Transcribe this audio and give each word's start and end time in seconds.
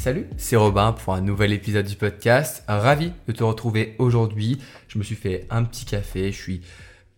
Salut, 0.00 0.28
c'est 0.38 0.56
Robin 0.56 0.92
pour 0.92 1.12
un 1.12 1.20
nouvel 1.20 1.52
épisode 1.52 1.84
du 1.84 1.94
podcast. 1.94 2.64
Ravi 2.66 3.12
de 3.28 3.32
te 3.32 3.44
retrouver 3.44 3.96
aujourd'hui. 3.98 4.58
Je 4.88 4.96
me 4.96 5.02
suis 5.02 5.14
fait 5.14 5.46
un 5.50 5.62
petit 5.62 5.84
café, 5.84 6.32
je 6.32 6.40
suis 6.40 6.62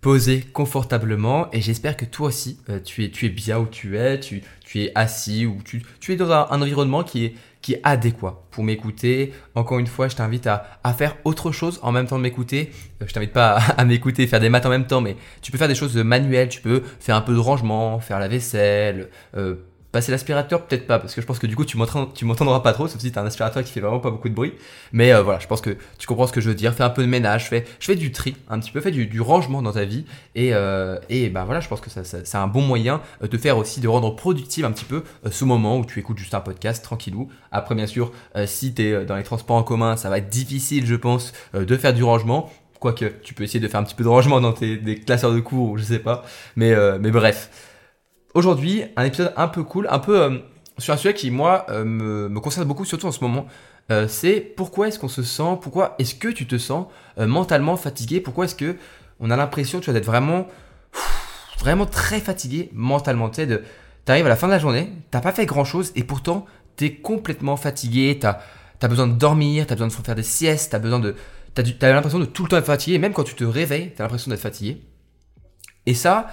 posé 0.00 0.40
confortablement 0.40 1.48
et 1.52 1.60
j'espère 1.60 1.96
que 1.96 2.04
toi 2.04 2.26
aussi 2.26 2.58
euh, 2.68 2.80
tu, 2.80 3.04
es, 3.04 3.10
tu 3.10 3.28
bien 3.28 3.60
où 3.60 3.66
tu 3.66 3.96
es, 3.96 4.18
tu, 4.18 4.42
tu 4.64 4.82
es 4.82 4.90
assis 4.96 5.46
ou 5.46 5.58
tu, 5.62 5.84
es 6.12 6.16
dans 6.16 6.32
un, 6.32 6.60
environnement 6.60 7.04
qui 7.04 7.26
est, 7.26 7.34
qui 7.60 7.74
est 7.74 7.80
adéquat 7.84 8.42
pour 8.50 8.64
m'écouter. 8.64 9.32
Encore 9.54 9.78
une 9.78 9.86
fois, 9.86 10.08
je 10.08 10.16
t'invite 10.16 10.48
à, 10.48 10.80
à, 10.82 10.92
faire 10.92 11.16
autre 11.22 11.52
chose 11.52 11.78
en 11.82 11.92
même 11.92 12.08
temps 12.08 12.18
de 12.18 12.22
m'écouter. 12.22 12.72
Euh, 13.00 13.04
je 13.06 13.12
t'invite 13.12 13.32
pas 13.32 13.58
à, 13.78 13.84
m'écouter, 13.84 14.26
faire 14.26 14.40
des 14.40 14.48
maths 14.48 14.66
en 14.66 14.70
même 14.70 14.88
temps, 14.88 15.00
mais 15.00 15.14
tu 15.40 15.52
peux 15.52 15.58
faire 15.58 15.68
des 15.68 15.76
choses 15.76 15.96
manuelles, 15.96 16.48
tu 16.48 16.60
peux 16.60 16.82
faire 16.98 17.14
un 17.14 17.20
peu 17.20 17.32
de 17.32 17.38
rangement, 17.38 18.00
faire 18.00 18.18
la 18.18 18.26
vaisselle, 18.26 19.08
euh, 19.36 19.54
Passer 19.92 20.10
l'aspirateur, 20.10 20.62
peut-être 20.62 20.86
pas, 20.86 20.98
parce 20.98 21.14
que 21.14 21.20
je 21.20 21.26
pense 21.26 21.38
que 21.38 21.46
du 21.46 21.54
coup, 21.54 21.66
tu 21.66 21.76
m'entendras 21.76 22.60
pas 22.60 22.72
trop, 22.72 22.88
sauf 22.88 22.98
si 22.98 23.12
t'as 23.12 23.20
un 23.20 23.26
aspirateur 23.26 23.62
qui 23.62 23.70
fait 23.70 23.80
vraiment 23.80 24.00
pas 24.00 24.10
beaucoup 24.10 24.30
de 24.30 24.34
bruit. 24.34 24.54
Mais 24.92 25.12
euh, 25.12 25.22
voilà, 25.22 25.38
je 25.38 25.46
pense 25.46 25.60
que 25.60 25.76
tu 25.98 26.06
comprends 26.06 26.26
ce 26.26 26.32
que 26.32 26.40
je 26.40 26.48
veux 26.48 26.54
dire. 26.54 26.72
Fais 26.72 26.82
un 26.82 26.88
peu 26.88 27.02
de 27.02 27.08
ménage, 27.08 27.50
fais, 27.50 27.66
je 27.78 27.84
fais 27.84 27.94
du 27.94 28.10
tri, 28.10 28.34
un 28.48 28.58
petit 28.58 28.70
peu, 28.70 28.80
fais 28.80 28.90
du, 28.90 29.20
rangement 29.20 29.60
dans 29.60 29.72
ta 29.72 29.84
vie. 29.84 30.06
Et, 30.34 30.54
euh, 30.54 30.98
et 31.10 31.28
bah 31.28 31.44
voilà, 31.44 31.60
je 31.60 31.68
pense 31.68 31.82
que 31.82 31.90
ça, 31.90 32.04
c'est 32.04 32.38
un 32.38 32.46
bon 32.46 32.62
moyen 32.62 33.02
euh, 33.22 33.28
de 33.28 33.36
faire 33.36 33.58
aussi, 33.58 33.80
de 33.80 33.88
rendre 33.88 34.16
productive 34.16 34.64
un 34.64 34.72
petit 34.72 34.86
peu 34.86 35.04
ce 35.30 35.44
moment 35.44 35.76
où 35.76 35.84
tu 35.84 36.00
écoutes 36.00 36.16
juste 36.16 36.32
un 36.32 36.40
podcast 36.40 36.82
tranquillou. 36.82 37.28
Après, 37.50 37.74
bien 37.74 37.86
sûr, 37.86 38.12
si 38.46 38.72
t'es 38.72 39.04
dans 39.04 39.16
les 39.16 39.24
transports 39.24 39.56
en 39.56 39.62
commun, 39.62 39.98
ça 39.98 40.08
va 40.08 40.16
être 40.16 40.30
difficile, 40.30 40.86
je 40.86 40.94
pense, 40.94 41.34
de 41.52 41.76
faire 41.76 41.92
du 41.92 42.02
rangement 42.02 42.50
quoique 42.80 43.04
tu 43.22 43.34
peux 43.34 43.44
essayer 43.44 43.60
de 43.60 43.68
faire 43.68 43.78
un 43.78 43.84
petit 43.84 43.94
peu 43.94 44.02
de 44.04 44.08
rangement 44.08 44.40
dans 44.40 44.52
tes 44.52 44.76
des 44.76 44.98
classeurs 44.98 45.32
de 45.32 45.38
cours, 45.40 45.76
je 45.76 45.84
sais 45.84 45.98
pas. 45.98 46.24
Mais, 46.56 46.74
mais 46.98 47.10
bref. 47.10 47.50
Aujourd'hui, 48.34 48.84
un 48.96 49.04
épisode 49.04 49.34
un 49.36 49.48
peu 49.48 49.62
cool, 49.62 49.86
un 49.90 49.98
peu 49.98 50.22
euh, 50.22 50.38
sur 50.78 50.94
un 50.94 50.96
sujet 50.96 51.12
qui, 51.12 51.30
moi, 51.30 51.66
euh, 51.68 51.84
me, 51.84 52.40
concerne 52.40 52.66
beaucoup, 52.66 52.86
surtout 52.86 53.06
en 53.06 53.12
ce 53.12 53.20
moment. 53.20 53.46
Euh, 53.90 54.08
c'est 54.08 54.40
pourquoi 54.40 54.88
est-ce 54.88 54.98
qu'on 54.98 55.08
se 55.08 55.22
sent, 55.22 55.58
pourquoi 55.60 55.94
est-ce 55.98 56.14
que 56.14 56.28
tu 56.28 56.46
te 56.46 56.56
sens 56.56 56.86
mentalement 57.18 57.76
fatigué, 57.76 58.20
pourquoi 58.20 58.46
est-ce 58.46 58.54
que 58.54 58.76
on 59.20 59.30
a 59.30 59.36
l'impression, 59.36 59.80
tu 59.80 59.86
vois, 59.86 59.94
d'être 59.94 60.06
vraiment, 60.06 60.46
vraiment 61.58 61.84
très 61.84 62.20
fatigué 62.20 62.70
mentalement? 62.72 63.28
Tu 63.28 63.44
sais, 63.44 63.62
arrives 64.08 64.26
à 64.26 64.30
la 64.30 64.36
fin 64.36 64.46
de 64.46 64.52
la 64.52 64.58
journée, 64.58 64.90
t'as 65.10 65.20
pas 65.20 65.32
fait 65.32 65.44
grand-chose 65.44 65.92
et 65.94 66.02
pourtant, 66.02 66.46
tu 66.76 66.86
es 66.86 66.94
complètement 66.94 67.58
fatigué, 67.58 68.18
tu 68.18 68.26
as 68.26 68.88
besoin 68.88 69.08
de 69.08 69.14
dormir, 69.14 69.66
tu 69.66 69.74
as 69.74 69.76
besoin 69.76 69.88
de 69.88 69.92
faire 69.92 70.14
des 70.14 70.22
siestes, 70.22 70.70
tu 70.70 70.76
as 70.76 70.78
besoin 70.78 71.00
de... 71.00 71.14
T'as 71.54 71.92
l'impression 71.92 72.18
de 72.18 72.24
tout 72.24 72.44
le 72.44 72.48
temps 72.48 72.56
être 72.56 72.64
fatigué, 72.64 72.98
même 72.98 73.12
quand 73.12 73.24
tu 73.24 73.34
te 73.34 73.44
réveilles, 73.44 73.92
tu 73.94 74.00
as 74.00 74.04
l'impression 74.04 74.30
d'être 74.30 74.40
fatigué. 74.40 74.80
Et 75.84 75.92
ça, 75.92 76.28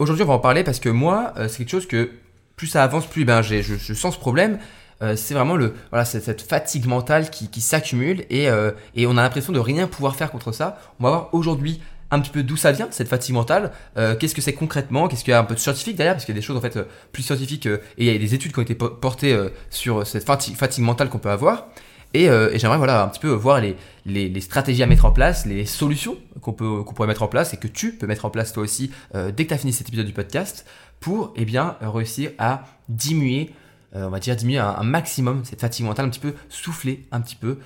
Aujourd'hui, 0.00 0.24
on 0.24 0.28
va 0.28 0.34
en 0.34 0.38
parler 0.40 0.64
parce 0.64 0.80
que 0.80 0.88
moi, 0.88 1.32
euh, 1.36 1.46
c'est 1.46 1.58
quelque 1.58 1.70
chose 1.70 1.86
que 1.86 2.10
plus 2.56 2.66
ça 2.66 2.82
avance, 2.82 3.06
plus 3.06 3.24
ben, 3.24 3.42
je, 3.42 3.62
je, 3.62 3.94
sens 3.94 4.14
ce 4.14 4.18
problème. 4.18 4.58
Euh, 5.02 5.14
c'est 5.14 5.34
vraiment 5.34 5.54
le, 5.54 5.74
voilà, 5.90 6.04
cette 6.04 6.42
fatigue 6.42 6.86
mentale 6.86 7.30
qui, 7.30 7.48
qui 7.48 7.60
s'accumule 7.60 8.24
et, 8.28 8.48
euh, 8.48 8.72
et, 8.96 9.06
on 9.06 9.16
a 9.16 9.22
l'impression 9.22 9.52
de 9.52 9.58
rien 9.60 9.86
pouvoir 9.86 10.16
faire 10.16 10.32
contre 10.32 10.50
ça. 10.50 10.78
On 10.98 11.04
va 11.04 11.10
voir 11.10 11.28
aujourd'hui 11.32 11.80
un 12.10 12.20
petit 12.20 12.30
peu 12.30 12.42
d'où 12.42 12.56
ça 12.56 12.72
vient, 12.72 12.88
cette 12.90 13.08
fatigue 13.08 13.34
mentale, 13.34 13.72
qu'est-ce 13.96 14.36
que 14.36 14.42
c'est 14.42 14.52
concrètement, 14.52 15.08
qu'est-ce 15.08 15.24
qu'il 15.24 15.32
y 15.32 15.34
a 15.34 15.40
un 15.40 15.44
peu 15.44 15.54
de 15.54 15.58
scientifique 15.58 15.96
derrière, 15.96 16.14
parce 16.14 16.24
qu'il 16.24 16.32
y 16.34 16.38
a 16.38 16.40
des 16.40 16.46
choses 16.46 16.56
en 16.56 16.60
fait 16.60 16.78
plus 17.10 17.24
scientifiques 17.24 17.66
et 17.66 17.80
il 17.98 18.06
y 18.06 18.14
a 18.14 18.16
des 18.16 18.34
études 18.34 18.52
qui 18.52 18.58
ont 18.60 18.62
été 18.62 18.76
portées 18.76 19.36
sur 19.68 20.06
cette 20.06 20.24
fatigue, 20.24 20.54
fatigue 20.54 20.84
mentale 20.84 21.08
qu'on 21.08 21.18
peut 21.18 21.30
avoir. 21.30 21.66
Et, 22.14 22.24
et 22.26 22.58
j'aimerais 22.58 22.78
voilà, 22.78 23.02
un 23.02 23.08
petit 23.08 23.20
peu 23.20 23.30
voir 23.30 23.60
les, 23.60 23.76
les, 24.06 24.40
stratégies 24.40 24.82
à 24.82 24.86
mettre 24.86 25.04
en 25.04 25.12
place, 25.12 25.46
les 25.46 25.66
solutions 25.66 26.16
qu'on 26.40 26.52
peut 26.52 26.84
pourrait 26.84 27.08
mettre 27.08 27.22
en 27.22 27.28
place 27.28 27.54
et 27.54 27.56
que 27.56 27.68
tu 27.68 27.92
peux 27.92 28.06
mettre 28.06 28.24
en 28.24 28.30
place 28.30 28.52
toi 28.52 28.62
aussi 28.62 28.90
euh, 29.14 29.32
dès 29.32 29.44
que 29.44 29.48
tu 29.48 29.54
as 29.54 29.58
fini 29.58 29.72
cet 29.72 29.88
épisode 29.88 30.06
du 30.06 30.12
podcast 30.12 30.66
pour 31.00 31.32
eh 31.36 31.44
bien 31.44 31.76
réussir 31.80 32.30
à 32.38 32.64
diminuer, 32.88 33.50
euh, 33.94 34.06
on 34.06 34.10
va 34.10 34.18
dire 34.18 34.36
diminuer 34.36 34.58
un, 34.58 34.82
maximum 34.82 35.44
cette 35.44 35.60
fatigue 35.60 35.86
mentale, 35.86 36.06
un 36.06 36.10
petit 36.10 36.20
peu 36.20 36.34
souffler 36.48 37.06
un 37.12 37.20
petit 37.20 37.36
peu. 37.36 37.58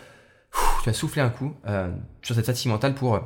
tu 0.82 0.88
vas 0.88 0.92
souffler 0.92 1.22
un 1.22 1.30
coup 1.30 1.54
euh, 1.66 1.90
sur 2.22 2.34
cette 2.34 2.46
fatigue 2.46 2.70
mentale 2.70 2.94
pour 2.94 3.20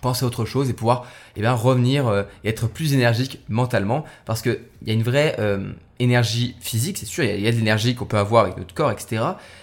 penser 0.00 0.24
à 0.24 0.26
autre 0.28 0.44
chose 0.44 0.70
et 0.70 0.72
pouvoir 0.72 1.06
eh 1.36 1.40
bien, 1.40 1.52
revenir 1.52 2.26
et 2.44 2.48
être 2.48 2.68
plus 2.68 2.94
énergique 2.94 3.40
mentalement 3.48 4.04
parce 4.24 4.42
qu'il 4.42 4.60
y 4.86 4.90
a 4.90 4.94
une 4.94 5.02
vraie 5.02 5.36
énergie 5.98 6.54
physique, 6.60 6.98
c'est 6.98 7.06
sûr, 7.06 7.24
il 7.24 7.40
y, 7.40 7.48
a, 7.48 7.52
de 7.52 7.56
l'énergie 7.56 7.94
qu'on 7.94 8.04
peut 8.04 8.18
avoir 8.18 8.44
avec 8.44 8.56
notre 8.56 8.74
corps, 8.74 8.90
etc. 8.90 9.22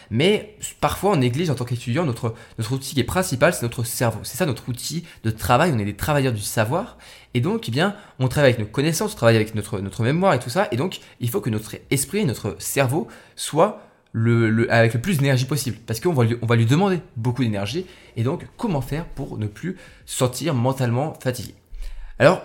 Mais 0.09 0.57
parfois, 0.81 1.12
on 1.12 1.18
néglige 1.18 1.50
en 1.50 1.56
tant 1.56 1.66
qu'étudiant 1.66 2.06
notre, 2.06 2.34
notre 2.57 2.73
outil 2.73 2.94
qui 2.94 3.00
est 3.00 3.06
principal, 3.06 3.53
c'est 3.53 3.63
notre 3.63 3.84
cerveau. 3.84 4.19
C'est 4.23 4.38
ça 4.38 4.46
notre 4.46 4.68
outil 4.69 5.06
de 5.23 5.31
travail, 5.31 5.72
on 5.73 5.79
est 5.79 5.85
des 5.85 5.96
travailleurs 5.96 6.34
du 6.34 6.41
savoir. 6.41 6.97
Et 7.34 7.41
donc, 7.41 7.67
eh 7.67 7.72
bien, 7.72 7.96
on 8.19 8.28
travaille 8.28 8.52
avec 8.52 8.66
nos 8.66 8.72
connaissances, 8.72 9.13
on 9.13 9.17
travaille 9.17 9.35
avec 9.35 9.56
notre, 9.56 9.79
notre 9.79 10.03
mémoire 10.03 10.34
et 10.34 10.40
tout 10.40 10.50
ça. 10.50 10.67
Et 10.72 10.78
donc, 10.78 11.00
il 11.19 11.29
faut 11.29 11.41
que 11.41 11.50
notre 11.50 11.75
esprit, 11.90 12.25
notre 12.25 12.56
cerveau 12.59 13.07
soit 13.35 13.81
le, 14.17 14.71
avec 14.71 14.93
le 14.93 15.01
plus 15.01 15.17
d'énergie 15.17 15.45
possible. 15.45 15.77
Parce 15.85 15.99
qu'on 15.99 16.13
va, 16.13 16.23
lui, 16.23 16.37
on 16.41 16.45
va 16.45 16.55
lui 16.55 16.65
demander 16.65 17.01
beaucoup 17.17 17.43
d'énergie. 17.43 17.85
Et 18.15 18.23
donc, 18.23 18.47
comment 18.55 18.81
faire 18.81 19.05
pour 19.05 19.37
ne 19.37 19.45
plus 19.45 19.75
se 20.05 20.17
sentir 20.17 20.53
mentalement 20.53 21.13
fatigué? 21.21 21.53
Alors, 22.17 22.41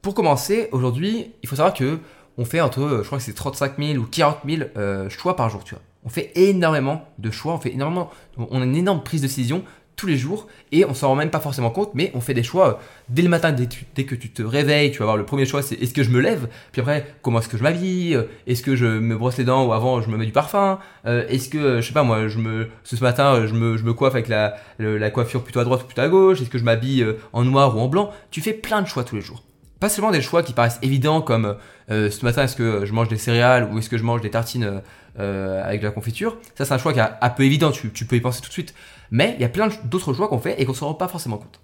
pour 0.00 0.14
commencer, 0.14 0.68
aujourd'hui, 0.70 1.32
il 1.42 1.48
faut 1.48 1.56
savoir 1.56 1.74
que 1.74 1.98
on 2.40 2.44
fait 2.44 2.60
entre, 2.60 3.00
je 3.02 3.06
crois 3.06 3.18
que 3.18 3.24
c'est 3.24 3.32
35 3.32 3.78
000 3.78 3.98
ou 3.98 4.06
40 4.06 4.38
000 4.48 4.62
euh, 4.76 5.10
choix 5.10 5.34
par 5.34 5.50
jour, 5.50 5.64
tu 5.64 5.74
vois. 5.74 5.82
On 6.04 6.08
fait 6.08 6.30
énormément 6.36 7.08
de 7.18 7.32
choix, 7.32 7.54
on 7.54 7.58
fait 7.58 7.74
énormément, 7.74 8.10
on 8.36 8.62
a 8.62 8.64
une 8.64 8.76
énorme 8.76 9.02
prise 9.02 9.20
de 9.20 9.26
décision 9.26 9.64
tous 9.98 10.06
les 10.06 10.16
jours 10.16 10.46
et 10.72 10.86
on 10.86 10.94
s'en 10.94 11.08
rend 11.08 11.16
même 11.16 11.28
pas 11.28 11.40
forcément 11.40 11.68
compte, 11.70 11.90
mais 11.92 12.10
on 12.14 12.22
fait 12.22 12.32
des 12.32 12.42
choix 12.42 12.68
euh, 12.68 12.74
dès 13.10 13.20
le 13.20 13.28
matin, 13.28 13.52
dès, 13.52 14.04
que 14.04 14.14
tu 14.14 14.30
te 14.30 14.42
réveilles, 14.42 14.92
tu 14.92 15.00
vas 15.00 15.04
voir 15.04 15.16
le 15.18 15.26
premier 15.26 15.44
choix 15.44 15.60
c'est 15.60 15.74
est-ce 15.74 15.92
que 15.92 16.02
je 16.02 16.10
me 16.10 16.20
lève, 16.20 16.48
puis 16.72 16.80
après 16.80 17.14
comment 17.20 17.40
est-ce 17.40 17.48
que 17.48 17.58
je 17.58 17.62
m'habille, 17.62 18.18
est-ce 18.46 18.62
que 18.62 18.76
je 18.76 18.86
me 18.86 19.16
brosse 19.16 19.36
les 19.36 19.44
dents 19.44 19.66
ou 19.66 19.72
avant 19.74 20.00
je 20.00 20.08
me 20.08 20.16
mets 20.16 20.26
du 20.26 20.32
parfum, 20.32 20.78
est-ce 21.04 21.48
que 21.50 21.80
je 21.80 21.86
sais 21.86 21.92
pas 21.92 22.04
moi 22.04 22.28
je 22.28 22.38
me 22.38 22.68
ce 22.84 22.96
matin 23.02 23.46
je 23.46 23.54
me, 23.54 23.76
je 23.76 23.82
me 23.82 23.92
coiffe 23.92 24.14
avec 24.14 24.28
la, 24.28 24.56
la 24.78 25.10
coiffure 25.10 25.42
plutôt 25.42 25.60
à 25.60 25.64
droite 25.64 25.82
ou 25.82 25.86
plutôt 25.86 26.02
à 26.02 26.08
gauche, 26.08 26.40
est-ce 26.40 26.50
que 26.50 26.58
je 26.58 26.64
m'habille 26.64 27.04
en 27.32 27.44
noir 27.44 27.76
ou 27.76 27.80
en 27.80 27.88
blanc, 27.88 28.10
tu 28.30 28.40
fais 28.40 28.54
plein 28.54 28.82
de 28.82 28.86
choix 28.86 29.04
tous 29.04 29.16
les 29.16 29.22
jours 29.22 29.42
pas 29.80 29.88
seulement 29.88 30.10
des 30.10 30.22
choix 30.22 30.42
qui 30.42 30.52
paraissent 30.52 30.78
évidents 30.82 31.22
comme 31.22 31.56
euh, 31.90 32.10
ce 32.10 32.24
matin 32.24 32.44
est-ce 32.44 32.56
que 32.56 32.84
je 32.84 32.92
mange 32.92 33.08
des 33.08 33.16
céréales 33.16 33.68
ou 33.70 33.78
est-ce 33.78 33.88
que 33.88 33.98
je 33.98 34.02
mange 34.02 34.20
des 34.20 34.30
tartines 34.30 34.82
euh, 35.18 35.64
avec 35.64 35.80
de 35.80 35.86
la 35.86 35.92
confiture. 35.92 36.38
Ça 36.56 36.64
c'est 36.64 36.74
un 36.74 36.78
choix 36.78 36.92
qui 36.92 36.98
est 36.98 37.08
un 37.20 37.30
peu 37.30 37.44
évident, 37.44 37.70
tu, 37.70 37.88
peux 37.88 38.16
y 38.16 38.20
penser 38.20 38.40
tout 38.40 38.48
de 38.48 38.52
suite. 38.52 38.74
Mais 39.10 39.34
il 39.38 39.42
y 39.42 39.44
a 39.44 39.48
plein 39.48 39.68
d'autres 39.84 40.12
choix 40.12 40.28
qu'on 40.28 40.38
fait 40.38 40.60
et 40.60 40.64
qu'on 40.64 40.74
se 40.74 40.84
rend 40.84 40.94
pas 40.94 41.08
forcément 41.08 41.38
compte. 41.38 41.60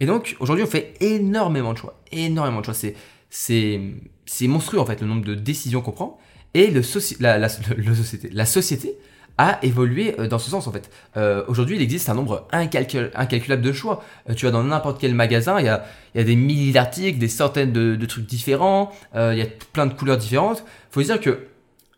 Et 0.00 0.06
donc 0.06 0.36
aujourd'hui 0.40 0.64
on 0.64 0.68
fait 0.68 0.94
énormément 1.00 1.72
de 1.72 1.78
choix, 1.78 2.00
énormément 2.10 2.60
de 2.60 2.64
choix. 2.64 2.74
C'est 2.74 3.80
c'est 4.26 4.46
monstrueux 4.46 4.80
en 4.80 4.86
fait 4.86 5.00
le 5.00 5.06
nombre 5.06 5.24
de 5.24 5.34
décisions 5.34 5.80
qu'on 5.80 5.92
prend 5.92 6.18
et 6.54 6.70
le, 6.70 6.82
la, 7.20 7.38
la, 7.38 7.48
société, 7.48 8.28
la 8.30 8.46
société 8.46 8.96
a 9.38 9.58
évolué 9.64 10.14
euh, 10.18 10.28
dans 10.28 10.38
ce 10.38 10.50
sens 10.50 10.66
en 10.66 10.72
fait. 10.72 10.90
Euh, 11.16 11.44
aujourd'hui, 11.48 11.76
il 11.76 11.82
existe 11.82 12.08
un 12.08 12.14
nombre 12.14 12.46
incalculable 12.52 13.62
de 13.62 13.72
choix. 13.72 14.02
Euh, 14.28 14.34
tu 14.34 14.46
vas 14.46 14.52
dans 14.52 14.62
n'importe 14.62 15.00
quel 15.00 15.14
magasin, 15.14 15.58
il 15.58 15.66
y 15.66 15.68
a, 15.68 15.84
y 16.14 16.20
a 16.20 16.24
des 16.24 16.36
milliers 16.36 16.72
d'articles, 16.72 17.18
des 17.18 17.28
centaines 17.28 17.72
de, 17.72 18.06
trucs 18.06 18.26
différents, 18.26 18.92
il 19.14 19.38
y 19.38 19.42
a 19.42 19.46
plein 19.72 19.86
de 19.86 19.94
couleurs 19.94 20.18
différentes. 20.18 20.64
Faut 20.90 21.02
dire 21.02 21.20
que 21.20 21.46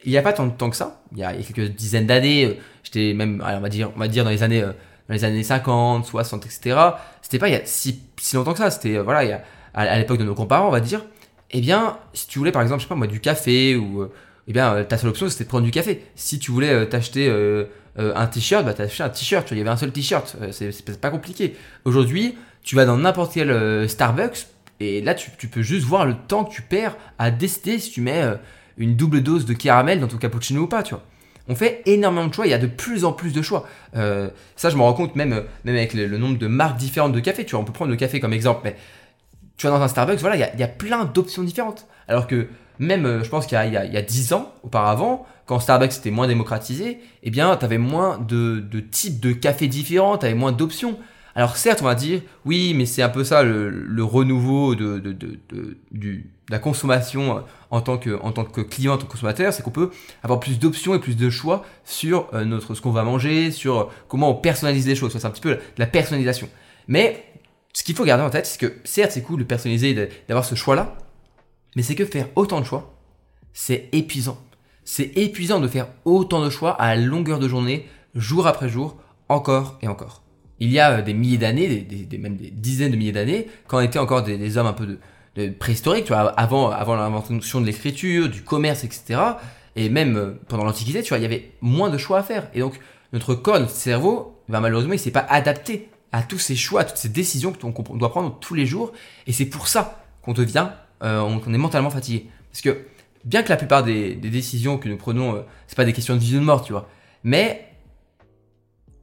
il 0.05 0.11
n'y 0.11 0.19
a 0.19 0.23
pas 0.23 0.35
tant 0.35 0.47
de 0.47 0.53
temps 0.53 0.69
que 0.69 0.77
ça. 0.77 1.01
Il 1.13 1.19
y 1.19 1.25
a, 1.25 1.33
quelques 1.33 1.75
dizaines 1.75 2.07
d'années, 2.07 2.61
j'étais 2.83 3.15
même, 3.15 3.43
on 3.45 3.61
va 3.61 3.69
dire, 3.71 3.91
on 3.97 3.99
va 3.99 4.09
dire 4.09 4.23
dans 4.23 4.31
les 4.31 4.43
années, 4.43 4.61
dans 4.61 5.15
les 5.15 5.25
années 5.25 5.43
50, 5.43 6.05
60, 6.05 6.45
etc. 6.45 6.79
C'était 7.23 7.39
pas 7.39 7.49
il 7.49 7.53
y 7.53 7.57
a 7.57 7.63
si, 7.65 8.03
si 8.21 8.37
longtemps 8.37 8.53
que 8.53 8.59
ça. 8.59 8.71
C'était 8.71 8.99
voilà, 8.99 9.41
à, 9.73 9.99
l'époque 9.99 10.19
de 10.19 10.25
nos 10.25 10.35
grands-parents, 10.35 10.69
on 10.69 10.73
va 10.73 10.81
dire. 10.81 11.05
Eh 11.51 11.61
bien, 11.61 11.99
si 12.13 12.27
tu 12.27 12.39
voulais 12.39 12.53
par 12.53 12.63
exemple, 12.63 12.81
je 12.81 12.85
sais 12.85 12.89
pas 12.89 12.95
moi, 12.97 13.07
du 13.07 13.21
café 13.21 13.77
ou 13.77 14.09
eh 14.49 14.53
bien, 14.53 14.75
euh, 14.75 14.85
ta 14.85 14.99
seule 14.99 15.11
option, 15.11 15.29
c'était 15.29 15.45
de 15.45 15.49
prendre 15.49 15.65
du 15.65 15.71
café. 15.71 16.03
Si 16.15 16.39
tu 16.39 16.51
voulais 16.51 16.71
euh, 16.71 16.85
t'acheter 16.85 17.29
euh, 17.29 17.65
un 17.97 18.27
t-shirt, 18.27 18.65
bah, 18.65 18.75
t'achetais 18.75 19.03
un 19.03 19.09
t-shirt. 19.09 19.51
Il 19.51 19.59
y 19.59 19.61
avait 19.61 19.71
un 19.71 19.77
seul 19.77 19.93
t-shirt. 19.93 20.37
c'est 20.51 21.01
pas 21.01 21.11
compliqué. 21.11 21.57
Aujourd'hui, 21.85 22.37
tu 22.63 22.77
vas 22.77 22.85
dans 22.85 22.97
n'importe 22.97 23.33
quel 23.35 23.89
Starbucks 23.89 24.47
et 24.81 25.01
là, 25.01 25.15
tu, 25.15 25.31
peux 25.49 25.63
juste 25.63 25.87
voir 25.87 26.05
le 26.05 26.15
temps 26.15 26.45
que 26.45 26.53
tu 26.53 26.63
perds 26.63 26.97
à 27.19 27.31
décider 27.31 27.79
si 27.79 27.93
tu 27.93 28.01
mets 28.01 28.23
une 28.77 28.97
double 28.97 29.23
dose 29.23 29.47
de 29.47 29.55
caramel 29.55 30.01
dans 30.01 30.09
ton 30.09 30.17
cappuccino 30.17 30.63
ou 30.63 30.67
pas, 30.67 30.83
tu 30.83 30.95
vois. 30.95 31.05
On 31.47 31.55
fait 31.55 31.83
énormément 31.87 32.27
de 32.27 32.35
choix, 32.35 32.47
il 32.47 32.51
y 32.51 32.55
a 32.55 32.59
de 32.59 32.67
plus 32.67 33.05
en 33.05 33.13
plus 33.13 33.33
de 33.33 33.41
choix. 33.41 33.69
ça, 33.93 34.71
je 34.71 34.77
me 34.77 34.83
rends 34.83 34.95
compte 34.95 35.15
même, 35.15 35.45
même 35.65 35.77
avec 35.77 35.95
le, 35.95 36.19
nombre 36.19 36.39
de 36.39 36.49
marques 36.49 36.77
différentes 36.77 37.13
de 37.13 37.21
café. 37.21 37.45
Tu 37.45 37.53
vois, 37.53 37.61
on 37.61 37.65
peut 37.65 37.73
prendre 37.73 37.93
le 37.93 37.97
café 37.97 38.19
comme 38.19 38.33
exemple, 38.33 38.63
mais 38.65 38.77
tu 39.57 39.67
vas 39.69 39.73
dans 39.73 39.83
un 39.83 39.89
Starbucks, 39.89 40.19
voilà, 40.19 40.35
il 40.35 40.41
y 40.41 40.45
a, 40.45 40.53
il 40.55 40.61
y 40.61 40.65
a 40.65 40.69
plein 40.69 41.05
d'options 41.05 41.45
différentes. 41.45 41.87
Alors 42.09 42.27
que 42.27 42.49
même, 42.79 43.07
euh, 43.07 43.25
je 43.25 43.29
pense 43.29 43.47
qu'il 43.47 43.59
y, 43.59 43.71
y, 43.71 43.97
a 43.97 44.03
10 44.03 44.33
ans 44.33 44.53
auparavant, 44.63 45.27
quand 45.47 45.61
Starbucks 45.61 45.97
était 45.97 46.11
moins 46.11 46.27
démocratisé, 46.27 46.99
eh 47.23 47.31
bien, 47.31 47.57
tu 47.57 47.65
avais 47.65 47.79
moins 47.79 48.19
de, 48.19 48.65
types 48.91 49.21
de 49.21 49.33
cafés 49.33 49.69
différents, 49.69 50.19
tu 50.19 50.27
avais 50.27 50.35
moins 50.35 50.53
d'options. 50.53 50.99
Alors 51.37 51.57
certes, 51.57 51.81
on 51.83 51.87
va 51.87 51.95
dire, 51.95 52.23
oui, 52.45 52.75
mais 52.75 52.87
c'est 52.87 53.03
un 53.03 53.09
peu 53.09 53.25
ça 53.25 53.43
le, 53.43 54.05
renouveau 54.05 54.75
de, 54.75 55.03
la 56.49 56.59
consommation 56.59 57.43
en 57.71 57.81
tant 57.81 57.99
que, 57.99 58.61
client, 58.61 58.95
en 58.95 58.99
tant 58.99 59.07
que 59.07 59.13
consommateur, 59.13 59.53
c'est 59.53 59.63
qu'on 59.63 59.71
peut 59.71 59.91
avoir 60.23 60.39
plus 60.39 60.59
d'options 60.59 60.95
et 60.95 61.01
plus 61.01 61.17
de 61.17 61.31
choix 61.31 61.65
sur 61.85 62.29
euh, 62.35 62.45
notre, 62.45 62.75
ce 62.75 62.81
qu'on 62.81 62.93
va 62.93 63.03
manger, 63.03 63.51
sur 63.51 63.91
comment 64.09 64.31
on 64.31 64.35
personnalise 64.35 64.87
les 64.87 64.95
choses. 64.95 65.13
C'est 65.13 65.27
un 65.27 65.31
petit 65.31 65.41
peu 65.41 65.59
la 65.77 65.87
personnalisation. 65.87 66.49
Mais 66.87 67.25
ce 67.73 67.83
qu'il 67.83 67.97
faut 67.97 68.05
garder 68.05 68.23
en 68.23 68.31
tête, 68.31 68.47
c'est 68.47 68.61
que 68.61 68.73
certes, 68.85 69.13
c'est 69.13 69.23
cool 69.23 69.41
de 69.41 69.45
personnaliser 69.45 70.09
d'avoir 70.29 70.45
ce 70.45 70.55
choix-là, 70.55 70.97
mais 71.77 71.83
c'est 71.83 71.95
que 71.95 72.05
faire 72.05 72.29
autant 72.37 72.61
de 72.61 72.67
choix, 72.67 72.95
c'est 73.53 73.89
épuisant. 73.93 74.39
C'est 74.85 75.17
épuisant 75.17 75.61
de 75.61 75.69
faire 75.69 75.89
autant 76.05 76.45
de 76.45 76.51
choix 76.51 76.73
à 76.73 76.95
longueur 76.97 77.39
de 77.39 77.49
journée, 77.49 77.89
jour 78.15 78.47
après 78.47 78.69
jour, 78.69 78.97
encore 79.29 79.79
et 79.81 79.89
encore. 79.89 80.23
Il 80.61 80.71
y 80.71 80.79
a 80.79 80.99
euh, 80.99 81.03
des 81.03 81.15
milliers 81.15 81.39
d'années, 81.39 81.69
des, 81.69 82.19
même 82.19 82.37
des 82.37 82.51
dizaines 82.51 82.93
de 82.93 82.97
milliers 82.97 83.13
d'années, 83.13 83.49
quand 83.67 83.79
on 83.79 83.81
était 83.81 83.99
encore 83.99 84.23
des, 84.23 84.59
hommes 84.59 84.67
un 84.67 84.73
peu 84.73 84.99
de, 85.37 85.49
préhistoriques, 85.51 86.05
tu 86.05 86.13
vois, 86.13 86.29
avant, 86.31 86.71
l'invention 86.71 87.61
de 87.61 87.67
l'écriture, 87.67 88.29
du 88.29 88.43
commerce, 88.43 88.85
etc. 88.85 89.21
Et 89.77 89.89
même 89.89 90.17
euh, 90.17 90.41
pendant 90.49 90.65
l'Antiquité, 90.65 91.03
tu 91.03 91.09
vois, 91.09 91.19
il 91.19 91.23
y 91.23 91.27
avait 91.27 91.53
moins 91.61 91.91
de 91.91 91.99
choix 91.99 92.19
à 92.19 92.23
faire. 92.23 92.49
Et 92.55 92.61
donc, 92.61 92.79
notre 93.13 93.35
corps, 93.35 93.59
notre 93.59 93.73
cerveau, 93.73 94.41
ben, 94.49 94.61
malheureusement, 94.61 94.93
il 94.93 94.99
s'est 94.99 95.11
pas 95.11 95.27
adapté 95.29 95.89
à 96.13 96.23
tous 96.23 96.39
ces 96.39 96.55
choix, 96.55 96.83
à 96.83 96.85
toutes 96.85 96.99
ces 96.99 97.09
décisions 97.09 97.53
qu'on 97.53 97.97
doit 97.97 98.11
prendre 98.11 98.39
tous 98.39 98.55
les 98.55 98.67
jours. 98.67 98.93
Et 99.27 99.33
c'est 99.33 99.47
pour 99.47 99.67
ça 99.67 100.05
qu'on 100.23 100.33
devient, 100.33 100.69
euh, 101.05 101.21
on, 101.21 101.53
est 101.53 101.59
mentalement 101.59 101.91
fatigué. 101.91 102.29
Parce 102.51 102.63
que 102.63 102.87
bien 103.25 103.43
que 103.43 103.51
la 103.51 103.57
plupart 103.57 103.83
des, 103.83 104.15
décisions 104.15 104.79
que 104.79 104.89
nous 104.89 104.97
prenons, 104.97 105.37
euh, 105.37 105.41
c'est 105.67 105.77
pas 105.77 105.85
des 105.85 105.93
questions 105.93 106.15
de 106.15 106.21
vie 106.21 106.37
ou 106.37 106.41
de 106.41 106.45
mort, 106.45 106.65
tu 106.65 106.73
vois, 106.73 106.89
mais 107.23 107.69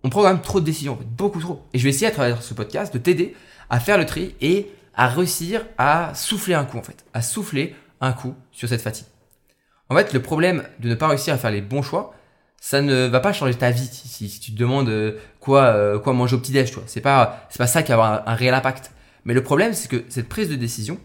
on 0.04 0.10
prend 0.10 0.22
quand 0.22 0.30
même 0.30 0.42
trop 0.42 0.60
de 0.60 0.66
décisions, 0.66 0.98
beaucoup 1.18 1.40
trop. 1.40 1.64
Et 1.74 1.80
je 1.80 1.84
vais 1.84 1.90
essayer 1.90 2.08
à 2.08 2.12
travers 2.12 2.42
ce 2.42 2.54
podcast 2.54 2.94
de 2.94 2.98
t'aider 2.98 3.36
à 3.70 3.80
faire 3.80 3.98
le 3.98 4.06
tri 4.06 4.36
et 4.42 4.72
à 4.96 5.08
réussir 5.08 5.66
à 5.78 6.14
souffler 6.16 6.56
un 6.56 6.66
coup 6.66 6.78
en 6.78 6.84
fait, 6.84 7.06
à 7.14 7.22
souffler 7.22 7.76
un 8.02 8.14
coup 8.14 8.36
sur 8.52 8.68
cette 8.68 8.82
fatigue. 8.82 9.06
En 9.90 9.96
fait, 9.96 10.14
le 10.14 10.22
problème 10.22 10.64
de 10.80 10.90
ne 10.90 10.96
pas 10.96 11.08
réussir 11.08 11.34
à 11.34 11.38
faire 11.38 11.52
les 11.52 11.62
bons 11.62 11.82
choix, 11.82 12.14
ça 12.60 12.82
ne 12.82 13.08
va 13.08 13.20
pas 13.20 13.34
changer 13.34 13.56
ta 13.56 13.72
vie 13.72 13.88
si, 13.88 14.40
tu 14.40 14.52
te 14.54 14.58
demandes 14.58 14.90
euh, 14.90 15.18
quoi 15.40 16.00
quoi 16.00 16.14
manger 16.14 16.36
au 16.36 16.40
petit 16.40 16.52
déj, 16.52 16.70
tu 16.70 16.76
vois. 16.76 16.84
C'est 16.88 17.02
pas 17.02 17.46
c'est 17.50 17.58
pas 17.58 17.68
ça 17.68 17.84
qui 17.84 17.90
va 17.90 17.96
avoir 17.96 18.28
un, 18.28 18.36
réel 18.36 18.54
impact. 18.54 18.92
Mais 19.26 19.34
le 19.34 19.44
problème, 19.44 19.74
c'est 19.74 19.88
que 19.88 20.04
cette 20.10 20.30
prise 20.30 20.50
de 20.50 20.56
décision, 20.56 21.00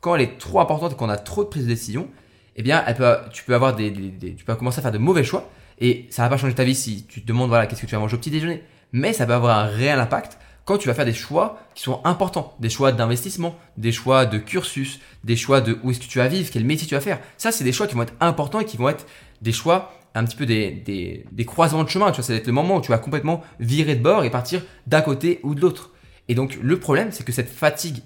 quand 0.00 0.14
elle 0.14 0.22
est 0.22 0.38
trop 0.38 0.60
importante 0.60 0.92
et 0.92 0.96
qu'on 0.96 1.08
a 1.08 1.16
trop 1.16 1.44
de 1.44 1.48
prise 1.48 1.64
de 1.64 1.68
décision, 1.68 2.08
eh 2.56 2.62
bien, 2.62 2.82
peut, 2.96 3.16
tu 3.32 3.44
peux 3.44 3.54
avoir 3.54 3.74
des, 3.74 3.92
tu 4.36 4.44
peux 4.44 4.54
commencer 4.54 4.78
à 4.80 4.82
faire 4.82 4.92
de 4.92 4.98
mauvais 4.98 5.24
choix 5.24 5.48
et 5.78 6.06
ça 6.10 6.22
va 6.22 6.28
pas 6.28 6.36
changer 6.36 6.54
ta 6.54 6.64
vie 6.64 6.74
si 6.74 7.06
tu 7.06 7.22
te 7.22 7.26
demandes 7.26 7.48
voilà 7.48 7.66
qu'est-ce 7.66 7.80
que 7.80 7.86
tu 7.86 7.94
vas 7.94 8.00
manger 8.00 8.16
au 8.16 8.18
petit 8.18 8.30
déjeuner. 8.30 8.62
Mais 8.92 9.12
ça 9.12 9.24
va 9.24 9.36
avoir 9.36 9.58
un 9.58 9.66
réel 9.66 9.98
impact 9.98 10.38
quand 10.64 10.78
tu 10.78 10.88
vas 10.88 10.94
faire 10.94 11.04
des 11.04 11.14
choix 11.14 11.58
qui 11.74 11.82
sont 11.82 12.00
importants, 12.04 12.54
des 12.60 12.68
choix 12.68 12.92
d'investissement, 12.92 13.56
des 13.76 13.92
choix 13.92 14.26
de 14.26 14.38
cursus, 14.38 15.00
des 15.24 15.36
choix 15.36 15.60
de 15.60 15.78
où 15.82 15.90
est-ce 15.90 16.00
que 16.00 16.06
tu 16.06 16.18
vas 16.18 16.28
vivre, 16.28 16.48
quel 16.52 16.64
métier 16.64 16.86
tu 16.86 16.94
vas 16.94 17.00
faire. 17.00 17.18
Ça, 17.38 17.50
c'est 17.50 17.64
des 17.64 17.72
choix 17.72 17.86
qui 17.86 17.94
vont 17.94 18.02
être 18.02 18.14
importants 18.20 18.60
et 18.60 18.64
qui 18.64 18.76
vont 18.76 18.88
être 18.88 19.06
des 19.42 19.52
choix 19.52 19.92
un 20.14 20.24
petit 20.24 20.36
peu 20.36 20.46
des, 20.46 20.70
des, 20.70 21.24
des 21.32 21.44
croisements 21.44 21.84
de 21.84 21.88
chemin. 21.88 22.10
Tu 22.10 22.16
vois, 22.16 22.24
ça 22.24 22.32
va 22.32 22.38
être 22.38 22.46
le 22.46 22.52
moment 22.52 22.76
où 22.76 22.80
tu 22.80 22.90
vas 22.90 22.98
complètement 22.98 23.42
virer 23.58 23.96
de 23.96 24.02
bord 24.02 24.24
et 24.24 24.30
partir 24.30 24.62
d'un 24.86 25.00
côté 25.00 25.40
ou 25.42 25.54
de 25.54 25.60
l'autre. 25.60 25.90
Et 26.30 26.34
donc, 26.36 26.56
le 26.62 26.78
problème, 26.78 27.10
c'est 27.10 27.24
que 27.24 27.32
cette 27.32 27.48
fatigue 27.48 28.02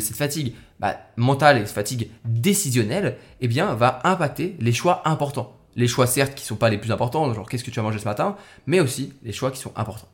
cette 0.00 0.16
fatigue 0.16 0.54
bah, 0.78 0.96
mentale 1.16 1.58
et 1.58 1.66
cette 1.66 1.74
fatigue 1.74 2.08
décisionnelle, 2.24 3.16
eh 3.40 3.48
bien, 3.48 3.74
va 3.74 3.98
impacter 4.04 4.54
les 4.60 4.72
choix 4.72 5.02
importants. 5.06 5.58
Les 5.74 5.88
choix, 5.88 6.06
certes, 6.06 6.36
qui 6.36 6.44
sont 6.44 6.54
pas 6.54 6.70
les 6.70 6.78
plus 6.78 6.92
importants, 6.92 7.34
genre 7.34 7.48
qu'est-ce 7.48 7.64
que 7.64 7.72
tu 7.72 7.80
vas 7.80 7.82
manger 7.82 7.98
ce 7.98 8.04
matin, 8.04 8.36
mais 8.68 8.78
aussi 8.78 9.12
les 9.24 9.32
choix 9.32 9.50
qui 9.50 9.58
sont 9.58 9.72
importants. 9.74 10.06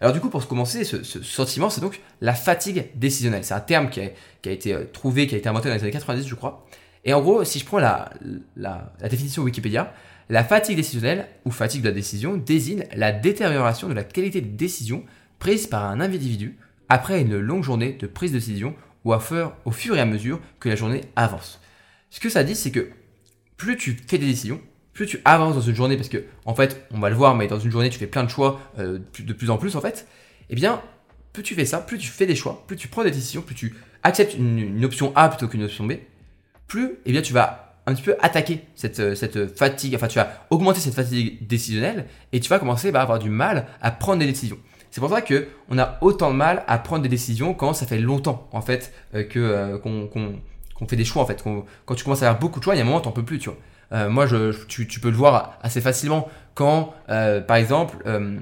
Alors 0.00 0.14
du 0.14 0.20
coup, 0.20 0.30
pour 0.30 0.48
commencer, 0.48 0.82
ce, 0.82 1.02
sentiment, 1.02 1.68
c'est 1.68 1.82
donc 1.82 2.00
la 2.22 2.32
fatigue 2.32 2.86
décisionnelle. 2.94 3.44
C'est 3.44 3.52
un 3.52 3.60
terme 3.60 3.90
qui 3.90 4.00
a, 4.00 4.50
été 4.50 4.72
euh, 4.72 4.84
trouvé, 4.90 5.26
qui 5.26 5.34
a 5.34 5.38
été 5.38 5.46
inventé 5.46 5.68
dans 5.68 5.74
les 5.74 5.82
années 5.82 5.90
90, 5.90 6.26
je 6.26 6.34
crois. 6.34 6.64
Et 7.04 7.12
en 7.12 7.20
gros, 7.20 7.44
si 7.44 7.58
je 7.58 7.66
prends 7.66 7.80
la, 7.80 8.08
la 8.56 9.08
définition 9.10 9.42
Wikipédia, 9.42 9.92
la 10.30 10.42
fatigue 10.42 10.76
décisionnelle 10.76 11.28
ou 11.44 11.50
fatigue 11.50 11.82
de 11.82 11.88
la 11.88 11.94
décision 11.94 12.38
désigne 12.38 12.86
la 12.96 13.12
détérioration 13.12 13.90
de 13.90 13.92
la 13.92 14.04
qualité 14.04 14.40
de 14.40 14.56
décision 14.56 15.04
prise 15.38 15.66
par 15.66 15.84
un 15.84 16.00
individu 16.00 16.56
après 16.88 17.20
une 17.20 17.38
longue 17.38 17.62
journée 17.62 17.92
de 17.92 18.06
prise 18.06 18.32
de 18.32 18.38
décision 18.38 18.74
ou 19.04 19.12
à 19.12 19.20
faire, 19.20 19.52
au 19.64 19.70
fur 19.70 19.96
et 19.96 20.00
à 20.00 20.06
mesure 20.06 20.40
que 20.60 20.68
la 20.68 20.76
journée 20.76 21.02
avance. 21.16 21.60
Ce 22.10 22.20
que 22.20 22.28
ça 22.28 22.44
dit, 22.44 22.54
c'est 22.54 22.70
que 22.70 22.88
plus 23.56 23.76
tu 23.76 23.96
fais 24.06 24.18
des 24.18 24.26
décisions, 24.26 24.60
plus 24.92 25.06
tu 25.06 25.20
avances 25.24 25.54
dans 25.54 25.60
une 25.60 25.74
journée, 25.74 25.96
parce 25.96 26.08
que 26.08 26.24
en 26.46 26.54
fait, 26.54 26.86
on 26.92 27.00
va 27.00 27.10
le 27.10 27.16
voir, 27.16 27.34
mais 27.34 27.46
dans 27.46 27.58
une 27.58 27.70
journée, 27.70 27.90
tu 27.90 27.98
fais 27.98 28.06
plein 28.06 28.24
de 28.24 28.30
choix 28.30 28.60
euh, 28.78 28.98
de 29.18 29.32
plus 29.32 29.50
en 29.50 29.58
plus 29.58 29.76
en 29.76 29.80
fait, 29.80 30.06
eh 30.50 30.54
bien, 30.54 30.80
plus 31.32 31.42
tu 31.42 31.54
fais 31.54 31.64
ça, 31.64 31.78
plus 31.78 31.98
tu 31.98 32.08
fais 32.08 32.26
des 32.26 32.36
choix, 32.36 32.64
plus 32.66 32.76
tu 32.76 32.88
prends 32.88 33.04
des 33.04 33.10
décisions, 33.10 33.42
plus 33.42 33.54
tu 33.54 33.74
acceptes 34.02 34.34
une, 34.34 34.84
option 34.84 35.12
A 35.16 35.28
plutôt 35.28 35.48
qu'une 35.48 35.64
option 35.64 35.84
B, 35.84 35.94
plus 36.68 36.92
eh 37.04 37.12
bien, 37.12 37.22
tu 37.22 37.32
vas 37.32 37.74
un 37.86 37.94
petit 37.94 38.02
peu 38.02 38.16
attaquer 38.20 38.60
cette, 38.76 39.00
euh, 39.00 39.14
cette 39.14 39.54
fatigue, 39.58 39.94
enfin 39.94 40.08
tu 40.08 40.18
vas 40.18 40.46
augmenter 40.48 40.80
cette 40.80 40.94
fatigue 40.94 41.46
décisionnelle 41.46 42.06
et 42.32 42.40
tu 42.40 42.48
vas 42.48 42.58
commencer 42.58 42.90
à 42.94 43.02
avoir 43.02 43.18
du 43.18 43.28
mal 43.28 43.66
à 43.82 43.90
prendre 43.90 44.20
des 44.20 44.26
décisions. 44.26 44.58
C'est 44.94 45.00
pour 45.00 45.10
ça 45.10 45.22
que 45.22 45.48
on 45.68 45.76
a 45.76 45.98
autant 46.02 46.30
de 46.30 46.36
mal 46.36 46.62
à 46.68 46.78
prendre 46.78 47.02
des 47.02 47.08
décisions 47.08 47.52
quand 47.52 47.72
ça 47.72 47.84
fait 47.84 47.98
longtemps 47.98 48.48
en 48.52 48.60
fait 48.60 48.92
euh, 49.16 49.24
que 49.24 49.76
qu'on 49.76 50.86
fait 50.86 50.94
des 50.94 51.04
choix 51.04 51.20
en 51.20 51.26
fait. 51.26 51.42
Quand 51.84 51.94
tu 51.96 52.04
commences 52.04 52.22
à 52.22 52.28
avoir 52.28 52.40
beaucoup 52.40 52.60
de 52.60 52.64
choix, 52.64 52.76
il 52.76 52.78
y 52.78 52.80
a 52.80 52.84
un 52.84 52.86
moment 52.86 53.00
t'en 53.00 53.10
peux 53.10 53.24
plus, 53.24 53.40
tu 53.40 53.48
vois. 53.48 53.58
Euh, 53.90 54.08
moi, 54.08 54.28
tu, 54.68 55.00
peux 55.00 55.10
le 55.10 55.16
voir 55.16 55.58
assez 55.62 55.80
facilement 55.80 56.28
quand, 56.54 56.94
euh, 57.10 57.40
par 57.40 57.56
exemple, 57.56 57.96
euh, 58.06 58.38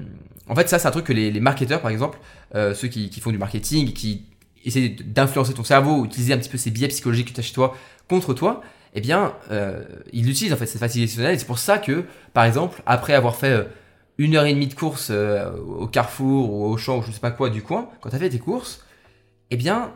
en 0.47 0.53
fait, 0.53 0.69
ça, 0.69 0.77
c'est 0.77 0.87
un 0.87 0.91
truc 0.91 1.05
que 1.05 1.13
les, 1.13 1.39
marketeurs, 1.39 1.81
par 1.81 1.89
exemple, 1.89 2.19
ceux 2.53 2.87
qui, 2.87 3.19
font 3.19 3.31
du 3.31 3.39
marketing, 3.39 3.91
qui 3.91 4.27
essaient 4.63 4.89
d'influencer 4.89 5.55
ton 5.55 5.63
cerveau, 5.63 6.05
utiliser 6.05 6.33
un 6.33 6.37
petit 6.37 6.49
peu 6.49 6.59
ces 6.59 6.69
biais 6.69 6.87
psychologiques 6.87 7.29
que 7.29 7.33
tu 7.33 7.39
as 7.39 7.43
chez 7.43 7.53
toi 7.53 7.75
contre 8.07 8.35
toi, 8.35 8.61
eh 8.93 9.01
bien, 9.01 9.33
ils 10.11 10.29
utilisent 10.29 10.53
en 10.53 10.57
fait 10.57 10.67
cette 10.67 10.81
fatigue 10.81 11.01
décisionnelle. 11.01 11.33
Et 11.33 11.39
c'est 11.39 11.47
pour 11.47 11.57
ça 11.57 11.79
que, 11.79 12.05
par 12.35 12.45
exemple, 12.45 12.83
après 12.85 13.15
avoir 13.15 13.35
fait 13.35 13.67
une 14.17 14.35
heure 14.35 14.45
et 14.45 14.53
demie 14.53 14.67
de 14.67 14.73
course 14.73 15.11
au 15.11 15.87
Carrefour 15.87 16.53
ou 16.53 16.65
au 16.65 16.77
champ 16.77 16.99
ou 16.99 17.01
je 17.01 17.11
sais 17.11 17.19
pas 17.19 17.31
quoi 17.31 17.49
du 17.49 17.61
coin, 17.61 17.89
quand 18.01 18.09
tu 18.09 18.15
as 18.15 18.19
fait 18.19 18.29
tes 18.29 18.39
courses, 18.39 18.85
eh 19.49 19.57
bien, 19.57 19.91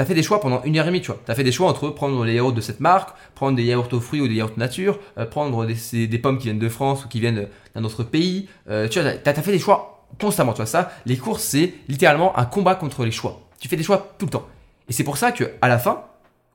T'as 0.00 0.06
fait 0.06 0.14
des 0.14 0.22
choix 0.22 0.40
pendant 0.40 0.62
une 0.62 0.78
heure 0.78 0.86
et 0.86 0.88
demie, 0.88 1.02
tu 1.02 1.08
vois. 1.08 1.20
T'as 1.26 1.34
fait 1.34 1.44
des 1.44 1.52
choix 1.52 1.68
entre 1.68 1.90
prendre 1.90 2.24
les 2.24 2.32
yaourts 2.32 2.54
de 2.54 2.62
cette 2.62 2.80
marque, 2.80 3.10
prendre 3.34 3.54
des 3.54 3.64
yaourts 3.64 3.92
aux 3.92 4.00
fruits 4.00 4.22
ou 4.22 4.28
des 4.28 4.36
yaourts 4.36 4.52
nature, 4.56 4.98
euh, 5.18 5.26
prendre 5.26 5.66
des, 5.66 6.06
des, 6.06 6.18
pommes 6.18 6.38
qui 6.38 6.44
viennent 6.44 6.58
de 6.58 6.70
France 6.70 7.04
ou 7.04 7.08
qui 7.08 7.20
viennent 7.20 7.48
d'un 7.74 7.84
autre 7.84 8.02
pays. 8.02 8.48
Euh, 8.70 8.88
tu 8.88 8.98
vois, 8.98 9.12
t'as 9.12 9.32
as 9.32 9.42
fait 9.42 9.52
des 9.52 9.58
choix 9.58 10.06
constamment, 10.18 10.52
tu 10.52 10.56
vois. 10.56 10.64
Ça, 10.64 10.90
les 11.04 11.18
courses, 11.18 11.42
c'est 11.42 11.74
littéralement 11.88 12.38
un 12.38 12.46
combat 12.46 12.76
contre 12.76 13.04
les 13.04 13.10
choix. 13.10 13.42
Tu 13.58 13.68
fais 13.68 13.76
des 13.76 13.82
choix 13.82 14.14
tout 14.18 14.24
le 14.24 14.30
temps. 14.30 14.46
Et 14.88 14.94
c'est 14.94 15.04
pour 15.04 15.18
ça 15.18 15.32
que 15.32 15.50
à 15.60 15.68
la 15.68 15.78
fin, 15.78 16.04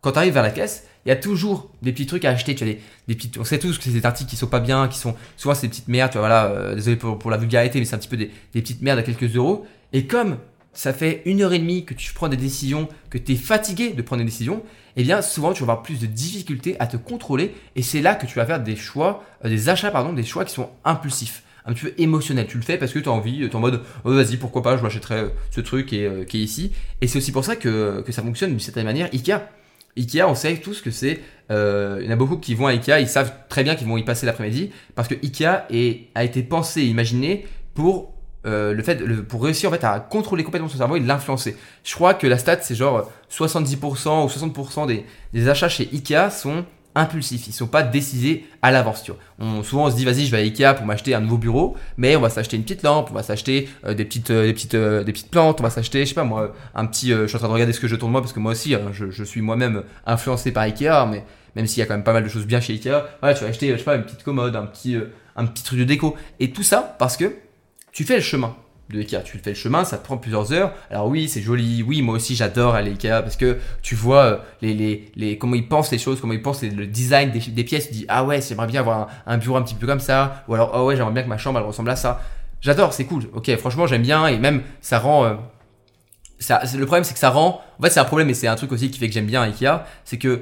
quand 0.05 0.11
tu 0.11 0.19
arrives 0.19 0.35
vers 0.35 0.43
la 0.43 0.51
caisse, 0.51 0.85
il 1.03 1.09
y 1.09 1.11
a 1.11 1.15
toujours 1.15 1.71
des 1.81 1.91
petits 1.91 2.05
trucs 2.05 2.25
à 2.25 2.29
acheter. 2.29 2.53
Tu 2.53 2.63
as 2.63 2.67
des, 2.67 2.79
des 3.07 3.15
petites, 3.15 3.39
on 3.39 3.43
sait 3.43 3.57
tous 3.57 3.75
que 3.79 3.83
c'est 3.83 3.89
des 3.89 4.05
articles 4.05 4.29
qui 4.29 4.35
sont 4.35 4.45
pas 4.45 4.59
bien, 4.59 4.87
qui 4.87 4.99
sont 4.99 5.15
souvent 5.35 5.55
ces 5.55 5.67
petites 5.67 5.87
merdes. 5.87 6.11
Tu 6.11 6.19
vois, 6.19 6.27
voilà, 6.27 6.45
euh, 6.45 6.75
désolé 6.75 6.95
pour, 6.95 7.31
la 7.31 7.37
vulgarité, 7.37 7.79
mais 7.79 7.85
c'est 7.85 7.95
un 7.95 7.97
petit 7.97 8.07
peu 8.07 8.15
des, 8.15 8.29
des 8.53 8.61
petites 8.61 8.83
merdes 8.83 8.99
à 8.99 9.01
quelques 9.01 9.35
euros. 9.35 9.65
Et 9.93 10.05
comme 10.05 10.37
ça 10.73 10.93
fait 10.93 11.23
une 11.25 11.41
heure 11.41 11.53
et 11.53 11.57
demie 11.57 11.85
que 11.85 11.95
tu 11.95 12.13
prends 12.13 12.27
des 12.27 12.37
décisions, 12.37 12.87
que 13.09 13.17
tu 13.17 13.31
es 13.31 13.35
fatigué 13.35 13.93
de 13.93 14.01
prendre 14.03 14.19
des 14.19 14.25
décisions, 14.25 14.61
eh 14.95 15.01
bien 15.01 15.23
souvent 15.23 15.53
tu 15.53 15.63
vas 15.63 15.71
avoir 15.71 15.81
plus 15.81 15.99
de 15.99 16.05
difficultés 16.05 16.79
à 16.79 16.85
te 16.85 16.97
contrôler 16.97 17.55
et 17.75 17.81
c'est 17.81 18.01
là 18.01 18.13
que 18.13 18.27
tu 18.27 18.35
vas 18.35 18.45
faire 18.45 18.61
des 18.61 18.75
choix, 18.75 19.23
euh, 19.43 19.49
des 19.49 19.69
achats 19.69 19.89
pardon, 19.89 20.13
des 20.13 20.23
choix 20.23 20.45
qui 20.45 20.53
sont 20.53 20.69
impulsifs, 20.83 21.41
un 21.65 21.73
petit 21.73 21.85
peu 21.85 21.93
émotionnels. 21.97 22.45
Tu 22.45 22.57
le 22.57 22.63
fais 22.63 22.77
parce 22.77 22.91
que 22.91 22.99
tu 22.99 23.09
as 23.09 23.11
envie, 23.11 23.39
tu 23.39 23.45
es 23.45 23.55
en 23.55 23.59
mode 23.59 23.81
oh, 24.03 24.13
vas-y 24.13 24.37
pourquoi 24.37 24.61
pas, 24.61 24.77
je 24.77 24.83
m'achèterai 24.83 25.15
euh, 25.15 25.29
ce 25.49 25.61
truc 25.61 25.91
euh, 25.93 26.25
qui 26.25 26.37
est 26.37 26.43
ici. 26.43 26.73
Et 27.01 27.07
c'est 27.07 27.17
aussi 27.17 27.31
pour 27.31 27.43
ça 27.43 27.55
que, 27.55 28.03
que 28.05 28.11
ça 28.11 28.21
fonctionne 28.21 28.51
d'une 28.51 28.59
certaine 28.59 28.85
manière. 28.85 29.09
Ikea, 29.13 29.39
Ikea, 29.97 30.23
on 30.27 30.35
sait 30.35 30.57
tous 30.57 30.81
que 30.81 30.91
c'est. 30.91 31.21
Euh, 31.51 31.99
il 32.01 32.05
y 32.05 32.09
en 32.09 32.11
a 32.11 32.15
beaucoup 32.15 32.37
qui 32.37 32.55
vont 32.55 32.67
à 32.67 32.71
Ikea, 32.71 32.99
ils 32.99 33.07
savent 33.07 33.33
très 33.49 33.63
bien 33.63 33.75
qu'ils 33.75 33.87
vont 33.87 33.97
y 33.97 34.03
passer 34.03 34.25
l'après-midi 34.25 34.71
parce 34.95 35.07
que 35.07 35.15
Ikea 35.15 35.65
est, 35.69 36.07
a 36.15 36.23
été 36.23 36.43
pensé 36.43 36.83
imaginé 36.83 37.45
pour 37.73 38.13
euh, 38.45 38.73
le 38.73 38.83
fait 38.83 39.03
pour 39.23 39.43
réussir 39.43 39.69
en 39.69 39.73
fait 39.73 39.83
à 39.83 39.99
contrôler 39.99 40.43
complètement 40.43 40.69
son 40.69 40.77
cerveau 40.77 40.95
et 40.95 40.99
l'influencer. 40.99 41.55
Je 41.83 41.93
crois 41.95 42.13
que 42.13 42.27
la 42.27 42.37
stat 42.37 42.61
c'est 42.61 42.75
genre 42.75 43.11
70% 43.31 44.23
ou 44.23 44.27
60% 44.27 44.87
des, 44.87 45.05
des, 45.33 45.49
achats 45.49 45.69
chez 45.69 45.89
Ikea 45.91 46.29
sont 46.29 46.65
impulsifs, 46.95 47.47
ils 47.47 47.53
sont 47.53 47.67
pas 47.67 47.83
décidés 47.83 48.45
à 48.61 48.71
l'avance. 48.71 49.03
On, 49.39 49.63
souvent 49.63 49.85
on 49.85 49.91
se 49.91 49.95
dit 49.95 50.05
vas-y 50.05 50.25
je 50.25 50.31
vais 50.31 50.37
à 50.37 50.41
Ikea 50.41 50.75
pour 50.75 50.85
m'acheter 50.85 51.13
un 51.13 51.21
nouveau 51.21 51.37
bureau, 51.37 51.75
mais 51.97 52.15
on 52.15 52.21
va 52.21 52.29
s'acheter 52.29 52.57
une 52.57 52.63
petite 52.63 52.83
lampe, 52.83 53.09
on 53.11 53.13
va 53.13 53.23
s'acheter 53.23 53.69
euh, 53.85 53.93
des 53.93 54.05
petites 54.05 54.31
euh, 54.31 54.45
des 54.45 54.53
petites 54.53 54.75
des 54.75 55.11
petites 55.11 55.29
plantes, 55.29 55.59
on 55.59 55.63
va 55.63 55.69
s'acheter 55.69 56.01
je 56.01 56.09
sais 56.09 56.15
pas 56.15 56.23
moi 56.23 56.53
un 56.73 56.85
petit. 56.85 57.09
je 57.09 57.27
suis 57.27 57.35
en 57.35 57.39
train 57.39 57.47
de 57.47 57.53
regarder 57.53 57.73
ce 57.73 57.79
que 57.79 57.87
je 57.87 57.95
tourne 57.95 58.11
moi 58.11 58.21
parce 58.21 58.33
que 58.33 58.39
moi 58.39 58.53
aussi 58.53 58.73
hein, 58.73 58.89
je, 58.91 59.11
je, 59.11 59.23
suis 59.23 59.41
moi-même 59.41 59.83
influencé 60.05 60.51
par 60.51 60.63
Ikea, 60.63 61.05
mais 61.09 61.23
même 61.55 61.67
s'il 61.67 61.79
y 61.79 61.83
a 61.83 61.85
quand 61.85 61.93
même 61.93 62.03
pas 62.03 62.13
mal 62.13 62.23
de 62.23 62.29
choses 62.29 62.45
bien 62.45 62.59
chez 62.59 62.73
Ikea, 62.73 63.03
ouais, 63.23 63.33
tu 63.35 63.43
vas 63.43 63.49
acheter 63.49 63.71
je 63.71 63.77
sais 63.77 63.83
pas 63.83 63.95
une 63.95 64.03
petite 64.03 64.23
commode, 64.23 64.55
un 64.55 64.65
petit 64.65 64.97
un 65.35 65.45
petit 65.45 65.63
truc 65.63 65.79
de 65.79 65.83
déco 65.83 66.15
et 66.39 66.51
tout 66.51 66.63
ça 66.63 66.95
parce 66.97 67.17
que 67.17 67.35
tu 67.91 68.03
fais 68.03 68.15
le 68.15 68.21
chemin 68.21 68.55
de 68.89 68.99
Ikea. 68.99 69.21
Tu 69.23 69.37
fais 69.37 69.51
le 69.51 69.55
chemin, 69.55 69.83
ça 69.83 69.97
te 69.97 70.03
prend 70.03 70.17
plusieurs 70.17 70.53
heures. 70.53 70.73
Alors 70.89 71.07
oui, 71.07 71.27
c'est 71.27 71.41
joli. 71.41 71.83
Oui, 71.83 72.01
moi 72.01 72.15
aussi 72.15 72.35
j'adore 72.35 72.75
aller 72.75 72.91
Ikea 72.91 73.21
parce 73.21 73.35
que 73.35 73.57
tu 73.81 73.95
vois 73.95 74.23
euh, 74.23 74.37
les, 74.61 74.73
les, 74.73 75.11
les, 75.15 75.37
comment 75.37 75.55
ils 75.55 75.67
pensent 75.67 75.91
les 75.91 75.97
choses, 75.97 76.21
comment 76.21 76.33
ils 76.33 76.41
pensent 76.41 76.63
le 76.63 76.85
design 76.87 77.31
des, 77.31 77.39
des 77.39 77.63
pièces. 77.63 77.87
Tu 77.87 77.93
dis 77.93 78.05
ah 78.07 78.23
ouais, 78.23 78.41
j'aimerais 78.41 78.67
bien 78.67 78.81
avoir 78.81 79.07
un, 79.25 79.37
bureau 79.37 79.57
un 79.57 79.61
petit 79.61 79.75
peu 79.75 79.87
comme 79.87 79.99
ça. 79.99 80.43
Ou 80.47 80.53
alors 80.53 80.71
oh 80.75 80.85
ouais, 80.85 80.95
j'aimerais 80.95 81.13
bien 81.13 81.23
que 81.23 81.29
ma 81.29 81.37
chambre 81.37 81.59
ressemble 81.61 81.89
à 81.89 81.95
ça. 81.95 82.21
J'adore, 82.61 82.93
c'est 82.93 83.05
cool. 83.05 83.23
Ok, 83.33 83.55
franchement 83.57 83.87
j'aime 83.87 84.01
bien 84.01 84.27
et 84.27 84.37
même 84.37 84.61
ça 84.81 84.99
rend 84.99 85.25
euh, 85.25 85.33
ça, 86.39 86.61
le 86.77 86.85
problème 86.85 87.03
c'est 87.03 87.13
que 87.13 87.19
ça 87.19 87.29
rend 87.29 87.61
en 87.79 87.83
fait 87.83 87.89
c'est 87.89 87.99
un 87.99 88.05
problème 88.05 88.29
et 88.29 88.33
c'est 88.33 88.47
un 88.47 88.55
truc 88.55 88.71
aussi 88.71 88.91
qui 88.91 88.99
fait 88.99 89.07
que 89.07 89.13
j'aime 89.13 89.25
bien 89.25 89.41
Ikea 89.43 89.83
c'est 90.03 90.17
que 90.17 90.41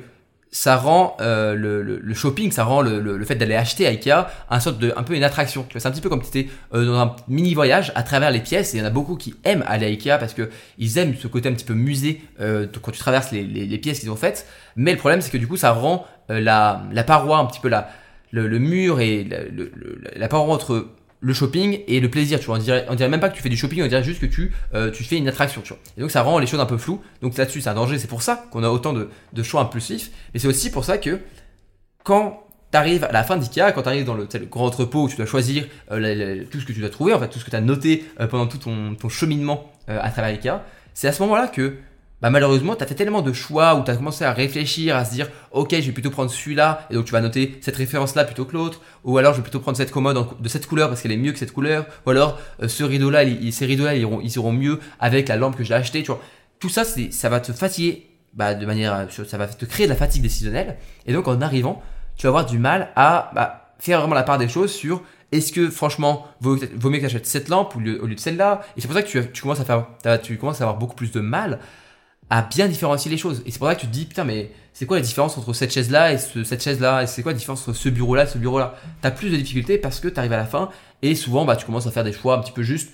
ça 0.53 0.77
rend 0.77 1.17
euh, 1.19 1.55
le, 1.55 2.13
shopping, 2.13 2.51
ça 2.51 2.63
rend 2.63 2.83
le, 2.83 3.25
fait 3.25 3.33
d'aller 3.33 3.55
acheter 3.55 3.87
à 3.87 3.89
Ikea 3.89 4.27
un 4.51 4.59
sorte 4.59 4.77
de 4.77 4.93
peu 5.03 5.15
une 5.15 5.23
attraction. 5.23 5.65
C'est 5.75 5.87
un 5.87 5.91
petit 5.91 5.99
peu 5.99 6.09
comme 6.09 6.21
si 6.21 6.29
tu 6.29 6.39
étais 6.39 6.49
euh, 6.75 6.85
dans 6.85 6.95
un 6.99 7.15
mini 7.27 7.55
voyage 7.55 7.91
à 7.95 8.03
travers 8.03 8.29
les 8.29 8.39
pièces. 8.39 8.73
Et 8.73 8.77
il 8.77 8.79
y 8.81 8.83
en 8.83 8.85
a 8.85 8.91
beaucoup 8.91 9.15
qui 9.15 9.33
aiment 9.45 9.63
aller 9.65 9.87
à 9.87 9.89
Ikea 9.89 10.19
parce 10.19 10.35
que 10.35 10.51
ils 10.77 10.99
aiment 10.99 11.15
ce 11.15 11.27
côté 11.27 11.49
un 11.49 11.53
petit 11.53 11.65
peu 11.65 11.73
musée 11.73 12.21
euh, 12.39 12.67
quand 12.83 12.91
tu 12.91 12.99
traverses 12.99 13.31
les, 13.31 13.77
pièces 13.79 13.99
qu'ils 13.99 14.11
ont 14.11 14.15
faites. 14.15 14.45
Mais 14.75 14.91
le 14.91 14.97
problème 14.99 15.21
c'est 15.21 15.31
que 15.31 15.37
du 15.37 15.47
coup 15.47 15.57
ça 15.57 15.71
rend 15.71 16.05
la, 16.29 16.83
la 16.91 17.03
paroi 17.03 17.39
un 17.39 17.45
petit 17.45 17.59
peu 17.59 17.67
la 17.67 17.89
le, 18.31 18.59
mur 18.59 18.99
et 18.99 19.27
la 20.15 20.27
paroi 20.27 20.53
entre 20.53 20.87
le 21.23 21.33
shopping 21.33 21.79
et 21.87 22.01
le 22.01 22.09
plaisir, 22.09 22.37
tu 22.37 22.47
vois. 22.47 22.57
On 22.57 22.95
dirait, 22.95 23.09
même 23.09 23.21
pas 23.21 23.29
que 23.29 23.35
tu 23.35 23.41
fais 23.41 23.49
du 23.49 23.55
shopping, 23.55 23.81
on 23.81 23.87
dirait 23.87 24.03
juste 24.03 24.19
que 24.19 24.25
tu, 24.25 24.51
euh, 24.73 24.91
tu 24.91 25.05
fais 25.05 25.15
une 25.17 25.29
attraction, 25.29 25.61
tu 25.61 25.69
vois. 25.69 25.81
Et 25.97 26.01
donc 26.01 26.11
ça 26.11 26.21
rend 26.21 26.37
les 26.37 26.47
choses 26.47 26.59
un 26.59 26.65
peu 26.65 26.77
floues. 26.77 27.01
Donc 27.21 27.37
là-dessus, 27.37 27.61
c'est 27.61 27.69
un 27.69 27.73
danger. 27.73 27.97
C'est 27.97 28.09
pour 28.09 28.21
ça 28.21 28.45
qu'on 28.51 28.61
a 28.63 28.69
autant 28.69 28.91
de, 28.91 29.09
de 29.31 29.43
choix 29.43 29.61
impulsifs. 29.61 30.11
Mais 30.33 30.39
c'est 30.41 30.49
aussi 30.49 30.69
pour 30.69 30.83
ça 30.83 30.97
que 30.97 31.21
quand 32.03 32.43
tu 32.71 32.77
arrives 32.77 33.05
à 33.05 33.13
la 33.13 33.23
fin 33.23 33.37
d'IKEA, 33.37 33.71
quand 33.71 33.83
tu 33.83 33.87
arrives 33.87 34.03
dans 34.03 34.15
le, 34.15 34.27
grand 34.51 34.65
entrepôt 34.65 35.03
où 35.03 35.09
tu 35.09 35.15
dois 35.15 35.25
choisir 35.25 35.65
euh, 35.91 36.43
tout 36.51 36.59
ce 36.59 36.65
que 36.65 36.73
tu 36.73 36.81
dois 36.81 36.89
trouver, 36.89 37.13
en 37.13 37.19
fait, 37.19 37.29
tout 37.29 37.39
ce 37.39 37.45
que 37.45 37.51
tu 37.51 37.55
as 37.55 37.61
noté 37.61 38.03
euh, 38.19 38.27
pendant 38.27 38.45
tout 38.45 38.57
ton, 38.57 38.93
ton 38.95 39.07
cheminement 39.07 39.71
à 39.87 40.09
travers 40.11 40.31
IKEA, 40.31 40.61
c'est 40.93 41.07
à 41.07 41.13
ce 41.13 41.21
moment-là 41.23 41.47
que 41.47 41.77
bah, 42.23 42.29
malheureusement, 42.29 42.73
tu 42.77 42.81
as 42.85 42.87
fait 42.87 42.95
tellement 42.95 43.21
de 43.21 43.33
choix 43.33 43.75
où 43.75 43.83
tu 43.83 43.91
as 43.91 43.97
commencé 43.97 44.23
à 44.23 44.31
réfléchir, 44.31 44.95
à 44.95 45.03
se 45.03 45.11
dire, 45.11 45.27
ok, 45.51 45.71
je 45.71 45.81
vais 45.81 45.91
plutôt 45.91 46.09
prendre 46.09 46.31
celui-là, 46.31 46.87
et 46.89 46.93
donc 46.93 47.03
tu 47.03 47.11
vas 47.11 47.19
noter 47.19 47.59
cette 47.59 47.75
référence-là 47.75 48.23
plutôt 48.23 48.45
que 48.45 48.53
l'autre, 48.53 48.79
ou 49.03 49.17
alors 49.17 49.33
je 49.33 49.39
vais 49.39 49.43
plutôt 49.43 49.59
prendre 49.59 49.75
cette 49.75 49.91
commode 49.91 50.25
de 50.39 50.47
cette 50.47 50.65
couleur 50.65 50.87
parce 50.87 51.01
qu'elle 51.01 51.11
est 51.11 51.17
mieux 51.17 51.33
que 51.33 51.37
cette 51.37 51.51
couleur, 51.51 51.85
ou 52.05 52.11
alors 52.11 52.39
euh, 52.61 52.69
ce 52.69 52.85
rideau-là, 52.85 53.25
ces 53.51 53.65
rideaux-là, 53.65 53.95
ils 53.95 54.07
ils 54.23 54.35
iront 54.37 54.53
mieux 54.53 54.79
avec 55.01 55.27
la 55.27 55.35
lampe 55.35 55.57
que 55.57 55.65
j'ai 55.65 55.73
achetée, 55.73 56.01
tu 56.01 56.11
vois. 56.11 56.21
Tout 56.59 56.69
ça, 56.69 56.85
ça 56.85 57.27
va 57.27 57.41
te 57.41 57.51
fatiguer, 57.51 58.07
bah, 58.33 58.55
de 58.55 58.65
manière, 58.65 58.93
euh, 58.93 59.25
ça 59.25 59.37
va 59.37 59.47
te 59.47 59.65
créer 59.65 59.85
de 59.85 59.91
la 59.91 59.97
fatigue 59.97 60.21
décisionnelle, 60.21 60.77
et 61.05 61.11
donc 61.11 61.27
en 61.27 61.41
arrivant, 61.41 61.83
tu 62.15 62.23
vas 62.23 62.29
avoir 62.29 62.45
du 62.45 62.57
mal 62.57 62.93
à 62.95 63.31
bah, 63.35 63.75
faire 63.79 63.99
vraiment 63.99 64.15
la 64.15 64.23
part 64.23 64.37
des 64.37 64.47
choses 64.47 64.71
sur 64.71 65.01
est-ce 65.33 65.51
que 65.51 65.69
franchement 65.69 66.25
vaut, 66.39 66.57
vaut 66.77 66.89
mieux 66.89 66.99
que 66.99 67.07
tu 67.07 67.19
cette 67.23 67.49
lampe 67.49 67.75
au 67.75 67.79
lieu, 67.79 67.99
de 67.99 68.17
celle-là 68.17 68.61
et 68.77 68.81
c'est 68.81 68.87
pour 68.87 68.95
ça 68.95 69.03
que 69.03 69.19
tu, 69.19 69.41
commences 69.41 69.59
à 69.59 69.65
faire 69.65 69.87
tu 70.21 70.37
commences 70.37 70.61
à 70.61 70.63
avoir 70.63 70.77
beaucoup 70.77 70.95
plus 70.95 71.11
de 71.11 71.19
mal 71.19 71.59
à 72.35 72.41
bien 72.41 72.67
différencier 72.67 73.11
les 73.11 73.17
choses. 73.17 73.43
Et 73.45 73.51
c'est 73.51 73.59
pour 73.59 73.67
ça 73.67 73.75
que 73.75 73.81
tu 73.81 73.87
te 73.87 73.91
dis 73.91 74.05
putain 74.05 74.23
mais 74.23 74.49
c'est 74.73 74.87
quoi 74.87 74.97
la 74.97 75.03
différence 75.03 75.37
entre 75.37 75.53
cette 75.53 75.71
chaise 75.71 75.91
là 75.91 76.11
et 76.13 76.17
ce- 76.17 76.43
cette 76.43 76.63
chaise 76.63 76.79
là 76.79 77.03
et 77.03 77.07
c'est 77.07 77.21
quoi 77.21 77.31
la 77.31 77.37
différence 77.37 77.61
entre 77.67 77.77
ce 77.77 77.89
bureau 77.89 78.15
là 78.15 78.23
et 78.23 78.27
ce 78.27 78.39
bureau 78.39 78.57
là 78.57 78.73
t'as 79.01 79.11
plus 79.11 79.29
de 79.29 79.37
difficultés 79.37 79.77
parce 79.77 79.99
que 79.99 80.07
tu 80.07 80.17
arrives 80.19 80.33
à 80.33 80.37
la 80.37 80.45
fin 80.47 80.69
et 81.03 81.13
souvent 81.13 81.45
bah 81.45 81.55
tu 81.55 81.65
commences 81.65 81.85
à 81.85 81.91
faire 81.91 82.03
des 82.03 82.11
choix 82.11 82.35
un 82.35 82.41
petit 82.41 82.51
peu 82.51 82.63
juste 82.63 82.89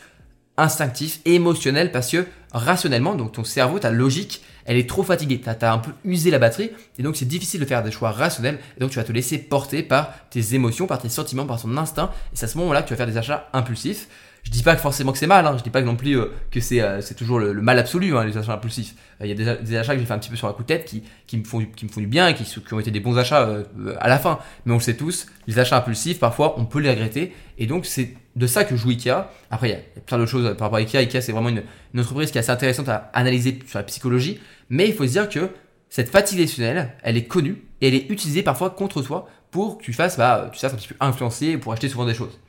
instinctifs 0.58 1.22
émotionnels 1.24 1.92
parce 1.94 2.12
que 2.12 2.26
rationnellement 2.52 3.16
donc 3.16 3.32
ton 3.32 3.44
cerveau 3.46 3.80
ta 3.80 3.92
logique 3.92 4.42
elle 4.66 4.76
est 4.78 4.88
trop 4.90 5.02
fatiguée. 5.04 5.42
T'as 5.44 5.56
as 5.68 5.74
un 5.74 5.80
peu 5.80 5.92
usé 6.04 6.30
la 6.32 6.38
batterie 6.38 6.70
et 7.00 7.04
donc 7.04 7.16
c'est 7.16 7.26
difficile 7.26 7.60
de 7.62 7.66
faire 7.66 7.82
des 7.82 7.92
choix 7.92 8.12
rationnels 8.12 8.60
et 8.78 8.80
donc 8.82 8.92
tu 8.92 8.98
vas 8.98 9.04
te 9.04 9.12
laisser 9.12 9.38
porter 9.40 9.82
par 9.84 10.14
tes 10.30 10.54
émotions 10.54 10.86
par 10.86 11.00
tes 11.00 11.10
sentiments 11.10 11.46
par 11.46 11.62
ton 11.62 11.76
instinct. 11.78 12.12
Et 12.34 12.36
c'est 12.36 12.46
à 12.46 12.50
ce 12.50 12.58
moment 12.58 12.74
là 12.74 12.82
que 12.84 12.88
tu 12.90 12.94
vas 12.94 12.98
faire 12.98 13.08
des 13.08 13.18
achats 13.18 13.48
impulsifs 13.54 14.10
je 14.50 14.54
dis 14.54 14.64
pas 14.64 14.74
que 14.74 14.82
forcément 14.82 15.12
que 15.12 15.20
c'est 15.20 15.28
mal, 15.28 15.46
hein. 15.46 15.56
je 15.60 15.64
dis 15.64 15.70
pas 15.70 15.84
non 15.84 15.96
plus 15.96 16.18
euh, 16.18 16.32
que 16.50 16.60
c'est 16.60 16.82
euh, 16.82 17.02
toujours 17.16 17.38
le, 17.38 17.54
mal 17.62 17.78
absolu, 17.78 18.18
hein, 18.18 18.26
les 18.26 18.36
achats 18.36 18.54
impulsifs. 18.54 18.96
Euh, 19.22 19.28
Il 19.28 19.30
y 19.30 19.48
a 19.48 19.56
des, 19.56 19.76
achats 19.76 19.94
que 19.94 20.00
j'ai 20.00 20.08
fait 20.08 20.14
un 20.14 20.18
petit 20.18 20.32
peu 20.32 20.36
sur 20.36 20.48
la 20.48 20.54
coup 20.54 20.64
de 20.64 20.68
tête 20.68 20.86
qui, 20.86 21.04
qui, 21.28 21.38
me, 21.38 21.44
font 21.44 21.64
qui 21.64 21.86
me 21.86 21.92
font 21.92 22.02
du 22.02 22.08
bien 22.08 22.28
et 22.28 22.34
qui, 22.34 22.60
ont 22.72 22.80
été 22.80 22.90
des 22.90 23.00
bons 23.00 23.16
achats 23.20 23.48
euh, 23.48 23.64
à 24.00 24.10
la 24.10 24.18
fin. 24.18 24.40
Mais 24.66 24.72
on 24.72 24.78
le 24.78 24.82
sait 24.82 24.96
tous, 24.96 25.28
les 25.46 25.60
achats 25.60 25.78
impulsifs, 25.78 26.18
parfois, 26.18 26.60
on 26.60 26.66
peut 26.66 26.80
les 26.80 26.90
regretter. 26.90 27.32
Et 27.60 27.68
donc, 27.68 27.86
c'est 27.86 28.16
de 28.36 28.48
ça 28.48 28.64
que 28.64 28.76
joue 28.76 28.90
Ikea. 28.90 29.28
Après, 29.52 29.70
il 29.70 29.72
y 29.72 29.76
a, 29.76 30.02
plein 30.02 30.18
d'autres 30.18 30.32
choses 30.32 30.56
par 30.58 30.66
rapport 30.66 30.78
à 30.78 30.80
Ikea. 30.80 30.98
Ikea, 30.98 31.22
c'est 31.22 31.32
vraiment 31.32 31.50
une, 31.50 31.62
entreprise 31.96 32.32
qui 32.32 32.40
est 32.40 32.42
assez 32.42 32.50
intéressante 32.50 32.90
à 32.90 33.12
analyser 33.14 33.60
sur 33.68 33.78
la 33.78 33.84
psychologie. 33.84 34.40
Mais 34.72 34.88
il 34.88 34.96
faut 34.96 35.06
se 35.06 35.12
dire 35.12 35.30
que 35.30 35.52
cette 35.90 36.10
fatigue 36.10 36.40
décisionnelle, 36.40 36.96
elle 37.04 37.18
est 37.18 37.26
connue 37.26 37.66
et 37.82 37.90
elle 37.90 37.94
est 37.94 38.10
utilisée 38.10 38.42
parfois 38.42 38.72
contre 38.72 39.04
toi 39.04 39.28
pour 39.52 39.78
que 39.78 39.84
tu 39.84 39.94
fasses, 39.94 40.18
bah, 40.18 40.50
tu 40.52 40.60
fasses 40.60 40.74
un 40.74 40.78
petit 40.78 40.88
peu 40.88 40.96
influencer 41.00 41.58
pour 41.58 41.72
acheter 41.72 41.90
souvent 41.90 42.06
des 42.06 42.16
choses. 42.16 42.40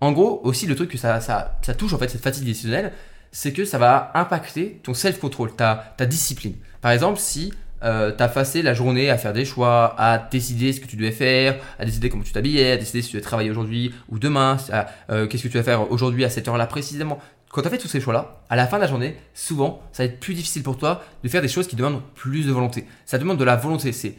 En 0.00 0.12
gros, 0.12 0.40
aussi, 0.44 0.66
le 0.66 0.74
truc 0.74 0.90
que 0.90 0.98
ça, 0.98 1.58
touche, 1.78 1.92
en 1.92 1.98
fait, 1.98 2.08
cette 2.08 2.22
fatigue 2.22 2.44
décisionnelle, 2.44 2.92
c'est 3.32 3.52
que 3.52 3.64
ça 3.64 3.78
va 3.78 4.12
impacter 4.14 4.80
ton 4.82 4.94
self-control, 4.94 5.54
ta, 5.56 5.94
discipline. 6.00 6.54
Par 6.80 6.92
exemple, 6.92 7.18
si 7.18 7.52
euh, 7.82 8.12
tu 8.16 8.22
as 8.22 8.28
passé 8.28 8.62
la 8.62 8.74
journée 8.74 9.10
à 9.10 9.18
faire 9.18 9.32
des 9.32 9.44
choix, 9.44 9.94
à 9.98 10.18
décider 10.18 10.72
ce 10.72 10.80
que 10.80 10.86
tu 10.86 10.96
devais 10.96 11.12
faire, 11.12 11.56
à 11.78 11.84
décider 11.84 12.08
comment 12.08 12.22
tu 12.22 12.32
t'habillais, 12.32 12.72
à 12.72 12.76
décider 12.76 13.02
si 13.02 13.10
tu 13.10 13.16
devais 13.16 13.24
travailler 13.24 13.50
aujourd'hui 13.50 13.94
ou 14.08 14.18
demain, 14.18 14.56
euh, 15.10 15.26
qu'est-ce 15.26 15.42
que 15.42 15.48
tu 15.48 15.58
vas 15.58 15.62
faire 15.62 15.90
aujourd'hui 15.90 16.24
à 16.24 16.30
cette 16.30 16.48
heure-là 16.48 16.66
précisément. 16.66 17.18
Quand 17.50 17.62
tu 17.62 17.68
as 17.68 17.70
fait 17.70 17.78
tous 17.78 17.88
ces 17.88 18.00
choix-là, 18.00 18.42
à 18.50 18.56
la 18.56 18.66
fin 18.66 18.76
de 18.76 18.82
la 18.82 18.88
journée, 18.88 19.16
souvent, 19.32 19.82
ça 19.92 20.02
va 20.02 20.08
être 20.08 20.20
plus 20.20 20.34
difficile 20.34 20.62
pour 20.62 20.76
toi 20.76 21.02
de 21.22 21.28
faire 21.28 21.42
des 21.42 21.48
choses 21.48 21.66
qui 21.66 21.76
demandent 21.76 22.02
plus 22.14 22.46
de 22.46 22.52
volonté. 22.52 22.86
Ça 23.06 23.18
demande 23.18 23.38
de 23.38 23.44
la 23.44 23.56
volonté. 23.56 23.92
C'est 23.92 24.16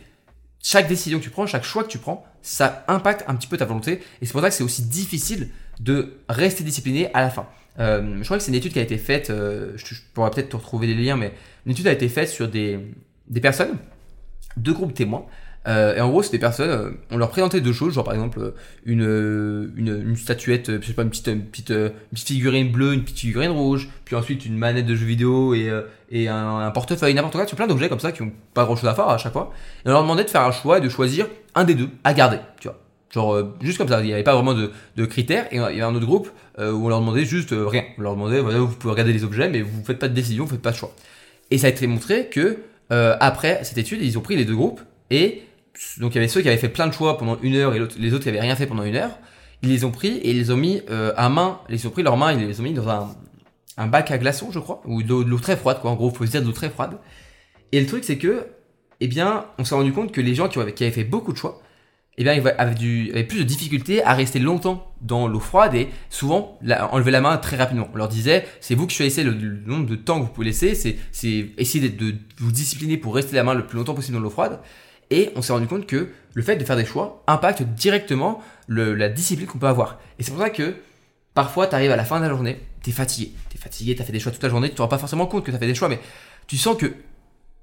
chaque 0.63 0.87
décision 0.87 1.19
que 1.19 1.23
tu 1.23 1.29
prends, 1.29 1.45
chaque 1.45 1.63
choix 1.63 1.83
que 1.83 1.89
tu 1.89 1.97
prends, 1.97 2.25
ça 2.41 2.83
impacte 2.87 3.23
un 3.27 3.35
petit 3.35 3.47
peu 3.47 3.57
ta 3.57 3.65
volonté. 3.65 4.01
Et 4.21 4.25
c'est 4.25 4.31
pour 4.31 4.41
ça 4.41 4.49
que 4.49 4.55
c'est 4.55 4.63
aussi 4.63 4.83
difficile 4.83 5.49
de 5.79 6.13
rester 6.29 6.63
discipliné 6.63 7.13
à 7.13 7.21
la 7.21 7.29
fin. 7.29 7.47
Euh, 7.79 8.17
je 8.19 8.23
crois 8.23 8.37
que 8.37 8.43
c'est 8.43 8.51
une 8.51 8.57
étude 8.57 8.73
qui 8.73 8.79
a 8.79 8.81
été 8.81 8.97
faite, 8.97 9.29
euh, 9.29 9.73
je, 9.75 9.95
pourrais 10.13 10.31
peut-être 10.31 10.49
te 10.49 10.55
retrouver 10.55 10.87
les 10.87 10.95
liens, 10.95 11.15
mais 11.15 11.33
une 11.65 11.73
étude 11.73 11.87
a 11.87 11.91
été 11.91 12.09
faite 12.09 12.29
sur 12.29 12.47
des, 12.47 12.79
des 13.27 13.41
personnes, 13.41 13.77
deux 14.57 14.73
groupes 14.73 14.93
témoins. 14.93 15.25
Euh, 15.67 15.95
et 15.95 16.01
en 16.01 16.09
gros, 16.09 16.23
c'est 16.23 16.31
des 16.31 16.39
personnes, 16.39 16.69
euh, 16.69 16.91
on 17.11 17.17
leur 17.17 17.29
présentait 17.29 17.59
deux 17.59 17.73
choses, 17.73 17.93
genre 17.93 18.05
par 18.05 18.13
exemple 18.13 18.39
euh, 18.39 18.51
une, 18.85 19.03
euh, 19.03 19.73
une, 19.75 20.09
une 20.09 20.15
statuette, 20.15 20.81
je 20.81 20.87
sais 20.87 20.93
pas, 20.93 21.01
une 21.01 21.09
petite, 21.09 21.27
une, 21.27 21.43
petite, 21.43 21.71
une 21.71 21.91
petite 22.11 22.27
figurine 22.27 22.71
bleue, 22.71 22.93
une 22.93 23.03
petite 23.03 23.19
figurine 23.19 23.51
rouge, 23.51 23.89
puis 24.05 24.15
ensuite 24.15 24.45
une 24.45 24.57
manette 24.57 24.85
de 24.85 24.95
jeu 24.95 25.05
vidéo 25.05 25.53
et, 25.53 25.69
et 26.09 26.29
un, 26.29 26.59
un 26.59 26.71
portefeuille, 26.71 27.13
n'importe 27.13 27.35
quoi, 27.35 27.45
sur 27.45 27.57
plein 27.57 27.67
d'objets 27.67 27.89
comme 27.89 27.99
ça 27.99 28.13
qui 28.13 28.21
ont 28.21 28.31
pas 28.53 28.63
grand 28.63 28.77
chose 28.77 28.89
à 28.89 28.95
faire 28.95 29.09
à 29.09 29.17
chaque 29.17 29.33
fois. 29.33 29.51
Et 29.85 29.89
on 29.89 29.91
leur 29.91 30.03
demandait 30.03 30.23
de 30.23 30.29
faire 30.29 30.43
un 30.43 30.51
choix 30.51 30.77
et 30.77 30.81
de 30.81 30.89
choisir 30.89 31.27
un 31.53 31.65
des 31.65 31.75
deux 31.75 31.89
à 32.05 32.13
garder, 32.13 32.39
tu 32.61 32.69
vois. 32.69 32.79
Genre 33.09 33.33
euh, 33.33 33.55
juste 33.61 33.77
comme 33.77 33.87
ça, 33.87 34.01
il 34.01 34.07
n'y 34.07 34.13
avait 34.13 34.23
pas 34.23 34.35
vraiment 34.35 34.53
de, 34.53 34.71
de 34.95 35.05
critères. 35.05 35.45
Et 35.51 35.57
il 35.57 35.59
y 35.61 35.63
avait 35.63 35.81
un 35.81 35.95
autre 35.95 36.05
groupe 36.05 36.29
euh, 36.59 36.71
où 36.71 36.85
on 36.85 36.89
leur 36.89 36.99
demandait 36.99 37.25
juste 37.25 37.53
euh, 37.53 37.67
rien. 37.67 37.83
On 37.97 38.01
leur 38.01 38.13
demandait, 38.13 38.39
voilà, 38.39 38.59
vous 38.59 38.75
pouvez 38.75 38.91
regarder 38.91 39.13
les 39.13 39.23
objets, 39.23 39.49
mais 39.49 39.61
vous 39.61 39.83
faites 39.83 39.99
pas 39.99 40.07
de 40.07 40.13
décision, 40.13 40.43
vous 40.45 40.51
faites 40.51 40.61
pas 40.61 40.71
de 40.71 40.77
choix. 40.77 40.93
Et 41.51 41.57
ça 41.57 41.67
a 41.67 41.69
été 41.69 41.87
montré 41.87 42.27
que 42.27 42.59
euh, 42.91 43.15
après 43.19 43.63
cette 43.63 43.77
étude, 43.77 44.01
ils 44.01 44.17
ont 44.17 44.21
pris 44.21 44.35
les 44.35 44.45
deux 44.45 44.55
groupes 44.55 44.81
et 45.09 45.43
donc 45.99 46.13
il 46.13 46.15
y 46.15 46.17
avait 46.19 46.27
ceux 46.27 46.41
qui 46.41 46.47
avaient 46.47 46.57
fait 46.57 46.69
plein 46.69 46.87
de 46.87 46.93
choix 46.93 47.17
pendant 47.17 47.37
une 47.41 47.55
heure 47.55 47.75
et 47.75 47.79
les 47.97 48.13
autres 48.13 48.23
qui 48.23 48.29
avaient 48.29 48.41
rien 48.41 48.55
fait 48.55 48.65
pendant 48.65 48.83
une 48.83 48.95
heure. 48.95 49.19
Ils 49.61 49.69
les 49.69 49.85
ont 49.85 49.91
pris 49.91 50.17
et 50.17 50.31
ils 50.31 50.37
les 50.37 50.51
ont 50.51 50.57
mis 50.57 50.81
à 50.89 51.29
main. 51.29 51.59
Ils 51.69 51.87
ont 51.87 51.91
pris 51.91 52.03
leurs 52.03 52.17
mains, 52.17 52.33
ils 52.33 52.45
les 52.45 52.59
ont 52.59 52.63
mis 52.63 52.73
dans 52.73 52.89
un, 52.89 53.09
un 53.77 53.87
bac 53.87 54.11
à 54.11 54.17
glaçons, 54.17 54.51
je 54.51 54.59
crois, 54.59 54.81
ou 54.85 55.03
de 55.03 55.13
l'eau 55.13 55.39
très 55.39 55.55
froide, 55.55 55.79
quoi. 55.81 55.91
En 55.91 55.95
gros, 55.95 56.09
faut 56.09 56.25
se 56.25 56.31
dire 56.31 56.41
de 56.41 56.47
l'eau 56.47 56.51
très 56.51 56.69
froide. 56.69 56.97
Et 57.71 57.79
le 57.79 57.85
truc, 57.85 58.03
c'est 58.03 58.17
que, 58.17 58.47
eh 58.99 59.07
bien, 59.07 59.45
on 59.59 59.63
s'est 59.63 59.75
rendu 59.75 59.93
compte 59.93 60.11
que 60.11 60.21
les 60.21 60.35
gens 60.35 60.49
qui 60.49 60.59
avaient 60.59 60.91
fait 60.91 61.03
beaucoup 61.03 61.31
de 61.31 61.37
choix, 61.37 61.61
eh 62.17 62.23
bien, 62.23 62.33
ils 62.33 62.47
avaient, 62.47 62.73
du, 62.73 63.11
avaient 63.11 63.23
plus 63.23 63.37
de 63.39 63.43
difficultés 63.43 64.03
à 64.03 64.13
rester 64.13 64.39
longtemps 64.39 64.91
dans 65.01 65.27
l'eau 65.27 65.39
froide 65.39 65.75
et 65.75 65.89
souvent 66.09 66.57
la- 66.63 66.91
enlever 66.93 67.11
la 67.11 67.21
main 67.21 67.37
très 67.37 67.57
rapidement. 67.57 67.87
On 67.93 67.97
leur 67.97 68.07
disait, 68.07 68.47
c'est 68.59 68.73
vous 68.73 68.87
qui 68.87 68.95
choisissez 68.95 69.23
le, 69.23 69.31
le 69.31 69.61
nombre 69.65 69.85
de 69.85 69.95
temps 69.95 70.19
que 70.19 70.25
vous 70.25 70.31
pouvez 70.31 70.47
laisser, 70.47 70.73
c'est, 70.75 70.97
essayer 71.57 71.89
de, 71.89 72.15
vous 72.39 72.51
discipliner 72.51 72.97
pour 72.97 73.13
rester 73.13 73.35
la 73.35 73.43
main 73.43 73.53
le 73.53 73.67
plus 73.67 73.77
longtemps 73.77 73.93
possible 73.93 74.17
dans 74.17 74.23
l'eau 74.23 74.31
froide. 74.31 74.59
Et 75.09 75.29
on 75.35 75.41
s'est 75.41 75.53
rendu 75.53 75.67
compte 75.67 75.85
que 75.85 76.09
le 76.33 76.41
fait 76.41 76.55
de 76.55 76.65
faire 76.65 76.75
des 76.75 76.85
choix 76.85 77.23
impacte 77.27 77.61
directement 77.61 78.41
la 78.67 79.09
discipline 79.09 79.47
qu'on 79.47 79.59
peut 79.59 79.67
avoir. 79.67 79.99
Et 80.19 80.23
c'est 80.23 80.31
pour 80.31 80.41
ça 80.41 80.49
que 80.49 80.75
parfois, 81.33 81.67
tu 81.67 81.75
arrives 81.75 81.91
à 81.91 81.95
la 81.95 82.03
fin 82.03 82.17
de 82.17 82.23
la 82.23 82.29
journée, 82.29 82.59
tu 82.83 82.89
es 82.89 82.93
fatigué. 82.93 83.31
Tu 83.49 83.57
es 83.57 83.59
fatigué, 83.61 83.95
tu 83.95 84.01
as 84.01 84.05
fait 84.05 84.11
des 84.11 84.19
choix 84.19 84.31
toute 84.31 84.43
la 84.43 84.49
journée, 84.49 84.69
tu 84.69 84.75
te 84.75 84.81
rends 84.81 84.87
pas 84.87 84.97
forcément 84.97 85.27
compte 85.27 85.45
que 85.45 85.51
tu 85.51 85.55
as 85.55 85.59
fait 85.59 85.67
des 85.67 85.75
choix, 85.75 85.87
mais 85.87 85.99
tu 86.47 86.57
sens 86.57 86.75
que, 86.75 86.91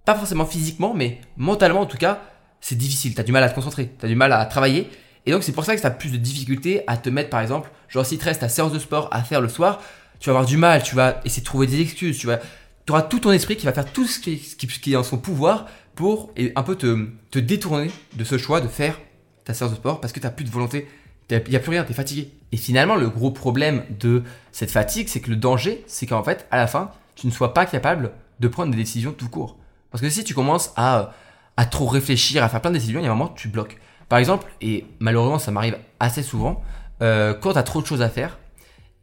pas 0.04 0.14
forcément 0.14 0.46
physiquement, 0.46 0.94
mais 0.94 1.20
mentalement 1.36 1.80
en 1.80 1.86
tout 1.86 1.96
cas, 1.98 2.22
c'est 2.64 2.76
difficile. 2.76 3.14
Tu 3.14 3.20
as 3.20 3.24
du 3.24 3.32
mal 3.32 3.42
à 3.42 3.50
te 3.50 3.54
concentrer, 3.54 3.92
tu 3.98 4.06
as 4.06 4.08
du 4.08 4.14
mal 4.14 4.32
à 4.32 4.42
travailler. 4.46 4.88
Et 5.26 5.32
donc, 5.32 5.42
c'est 5.42 5.52
pour 5.52 5.66
ça 5.66 5.76
que 5.76 5.80
tu 5.82 5.86
as 5.86 5.90
plus 5.90 6.10
de 6.10 6.16
difficultés 6.16 6.80
à 6.86 6.96
te 6.96 7.10
mettre, 7.10 7.28
par 7.28 7.42
exemple, 7.42 7.70
genre 7.90 8.06
si 8.06 8.16
te 8.16 8.24
reste 8.24 8.40
ta 8.40 8.48
séance 8.48 8.72
de 8.72 8.78
sport 8.78 9.08
à 9.12 9.22
faire 9.22 9.42
le 9.42 9.50
soir, 9.50 9.82
tu 10.18 10.30
vas 10.30 10.36
avoir 10.36 10.46
du 10.46 10.56
mal, 10.56 10.82
tu 10.82 10.94
vas 10.94 11.20
essayer 11.26 11.42
de 11.42 11.46
trouver 11.46 11.66
des 11.66 11.82
excuses, 11.82 12.16
tu 12.16 12.26
vas, 12.26 12.40
auras 12.88 13.02
tout 13.02 13.20
ton 13.20 13.32
esprit 13.32 13.56
qui 13.56 13.66
va 13.66 13.74
faire 13.74 13.92
tout 13.92 14.06
ce 14.06 14.18
qui 14.18 14.92
est 14.92 14.96
en 14.96 15.02
son 15.02 15.18
pouvoir 15.18 15.66
pour 15.94 16.32
et 16.38 16.52
un 16.56 16.62
peu 16.62 16.74
te, 16.74 17.06
te 17.30 17.38
détourner 17.38 17.90
de 18.14 18.24
ce 18.24 18.38
choix 18.38 18.62
de 18.62 18.68
faire 18.68 18.98
ta 19.44 19.52
séance 19.52 19.72
de 19.72 19.76
sport 19.76 20.00
parce 20.00 20.14
que 20.14 20.20
tu 20.20 20.26
n'as 20.26 20.32
plus 20.32 20.46
de 20.46 20.50
volonté, 20.50 20.88
il 21.30 21.42
n'y 21.50 21.56
a 21.56 21.60
plus 21.60 21.70
rien, 21.70 21.84
tu 21.84 21.92
es 21.92 21.94
fatigué. 21.94 22.32
Et 22.52 22.56
finalement, 22.56 22.96
le 22.96 23.10
gros 23.10 23.30
problème 23.30 23.84
de 24.00 24.22
cette 24.52 24.70
fatigue, 24.70 25.08
c'est 25.08 25.20
que 25.20 25.28
le 25.28 25.36
danger, 25.36 25.84
c'est 25.86 26.06
qu'en 26.06 26.24
fait, 26.24 26.46
à 26.50 26.56
la 26.56 26.66
fin, 26.66 26.92
tu 27.14 27.26
ne 27.26 27.32
sois 27.32 27.52
pas 27.52 27.66
capable 27.66 28.12
de 28.40 28.48
prendre 28.48 28.70
des 28.70 28.78
décisions 28.78 29.12
tout 29.12 29.28
court. 29.28 29.58
Parce 29.90 30.00
que 30.00 30.08
si 30.08 30.24
tu 30.24 30.32
commences 30.32 30.72
à, 30.76 31.12
à 31.56 31.66
trop 31.66 31.86
réfléchir, 31.86 32.42
à 32.42 32.48
faire 32.48 32.60
plein 32.60 32.70
de 32.70 32.76
décisions, 32.76 33.00
il 33.00 33.04
y 33.04 33.06
a 33.06 33.10
un 33.10 33.14
moment, 33.14 33.32
tu 33.34 33.48
bloques. 33.48 33.78
Par 34.08 34.18
exemple, 34.18 34.46
et 34.60 34.86
malheureusement, 34.98 35.38
ça 35.38 35.50
m'arrive 35.50 35.78
assez 36.00 36.22
souvent, 36.22 36.62
euh, 37.02 37.34
quand 37.34 37.52
tu 37.52 37.58
as 37.58 37.62
trop 37.62 37.80
de 37.80 37.86
choses 37.86 38.02
à 38.02 38.08
faire, 38.08 38.38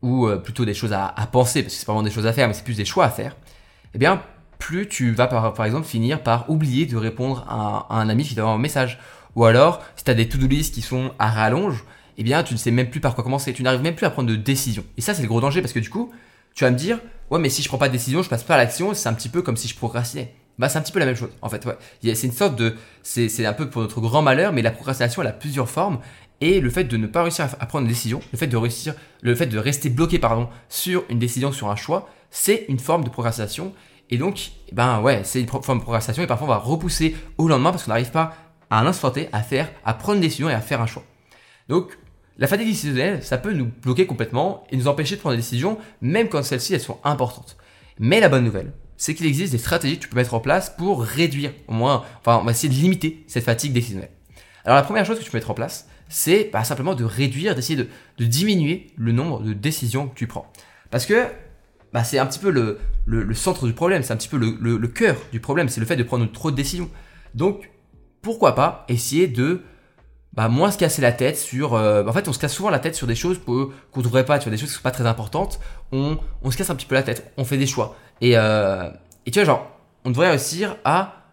ou 0.02 0.28
euh, 0.28 0.38
plutôt 0.38 0.66
des 0.66 0.74
choses 0.74 0.94
à, 0.94 1.14
penser, 1.32 1.62
parce 1.64 1.74
que 1.74 1.80
c'est 1.80 1.86
pas 1.86 1.94
vraiment 1.94 2.04
des 2.04 2.12
choses 2.12 2.28
à 2.28 2.34
faire, 2.34 2.48
mais 2.48 2.54
c'est 2.54 2.64
plus 2.64 2.78
des 2.78 2.86
choix 2.86 3.06
à 3.06 3.10
faire, 3.10 3.36
eh 3.94 3.98
bien, 3.98 4.22
plus 4.58 4.88
tu 4.88 5.12
vas 5.12 5.28
par, 5.28 5.66
exemple 5.66 5.88
finir 5.88 6.22
par 6.22 6.50
oublier 6.50 6.86
de 6.86 6.96
répondre 6.96 7.46
à, 7.50 7.88
à 7.90 8.00
un 8.00 8.10
ami 8.10 8.24
qui 8.24 8.36
t'envoie 8.36 8.52
un 8.52 8.58
message. 8.58 9.00
Ou 9.36 9.46
alors, 9.46 9.82
si 9.96 10.04
tu 10.04 10.12
as 10.12 10.14
des 10.14 10.28
to-do 10.30 10.48
list 10.48 10.74
qui 10.74 10.82
sont 10.82 11.12
à 11.18 11.30
rallonge, 11.30 11.84
eh 12.18 12.24
bien, 12.24 12.44
tu 12.44 12.54
ne 12.54 12.60
sais 12.60 12.72
même 12.72 12.90
plus 12.90 13.00
par 13.00 13.16
quoi 13.16 13.24
commencer. 13.24 13.54
Tu 13.54 13.64
n'arrives 13.64 13.82
même 13.82 13.96
plus 13.96 14.06
à 14.06 14.10
prendre 14.10 14.30
de 14.30 14.36
décision. 14.36 14.84
Et 14.98 15.02
ça, 15.02 15.14
c'est 15.14 15.22
le 15.22 15.28
gros 15.28 15.42
danger 15.42 15.62
parce 15.62 15.74
que 15.74 15.80
du 15.80 15.90
coup, 15.90 16.12
tu 16.54 16.64
vas 16.64 16.72
me 16.72 16.76
dire, 16.76 17.00
ouais, 17.30 17.40
mais 17.40 17.50
si 17.50 17.62
je 17.62 17.68
prends 17.68 17.78
pas 17.78 17.88
de 17.88 17.94
décision, 17.94 18.22
je 18.22 18.30
passe 18.30 18.44
pas 18.44 18.56
à 18.56 18.58
l'action, 18.58 18.94
c'est 18.94 19.10
un 19.10 19.14
petit 19.14 19.30
peu 19.30 19.42
comme 19.42 19.58
si 19.58 19.68
je 19.68 19.76
procrastinais. 19.76 20.34
Bah, 20.62 20.70
c'est 20.70 20.78
un 20.78 20.82
petit 20.84 20.92
peu 20.92 21.00
la 21.00 21.08
même 21.08 21.16
chose, 21.16 21.32
en 21.42 21.50
fait, 21.50 21.68
C'est 22.04 22.28
une 22.28 22.32
sorte 22.32 22.56
de, 22.56 22.76
c'est, 23.02 23.48
un 23.48 23.54
peu 23.54 23.68
pour 23.68 23.82
notre 23.82 24.00
grand 24.00 24.22
malheur, 24.22 24.54
mais 24.54 24.62
la 24.62 24.70
procrastination, 24.70 25.24
elle 25.24 25.28
a 25.28 25.34
plusieurs 25.34 25.68
formes. 25.68 25.98
Et 26.40 26.62
le 26.62 26.70
fait 26.70 26.84
de 26.84 26.98
ne 26.98 27.08
pas 27.08 27.24
réussir 27.24 27.50
à, 27.60 27.66
prendre 27.66 27.86
une 27.86 27.90
décision, 27.90 28.20
le 28.32 28.38
fait 28.38 28.46
de 28.46 28.56
réussir, 28.56 28.94
le 29.24 29.34
fait 29.34 29.48
de 29.48 29.58
rester 29.58 29.90
bloqué, 29.90 30.20
pardon, 30.20 30.50
sur 30.70 31.04
une 31.10 31.18
décision, 31.18 31.52
sur 31.52 31.72
un 31.72 31.76
choix, 31.76 32.10
c'est 32.30 32.66
une 32.70 32.78
forme 32.78 33.04
de 33.04 33.10
procrastination. 33.10 33.74
Et 34.12 34.20
donc, 34.20 34.52
ben 34.72 35.02
ouais, 35.02 35.22
c'est 35.24 35.42
une 35.42 35.48
forme 35.48 35.80
de 35.80 35.84
procrastination 35.84 36.22
et 36.22 36.28
parfois 36.28 36.46
on 36.46 36.52
va 36.52 36.58
repousser 36.58 37.16
au 37.40 37.48
lendemain 37.48 37.72
parce 37.72 37.86
qu'on 37.86 37.92
n'arrive 37.92 38.12
pas 38.12 38.36
à 38.70 38.82
un 38.82 38.86
instant 38.86 39.10
T 39.10 39.30
à 39.34 39.42
faire, 39.42 39.68
à 39.84 39.96
prendre 39.96 40.18
une 40.18 40.22
décision 40.22 40.48
et 40.48 40.54
à 40.54 40.62
faire 40.62 40.80
un 40.80 40.86
choix. 40.86 41.04
Donc, 41.70 41.98
la 42.38 42.46
fatigue 42.46 42.68
décisionnelle, 42.68 43.24
ça 43.24 43.40
peut 43.40 43.54
nous 43.54 43.72
bloquer 43.82 44.06
complètement 44.06 44.64
et 44.70 44.78
nous 44.78 44.88
empêcher 44.88 45.16
de 45.16 45.22
prendre 45.22 45.36
des 45.36 45.42
décisions, 45.42 45.80
même 46.02 46.30
quand 46.30 46.44
celles-ci, 46.44 46.76
elles 46.76 46.82
sont 46.82 47.00
importantes. 47.04 47.58
Mais 47.98 48.20
la 48.20 48.30
bonne 48.30 48.44
nouvelle, 48.44 48.74
c'est 49.02 49.16
qu'il 49.16 49.26
existe 49.26 49.52
des 49.52 49.58
stratégies 49.58 49.98
que 49.98 50.04
tu 50.04 50.10
peux 50.10 50.16
mettre 50.16 50.36
en 50.36 50.40
place 50.40 50.70
pour 50.70 51.02
réduire, 51.02 51.52
au 51.68 51.74
moins, 51.74 52.04
enfin, 52.20 52.38
on 52.40 52.46
va 52.46 52.52
essayer 52.52 52.70
de 52.70 52.80
limiter 52.80 53.24
cette 53.26 53.44
fatigue 53.44 53.74
décisionnelle. 53.74 54.12
Alors, 54.64 54.76
la 54.76 54.84
première 54.84 55.08
chose 55.08 55.18
que 55.18 55.24
tu 55.24 55.32
peux 55.32 55.38
mettre 55.38 55.50
en 55.50 55.56
place, 55.56 55.88
c'est 56.08 56.52
bah, 56.54 56.64
simplement 56.64 56.94
de 56.94 57.04
réduire, 57.04 57.56
d'essayer 57.56 57.84
de, 57.84 58.24
diminuer 58.24 58.92
le 58.98 59.12
nombre 59.12 59.42
de 59.42 59.54
décisions 59.54 60.08
que 60.08 60.14
tu 60.14 60.28
prends. 60.28 60.54
Parce 60.92 61.08
que 61.08 61.26
bah, 61.94 62.04
c'est 62.04 62.20
un 62.20 62.28
petit 62.28 62.38
peu 62.38 62.52
le, 62.52 63.34
centre 63.34 63.66
du 63.66 63.74
problème, 63.74 64.04
c'est 64.04 64.14
un 64.14 64.18
petit 64.18 64.30
peu 64.30 64.38
le, 64.38 64.88
cœur 64.88 65.18
du 65.32 65.40
problème, 65.40 65.68
c'est 65.68 65.80
le 65.80 65.88
fait 65.88 65.96
de 65.96 66.04
prendre 66.04 66.32
trop 66.32 66.52
de 66.52 66.56
décisions. 66.56 66.92
Donc, 67.34 67.72
pourquoi 68.22 68.54
pas 68.54 68.86
essayer 68.88 69.28
de 69.28 69.64
bah, 70.34 70.48
moins 70.48 70.70
se 70.70 70.78
casser 70.78 71.02
la 71.02 71.12
tête 71.12 71.38
sur... 71.38 71.74
Euh, 71.74 72.06
en 72.06 72.14
fait, 72.14 72.28
on 72.28 72.34
se 72.34 72.40
casse 72.40 72.54
souvent 72.54 72.70
la 72.70 72.78
tête 72.78 72.94
sur 72.94 73.08
des 73.08 73.16
choses 73.16 73.40
qu'on 73.44 73.72
ne 73.98 74.04
devrait 74.04 74.26
pas, 74.26 74.38
tu 74.38 74.44
vois, 74.44 74.52
des 74.52 74.62
choses 74.62 74.70
qui 74.70 74.76
sont 74.76 74.84
pas 74.84 74.92
très 74.92 75.08
importantes. 75.08 75.60
On, 75.92 76.20
se 76.52 76.56
casse 76.56 76.70
un 76.70 76.76
petit 76.76 76.86
peu 76.86 76.94
la 76.94 77.04
tête, 77.04 77.34
on 77.38 77.46
fait 77.46 77.58
des 77.58 77.66
choix. 77.66 77.98
Et, 78.22 78.38
euh, 78.38 78.90
et 79.26 79.32
tu 79.32 79.40
vois, 79.40 79.46
genre, 79.46 79.68
on 80.06 80.12
devrait 80.12 80.30
réussir 80.30 80.78
à 80.86 81.26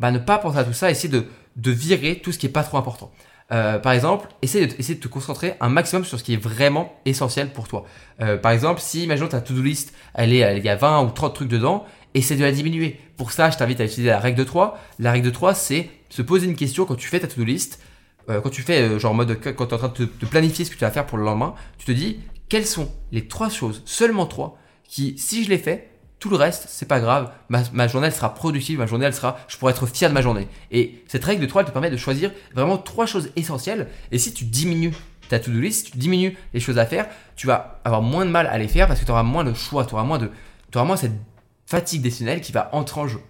ne 0.00 0.18
pas 0.18 0.38
penser 0.38 0.58
à 0.58 0.64
tout 0.64 0.72
ça, 0.72 0.90
essayer 0.90 1.08
de, 1.08 1.26
de 1.56 1.70
virer 1.70 2.16
tout 2.16 2.32
ce 2.32 2.38
qui 2.38 2.46
est 2.46 2.50
pas 2.50 2.64
trop 2.64 2.76
important. 2.76 3.12
Euh, 3.52 3.78
par 3.78 3.92
exemple, 3.92 4.28
essaye 4.40 4.66
de, 4.66 4.74
essaye 4.78 4.96
de 4.96 5.00
te 5.00 5.08
concentrer 5.08 5.54
un 5.60 5.68
maximum 5.68 6.04
sur 6.04 6.18
ce 6.18 6.24
qui 6.24 6.34
est 6.34 6.42
vraiment 6.42 6.98
essentiel 7.04 7.52
pour 7.52 7.68
toi. 7.68 7.84
Euh, 8.20 8.38
par 8.38 8.52
exemple, 8.52 8.80
si, 8.80 9.04
imaginons 9.04 9.28
ta 9.28 9.40
to-do 9.40 9.62
list, 9.62 9.94
elle 10.14 10.32
est, 10.32 10.56
il 10.56 10.64
y 10.64 10.68
a 10.68 10.76
20 10.76 11.04
ou 11.04 11.10
30 11.10 11.34
trucs 11.34 11.48
dedans, 11.48 11.84
essaie 12.14 12.36
de 12.36 12.42
la 12.42 12.52
diminuer. 12.52 12.98
Pour 13.16 13.30
ça, 13.30 13.50
je 13.50 13.58
t'invite 13.58 13.80
à 13.80 13.84
utiliser 13.84 14.08
la 14.08 14.20
règle 14.20 14.38
de 14.38 14.44
3. 14.44 14.78
La 14.98 15.12
règle 15.12 15.26
de 15.26 15.30
3, 15.30 15.54
c'est 15.54 15.90
se 16.08 16.22
poser 16.22 16.46
une 16.46 16.56
question 16.56 16.86
quand 16.86 16.94
tu 16.94 17.08
fais 17.08 17.20
ta 17.20 17.26
to-do 17.26 17.44
list. 17.44 17.80
Quand 18.28 18.50
tu 18.50 18.62
fais, 18.62 19.00
genre 19.00 19.10
en 19.10 19.14
mode, 19.14 19.36
quand 19.42 19.66
tu 19.66 19.70
es 19.70 19.74
en 19.74 19.78
train 19.78 19.88
de, 19.88 20.04
te, 20.04 20.26
planifier 20.26 20.64
ce 20.64 20.70
que 20.70 20.76
tu 20.76 20.82
vas 20.82 20.92
faire 20.92 21.04
pour 21.04 21.18
le 21.18 21.24
lendemain, 21.24 21.54
tu 21.76 21.84
te 21.84 21.92
dis, 21.92 22.20
quelles 22.48 22.66
sont 22.66 22.88
les 23.10 23.26
trois 23.26 23.50
choses, 23.50 23.82
seulement 23.84 24.26
trois, 24.26 24.58
qui, 24.84 25.18
si 25.18 25.44
je 25.44 25.50
les 25.50 25.58
fais, 25.58 25.91
tout 26.22 26.30
le 26.30 26.36
reste, 26.36 26.66
c'est 26.68 26.86
pas 26.86 27.00
grave. 27.00 27.32
Ma, 27.48 27.88
journée, 27.88 28.08
sera 28.12 28.32
productive. 28.32 28.78
Ma 28.78 28.86
journée, 28.86 29.06
elle 29.06 29.12
sera, 29.12 29.38
je 29.48 29.56
pourrai 29.56 29.72
être 29.72 29.86
fier 29.86 30.08
de 30.08 30.14
ma 30.14 30.22
journée. 30.22 30.46
Et 30.70 31.02
cette 31.08 31.24
règle 31.24 31.42
de 31.42 31.46
3, 31.46 31.62
elle 31.62 31.66
te 31.66 31.72
permet 31.72 31.90
de 31.90 31.96
choisir 31.96 32.30
vraiment 32.54 32.78
trois 32.78 33.06
choses 33.06 33.30
essentielles. 33.34 33.88
Et 34.12 34.18
si 34.18 34.32
tu 34.32 34.44
diminues 34.44 34.94
ta 35.28 35.40
to-do 35.40 35.58
list, 35.58 35.86
si 35.86 35.90
tu 35.90 35.98
diminues 35.98 36.38
les 36.54 36.60
choses 36.60 36.78
à 36.78 36.86
faire, 36.86 37.08
tu 37.34 37.48
vas 37.48 37.80
avoir 37.84 38.02
moins 38.02 38.24
de 38.24 38.30
mal 38.30 38.46
à 38.46 38.56
les 38.56 38.68
faire 38.68 38.86
parce 38.86 39.00
que 39.00 39.04
tu 39.04 39.10
auras 39.10 39.24
moins 39.24 39.42
de 39.42 39.52
choix, 39.52 39.84
tu 39.84 39.94
auras 39.94 40.04
moins 40.04 40.18
de, 40.18 40.30
tu 40.70 40.78
auras 40.78 40.86
moins 40.86 40.96
cette 40.96 41.18
fatigue 41.66 42.02
décisionnelle 42.02 42.40
qui 42.40 42.52
va 42.52 42.70
entrer 42.72 43.00
en 43.00 43.08
jeu. 43.08 43.20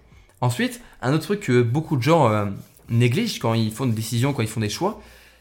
Ensuite, 0.43 0.83
un 1.01 1.15
autre 1.15 1.25
truc 1.25 1.41
que 1.41 1.63
beaucoup 1.63 1.97
de 1.97 2.03
gens 2.03 2.31
euh, 2.31 2.45
négligent 2.91 3.39
quand 3.39 3.55
ils 3.55 3.73
font 3.73 3.87
des 3.87 3.95
décisions, 3.95 4.35
quand 4.35 4.43
ils 4.43 4.49
font 4.49 4.61
des 4.61 4.69
choix, 4.69 5.01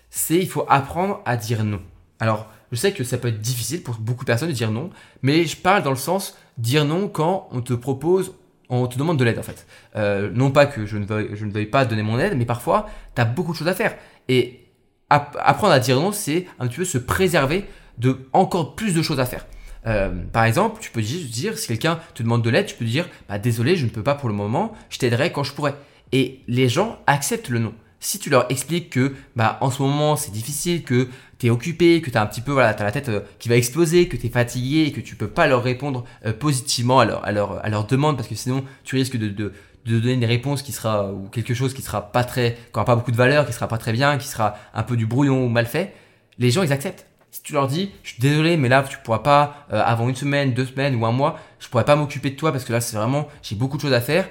c'est 0.10 0.38
il 0.38 0.48
faut 0.48 0.66
apprendre 0.70 1.22
à 1.26 1.36
dire 1.36 1.66
non. 1.66 1.82
Alors, 2.22 2.48
je 2.72 2.78
sais 2.78 2.94
que 2.94 3.04
ça 3.04 3.18
peut 3.18 3.28
être 3.28 3.42
difficile 3.42 3.84
pour 3.84 3.96
beaucoup 3.96 4.24
de 4.24 4.28
personnes 4.28 4.50
de 4.50 4.54
dire 4.54 4.72
non, 4.72 4.90
mais 5.22 5.46
je 5.46 5.58
parle 5.58 5.84
dans 5.84 5.90
le 5.90 5.98
sens 5.98 6.38
dire 6.58 6.86
non 6.86 7.08
quand 7.08 7.48
on 7.52 7.62
te 7.62 7.74
propose, 7.74 8.34
on 8.70 8.88
te 8.88 8.98
demande 8.98 9.18
de 9.18 9.24
l'aide 9.24 9.40
en 9.40 9.44
fait. 9.44 9.68
Euh, 9.96 10.32
non 10.34 10.52
pas 10.52 10.66
que 10.66 10.86
je 10.86 10.98
ne, 10.98 11.06
veuille, 11.06 11.66
pas 11.66 11.86
donner 11.86 12.04
mon 12.04 12.18
aide, 12.20 12.38
mais 12.38 12.46
parfois, 12.46 12.88
tu 13.16 13.22
as 13.22 13.26
beaucoup 13.26 13.52
de 13.52 13.58
choses 13.58 13.68
à 13.68 13.76
faire. 13.76 13.96
Et 14.30 14.68
apprendre 15.10 15.74
à 15.74 15.80
dire 15.80 16.00
non, 16.00 16.14
c'est 16.14 16.48
un 16.60 16.68
petit 16.68 16.78
peu 16.78 16.86
se 16.86 16.98
préserver 16.98 17.66
de 17.98 18.30
encore 18.32 18.76
plus 18.76 18.94
de 18.94 19.02
choses 19.02 19.20
à 19.20 19.26
faire. 19.26 19.46
Euh, 19.88 20.24
par 20.32 20.46
exemple, 20.46 20.80
tu 20.80 20.92
peux 20.92 21.02
dire, 21.02 21.58
si 21.58 21.68
quelqu'un 21.68 22.00
te 22.14 22.24
demande 22.24 22.44
de 22.44 22.50
l'aide, 22.50 22.68
tu 22.68 22.76
peux 22.76 22.86
dire, 22.86 23.10
bah, 23.28 23.40
désolé, 23.40 23.76
je 23.76 23.86
ne 23.86 23.90
peux 23.90 24.04
pas 24.04 24.16
pour 24.16 24.30
le 24.30 24.36
moment, 24.36 24.74
je 24.90 25.00
t'aiderai 25.00 25.32
quand 25.32 25.44
je 25.44 25.54
pourrai. 25.54 25.74
Et 26.14 26.42
les 26.48 26.70
gens 26.70 27.00
acceptent 27.08 27.50
le 27.50 27.60
non 27.60 27.74
si 28.02 28.20
tu 28.20 28.30
leur 28.30 28.52
expliques 28.52 28.90
que 28.90 29.14
bah, 29.38 29.58
en 29.62 29.72
ce 29.72 29.82
moment 29.82 30.18
c'est 30.18 30.32
difficile, 30.32 30.84
que 30.84 31.08
tu 31.42 31.48
es 31.48 31.50
occupé, 31.50 32.02
que 32.02 32.12
tu 32.12 32.18
as 32.18 32.22
un 32.22 32.28
petit 32.28 32.42
peu 32.42 32.52
voilà, 32.52 32.70
as 32.70 32.84
la 32.84 32.92
tête 32.92 33.10
euh, 33.10 33.22
qui 33.40 33.50
va 33.50 33.56
exploser, 33.56 34.08
que 34.08 34.16
tu 34.16 34.28
es 34.28 34.30
fatigué 34.30 34.92
que 34.92 35.02
tu 35.02 35.16
peux 35.16 35.28
pas 35.28 35.48
leur 35.48 35.64
répondre 35.64 36.06
euh, 36.26 36.34
positivement 36.34 37.00
à 37.00 37.06
leur, 37.06 37.26
à, 37.26 37.32
leur, 37.32 37.66
à 37.66 37.70
leur 37.70 37.88
demande 37.88 38.16
parce 38.16 38.28
que 38.28 38.36
sinon 38.36 38.64
tu 38.84 38.96
risques 38.96 39.18
de, 39.18 39.28
de, 39.28 39.52
de 39.86 40.00
donner 40.00 40.14
une 40.14 40.26
réponse 40.26 40.62
qui 40.62 40.72
sera 40.72 41.12
ou 41.12 41.30
quelque 41.30 41.56
chose 41.56 41.74
qui 41.74 41.82
sera 41.82 42.12
pas 42.12 42.24
très 42.24 42.52
qui 42.54 42.76
aura 42.76 42.86
pas 42.86 42.96
beaucoup 42.96 43.12
de 43.12 43.18
valeur, 43.18 43.48
qui 43.48 43.54
sera 43.54 43.68
pas 43.68 43.80
très 43.80 43.92
bien, 43.92 44.20
qui 44.20 44.28
sera 44.28 44.56
un 44.76 44.84
peu 44.84 44.96
du 44.96 45.08
brouillon 45.08 45.44
ou 45.44 45.50
mal 45.50 45.66
fait, 45.66 45.96
les 46.38 46.52
gens 46.52 46.62
ils 46.62 46.72
acceptent. 46.72 47.08
Si 47.32 47.42
tu 47.42 47.54
leur 47.54 47.68
dis, 47.68 47.92
je 48.04 48.12
suis 48.12 48.22
désolé, 48.22 48.56
mais 48.56 48.70
là 48.70 48.86
tu 48.88 48.98
pourras 49.00 49.20
pas 49.20 49.66
euh, 49.74 49.82
avant 49.84 50.10
une 50.10 50.16
semaine, 50.16 50.54
deux 50.54 50.68
semaines 50.68 50.94
ou 50.96 51.08
un 51.08 51.12
mois, 51.12 51.40
je 51.60 51.68
pourrais 51.70 51.86
pas 51.86 51.96
m'occuper 51.96 52.30
de 52.30 52.36
toi 52.36 52.52
parce 52.52 52.66
que 52.66 52.74
là 52.74 52.82
c'est 52.82 52.98
vraiment 52.98 53.28
j'ai 53.42 53.56
beaucoup 53.56 53.78
de 53.78 53.82
choses 53.82 53.94
à 53.94 54.02
faire. 54.02 54.30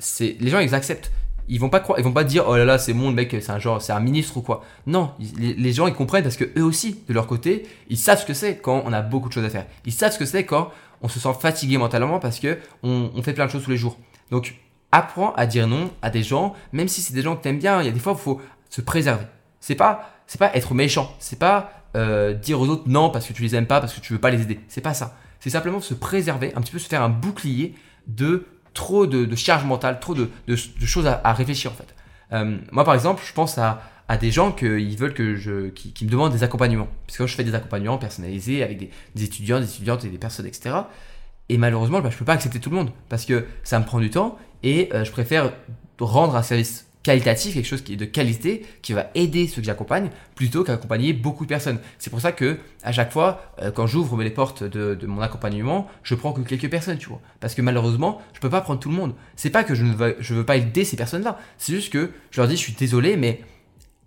C'est 0.00 0.36
les 0.38 0.50
gens 0.50 0.58
ils 0.58 0.74
acceptent 0.74 1.10
ils 1.48 1.60
vont 1.60 1.68
pas 1.68 1.80
croire, 1.80 1.98
ils 1.98 2.04
vont 2.04 2.12
pas 2.12 2.24
dire 2.24 2.44
oh 2.48 2.56
là 2.56 2.64
là 2.64 2.78
c'est 2.78 2.94
mon 2.94 3.10
mec 3.10 3.36
c'est 3.40 3.50
un 3.50 3.58
genre 3.58 3.82
c'est 3.82 3.92
un 3.92 4.00
ministre 4.00 4.36
ou 4.36 4.42
quoi. 4.42 4.64
Non, 4.86 5.12
les, 5.38 5.72
gens 5.72 5.86
ils 5.86 5.94
comprennent 5.94 6.22
parce 6.22 6.36
que 6.36 6.44
eux 6.58 6.64
aussi 6.64 7.02
de 7.06 7.12
leur 7.12 7.26
côté 7.26 7.66
ils 7.88 7.98
savent 7.98 8.20
ce 8.20 8.26
que 8.26 8.34
c'est 8.34 8.56
quand 8.56 8.82
on 8.86 8.92
a 8.92 9.02
beaucoup 9.02 9.28
de 9.28 9.34
choses 9.34 9.44
à 9.44 9.50
faire. 9.50 9.66
Ils 9.84 9.92
savent 9.92 10.12
ce 10.12 10.18
que 10.18 10.24
c'est 10.24 10.44
quand 10.44 10.70
on 11.02 11.08
se 11.08 11.20
sent 11.20 11.34
fatigué 11.38 11.76
mentalement 11.76 12.18
parce 12.18 12.40
que 12.40 12.58
on, 12.82 13.10
fait 13.22 13.34
plein 13.34 13.46
de 13.46 13.50
choses 13.50 13.64
tous 13.64 13.70
les 13.70 13.76
jours. 13.76 13.98
Donc 14.30 14.54
apprends 14.92 15.34
à 15.34 15.46
dire 15.46 15.66
non 15.66 15.90
à 16.02 16.10
des 16.10 16.22
gens 16.22 16.54
même 16.72 16.88
si 16.88 17.02
c'est 17.02 17.14
des 17.14 17.22
gens 17.22 17.36
que 17.36 17.42
t'aimes 17.42 17.58
bien. 17.58 17.80
Il 17.82 17.86
y 17.86 17.88
a 17.88 17.92
des 17.92 18.00
fois 18.00 18.14
il 18.16 18.22
faut 18.22 18.40
se 18.70 18.80
préserver. 18.80 19.26
C'est 19.60 19.74
pas 19.74 20.10
c'est 20.26 20.38
pas 20.38 20.54
être 20.54 20.74
méchant. 20.74 21.14
C'est 21.18 21.38
pas 21.38 21.72
euh, 21.96 22.32
dire 22.32 22.60
aux 22.60 22.68
autres 22.68 22.84
non 22.86 23.10
parce 23.10 23.26
que 23.26 23.32
tu 23.32 23.42
les 23.42 23.54
aimes 23.54 23.66
pas 23.66 23.80
parce 23.80 23.92
que 23.92 24.00
tu 24.00 24.14
veux 24.14 24.20
pas 24.20 24.30
les 24.30 24.42
aider. 24.42 24.60
C'est 24.68 24.80
pas 24.80 24.94
ça. 24.94 25.16
C'est 25.40 25.50
simplement 25.50 25.80
se 25.80 25.92
préserver 25.92 26.54
un 26.56 26.62
petit 26.62 26.72
peu 26.72 26.78
se 26.78 26.88
faire 26.88 27.02
un 27.02 27.10
bouclier 27.10 27.74
de 28.06 28.46
trop 28.74 29.06
de, 29.06 29.34
charge 29.36 29.64
mentale, 29.64 30.00
trop 30.00 30.14
de, 30.14 30.28
choses 30.84 31.06
à, 31.06 31.32
réfléchir 31.32 31.72
en 31.72 31.74
fait. 31.74 31.94
Euh, 32.32 32.58
moi 32.72 32.84
par 32.84 32.94
exemple, 32.94 33.22
je 33.26 33.32
pense 33.32 33.58
à, 33.58 33.80
des 34.20 34.30
gens 34.30 34.52
qui 34.52 34.96
veulent 34.96 35.14
que 35.14 35.36
je, 35.36 35.68
qui, 35.68 36.04
me 36.04 36.10
demandent 36.10 36.32
des 36.32 36.42
accompagnements. 36.42 36.88
Parce 37.06 37.16
que 37.16 37.26
je 37.26 37.34
fais 37.34 37.44
des 37.44 37.54
accompagnements 37.54 37.96
personnalisés 37.96 38.62
avec 38.62 38.78
des, 39.14 39.24
étudiants, 39.24 39.60
des 39.60 39.66
étudiantes 39.66 40.04
et 40.04 40.08
des 40.08 40.18
personnes, 40.18 40.46
etc. 40.46 40.74
Et 41.48 41.56
malheureusement, 41.56 42.00
bah, 42.00 42.10
je 42.10 42.16
ne 42.16 42.18
peux 42.18 42.24
pas 42.24 42.34
accepter 42.34 42.60
tout 42.60 42.70
le 42.70 42.76
monde 42.76 42.90
parce 43.08 43.24
que 43.24 43.46
ça 43.62 43.78
me 43.78 43.84
prend 43.84 44.00
du 44.00 44.10
temps 44.10 44.38
et 44.62 44.90
euh, 44.92 45.04
je 45.04 45.12
préfère 45.12 45.52
rendre 45.98 46.36
un 46.36 46.42
service 46.42 46.86
qualitatif, 47.04 47.54
quelque 47.54 47.66
chose 47.66 47.82
qui 47.82 47.92
est 47.92 47.96
de 47.96 48.06
qualité, 48.06 48.66
qui 48.82 48.94
va 48.94 49.10
aider 49.14 49.46
ceux 49.46 49.60
que 49.60 49.66
j'accompagne, 49.66 50.10
plutôt 50.34 50.64
qu'accompagner 50.64 51.12
beaucoup 51.12 51.44
de 51.44 51.50
personnes. 51.50 51.78
C'est 51.98 52.10
pour 52.10 52.20
ça 52.20 52.32
que 52.32 52.58
à 52.82 52.90
chaque 52.92 53.12
fois, 53.12 53.42
euh, 53.60 53.70
quand 53.70 53.86
j'ouvre 53.86 54.20
les 54.22 54.30
portes 54.30 54.64
de, 54.64 54.98
mon 55.06 55.20
accompagnement, 55.20 55.86
je 56.02 56.14
prends 56.14 56.32
que 56.32 56.40
quelques 56.40 56.70
personnes, 56.70 56.98
tu 56.98 57.10
vois. 57.10 57.20
Parce 57.40 57.54
que 57.54 57.62
malheureusement, 57.62 58.22
je 58.32 58.40
peux 58.40 58.50
pas 58.50 58.62
prendre 58.62 58.80
tout 58.80 58.88
le 58.88 58.96
monde. 58.96 59.14
C'est 59.36 59.50
pas 59.50 59.64
que 59.64 59.74
je 59.74 59.84
ne 59.84 59.94
veux, 59.94 60.16
je 60.18 60.34
veux 60.34 60.46
pas 60.46 60.56
aider 60.56 60.84
ces 60.84 60.96
personnes-là. 60.96 61.38
C'est 61.58 61.74
juste 61.74 61.92
que 61.92 62.10
je 62.30 62.40
leur 62.40 62.48
dis, 62.48 62.56
je 62.56 62.62
suis 62.62 62.72
désolé, 62.72 63.16
mais 63.16 63.42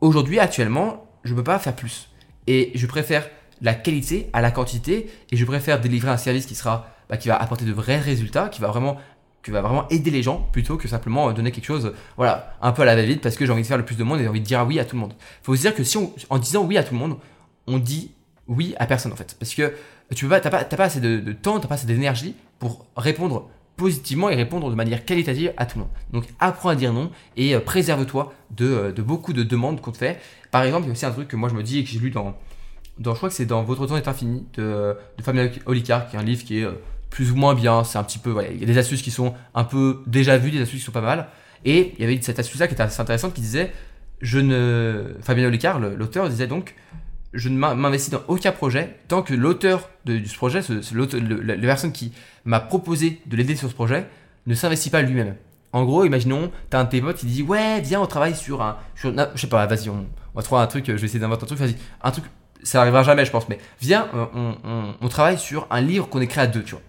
aujourd'hui, 0.02 0.40
actuellement, 0.40 1.08
je 1.24 1.36
peux 1.36 1.44
pas 1.44 1.60
faire 1.60 1.76
plus. 1.76 2.10
Et 2.48 2.72
je 2.74 2.88
préfère 2.88 3.30
la 3.62 3.76
qualité 3.76 4.30
à 4.34 4.42
la 4.42 4.50
quantité, 4.50 5.10
et 5.32 5.38
je 5.38 5.46
préfère 5.46 5.80
délivrer 5.80 6.10
un 6.10 6.18
service 6.18 6.48
qui 6.48 6.56
sera, 6.56 6.90
bah, 7.10 7.18
qui 7.18 7.28
va 7.28 7.36
apporter 7.36 7.66
de 7.66 7.74
vrais 7.74 8.00
résultats, 8.00 8.50
qui 8.50 8.60
va 8.60 8.70
vraiment 8.70 8.98
tu 9.48 9.54
vas 9.54 9.62
vraiment 9.62 9.88
aider 9.88 10.12
les 10.12 10.22
gens 10.22 10.46
plutôt 10.52 10.76
que 10.76 10.90
simplement 10.90 11.32
donner 11.32 11.54
quelque 11.54 11.64
chose, 11.64 11.94
voilà, 12.18 12.58
un 12.62 12.74
peu 12.74 12.82
à 12.82 12.86
la 12.86 12.98
va-vite 12.98 13.22
parce 13.22 13.38
que 13.38 13.46
j'ai 13.46 13.52
envie 13.54 13.62
de 13.62 13.68
faire 13.68 13.78
le 13.78 13.86
plus 13.86 13.96
de 13.96 14.04
monde 14.04 14.20
et 14.20 14.24
j'ai 14.24 14.28
envie 14.28 14.42
de 14.42 14.46
dire 14.46 14.62
oui 14.68 14.78
à 14.78 14.84
tout 14.84 14.98
le 14.98 15.00
monde. 15.00 15.14
Faut 15.42 15.56
se 15.56 15.62
dire 15.62 15.74
que 15.74 15.86
si 15.86 15.96
on, 15.96 16.12
en 16.30 16.38
disant 16.38 16.66
oui 16.66 16.78
à 16.78 16.84
tout 16.84 16.94
le 16.94 17.00
monde, 17.00 17.16
on 17.66 17.78
dit 17.78 18.12
oui 18.50 18.76
à 18.78 18.86
personne 18.86 19.14
en 19.14 19.16
fait. 19.16 19.38
Parce 19.40 19.56
que 19.56 19.74
tu 20.14 20.26
peux 20.26 20.32
pas, 20.32 20.42
t'as 20.42 20.50
pas, 20.50 20.66
pas 20.66 20.84
assez 20.84 21.00
de, 21.00 21.22
de 21.22 21.32
temps, 21.32 21.62
t'as 21.62 21.70
pas 21.70 21.76
assez 21.76 21.88
d'énergie 21.88 22.36
pour 22.60 22.88
répondre 22.98 23.48
positivement 23.78 24.30
et 24.30 24.36
répondre 24.36 24.70
de 24.70 24.76
manière 24.76 25.06
qualitative 25.06 25.54
à 25.56 25.66
tout 25.66 25.78
le 25.78 25.86
monde. 25.86 25.94
Donc 26.12 26.26
apprends 26.42 26.68
à 26.68 26.76
dire 26.76 26.92
non 26.92 27.10
et 27.38 27.56
euh, 27.56 27.62
préserve-toi 27.62 28.34
de, 28.52 28.66
euh, 28.66 28.92
beaucoup 29.02 29.32
de 29.32 29.44
demandes 29.44 29.80
qu'on 29.80 29.94
te 29.94 29.98
fait. 29.98 30.20
Par 30.52 30.64
exemple, 30.64 30.84
il 30.84 30.88
y 30.88 30.90
a 30.90 30.92
aussi 30.92 31.06
un 31.06 31.12
truc 31.12 31.30
que 31.30 31.38
moi 31.38 31.48
je 31.48 31.56
me 31.56 31.64
dis 31.64 31.80
et 31.80 31.84
que 31.86 31.90
j'ai 31.90 32.00
lu 32.00 32.12
dans, 32.12 32.36
dans 33.00 33.14
je 33.14 33.18
crois 33.18 33.30
que 33.30 33.36
c'est 33.36 33.46
dans 33.46 33.64
Votre 33.64 33.88
temps 33.88 33.96
est 33.96 34.10
infini 34.10 34.46
de, 34.56 34.98
de 35.18 35.24
Fabien 35.24 35.50
Olicard, 35.68 36.10
qui 36.10 36.18
est 36.18 36.20
un 36.20 36.24
livre 36.24 36.44
qui 36.44 36.60
est 36.60 36.66
euh, 36.66 36.74
plus 37.10 37.32
ou 37.32 37.36
moins 37.36 37.56
bien. 37.56 37.84
C'est 37.84 37.98
un 37.98 38.04
petit 38.04 38.20
peu, 38.20 38.36
il 38.52 38.60
y 38.60 38.64
a 38.64 38.66
des 38.66 38.78
astuces 38.78 39.02
qui 39.02 39.12
sont 39.12 39.34
un 39.56 39.64
peu 39.64 40.02
déjà 40.08 40.38
vues, 40.38 40.52
des 40.52 40.62
astuces 40.62 40.80
qui 40.80 40.86
sont 40.86 40.92
pas 40.92 41.02
mal. 41.02 41.28
Et 41.66 41.94
il 41.98 42.02
y 42.02 42.04
avait 42.04 42.22
cette 42.22 42.40
astuce-là 42.40 42.68
qui 42.68 42.74
était 42.74 42.84
assez 42.84 43.02
intéressante 43.02 43.34
qui 43.34 43.42
disait, 43.42 43.72
je 44.22 44.40
ne, 44.40 45.16
Fabien 45.22 45.48
Olicard, 45.48 45.80
l'auteur, 45.80 46.30
disait 46.30 46.48
donc, 46.48 46.76
je 47.34 47.50
ne 47.50 47.58
m'investis 47.58 48.10
dans 48.10 48.22
aucun 48.28 48.52
projet 48.52 48.98
tant 49.08 49.22
que 49.22 49.34
l'auteur 49.34 49.90
de, 50.06 50.24
ce 50.26 50.36
projet, 50.36 50.62
ce, 50.62 50.74
la, 51.44 51.56
personne 51.58 51.92
qui 51.92 52.14
m'a 52.46 52.60
proposé 52.60 53.22
de 53.26 53.36
l'aider 53.36 53.56
sur 53.56 53.70
ce 53.70 53.74
projet, 53.74 54.08
ne 54.46 54.56
s'investit 54.56 54.90
pas 54.90 55.02
lui-même. 55.02 55.36
En 55.74 55.84
gros, 55.84 56.06
imaginons, 56.06 56.52
t'as 56.70 56.80
un 56.80 56.86
de 56.86 56.90
tes 56.90 57.02
potes 57.02 57.18
qui 57.18 57.26
dit 57.26 57.44
ouais, 57.44 57.82
viens, 57.82 58.02
on 58.02 58.08
travaille 58.08 58.36
sur 58.36 58.62
un, 58.62 58.78
je 58.96 59.12
sais 59.36 59.48
pas, 59.48 59.66
vas-y, 59.66 59.90
on, 59.90 60.08
va 60.34 60.42
trouver 60.42 60.62
un 60.62 60.68
truc, 60.68 60.86
je 60.88 60.94
vais 60.94 61.06
essayer 61.06 61.20
d'inventer 61.20 61.44
un 61.44 61.48
truc, 61.48 61.60
vas-y, 61.60 61.76
un 62.02 62.12
truc, 62.12 62.24
ça 62.64 62.82
arrivera 62.82 63.04
jamais, 63.04 63.26
je 63.26 63.32
pense, 63.32 63.50
mais 63.50 63.60
viens, 63.82 64.08
on, 64.14 64.56
on, 64.64 64.96
on 65.00 65.10
travaille 65.10 65.38
sur 65.38 65.68
un 65.70 65.82
livre 65.82 66.08
qu'on 66.08 66.22
écrit 66.22 66.40
à 66.40 66.48
deux, 66.48 66.64
tu 66.64 66.72
vois. 66.72 66.82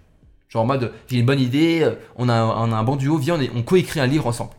Genre 0.48 0.62
en 0.62 0.66
mode, 0.66 0.92
j'ai 1.08 1.18
une 1.18 1.26
bonne 1.26 1.40
idée, 1.40 1.80
euh, 1.82 1.94
on 2.16 2.28
a, 2.28 2.34
un, 2.34 2.72
un 2.72 2.82
bon 2.84 2.96
duo, 2.96 3.18
viens, 3.18 3.38
on, 3.38 3.58
on 3.58 3.62
coécrit 3.62 4.00
un 4.00 4.06
livre 4.06 4.26
ensemble. 4.26 4.52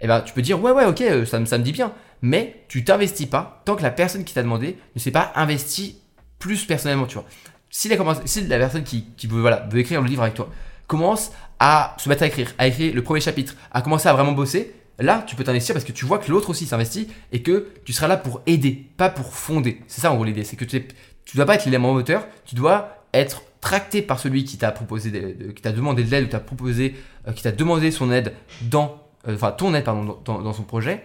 Et 0.00 0.04
eh 0.04 0.06
ben, 0.06 0.20
tu 0.20 0.32
peux 0.32 0.42
dire, 0.42 0.62
ouais, 0.62 0.70
ouais, 0.70 0.84
ok, 0.84 1.00
euh, 1.00 1.26
ça, 1.26 1.44
ça 1.44 1.58
me 1.58 1.64
dit 1.64 1.72
bien. 1.72 1.92
Mais 2.22 2.64
tu 2.68 2.84
t'investis 2.84 3.26
pas 3.26 3.62
tant 3.64 3.74
que 3.74 3.82
la 3.82 3.90
personne 3.90 4.24
qui 4.24 4.32
t'a 4.32 4.42
demandé 4.42 4.78
ne 4.94 5.00
s'est 5.00 5.10
pas 5.10 5.32
investi 5.34 5.98
plus 6.38 6.64
personnellement, 6.64 7.06
tu 7.06 7.14
vois. 7.14 7.24
Si 7.70 7.88
la, 7.88 7.96
si 8.24 8.46
la 8.46 8.58
personne 8.58 8.84
qui, 8.84 9.06
qui 9.16 9.26
veut, 9.26 9.40
voilà, 9.40 9.66
veut 9.70 9.80
écrire 9.80 10.00
le 10.00 10.08
livre 10.08 10.22
avec 10.22 10.34
toi 10.34 10.50
commence 10.86 11.32
à 11.58 11.96
se 11.98 12.08
mettre 12.08 12.22
à 12.22 12.26
écrire, 12.26 12.54
à 12.58 12.68
écrire 12.68 12.94
le 12.94 13.02
premier 13.02 13.20
chapitre, 13.20 13.54
à 13.72 13.82
commencer 13.82 14.08
à 14.08 14.12
vraiment 14.12 14.32
bosser, 14.32 14.72
là, 14.98 15.24
tu 15.26 15.34
peux 15.36 15.44
t'investir 15.44 15.74
parce 15.74 15.84
que 15.84 15.92
tu 15.92 16.06
vois 16.06 16.18
que 16.18 16.30
l'autre 16.30 16.50
aussi 16.50 16.64
s'investit 16.64 17.08
et 17.32 17.42
que 17.42 17.68
tu 17.84 17.92
seras 17.92 18.06
là 18.06 18.16
pour 18.16 18.40
aider, 18.46 18.86
pas 18.96 19.10
pour 19.10 19.34
fonder. 19.34 19.82
C'est 19.88 20.00
ça 20.00 20.12
en 20.12 20.14
gros 20.14 20.24
l'idée, 20.24 20.44
c'est 20.44 20.56
que 20.56 20.64
tu 20.64 20.76
ne 20.78 21.34
dois 21.34 21.44
pas 21.44 21.56
être 21.56 21.64
l'élément 21.64 21.92
moteur, 21.92 22.26
tu 22.46 22.54
dois 22.54 23.04
être 23.12 23.42
tracté 23.60 24.02
par 24.02 24.18
celui 24.18 24.44
qui 24.44 24.58
t'a 24.58 24.70
proposé, 24.70 25.36
qui 25.54 25.62
t'a 25.62 25.72
demandé 25.72 26.04
de 26.04 26.10
l'aide 26.10 26.24
ou 26.24 26.28
t'a 26.28 26.40
proposé, 26.40 26.94
euh, 27.26 27.32
qui 27.32 27.42
t'a 27.42 27.52
demandé 27.52 27.90
son 27.90 28.12
aide 28.12 28.32
dans, 28.62 29.02
euh, 29.26 29.36
ton 29.56 29.74
aide 29.74 29.84
pardon, 29.84 30.18
dans, 30.24 30.52
son 30.52 30.62
projet. 30.62 31.04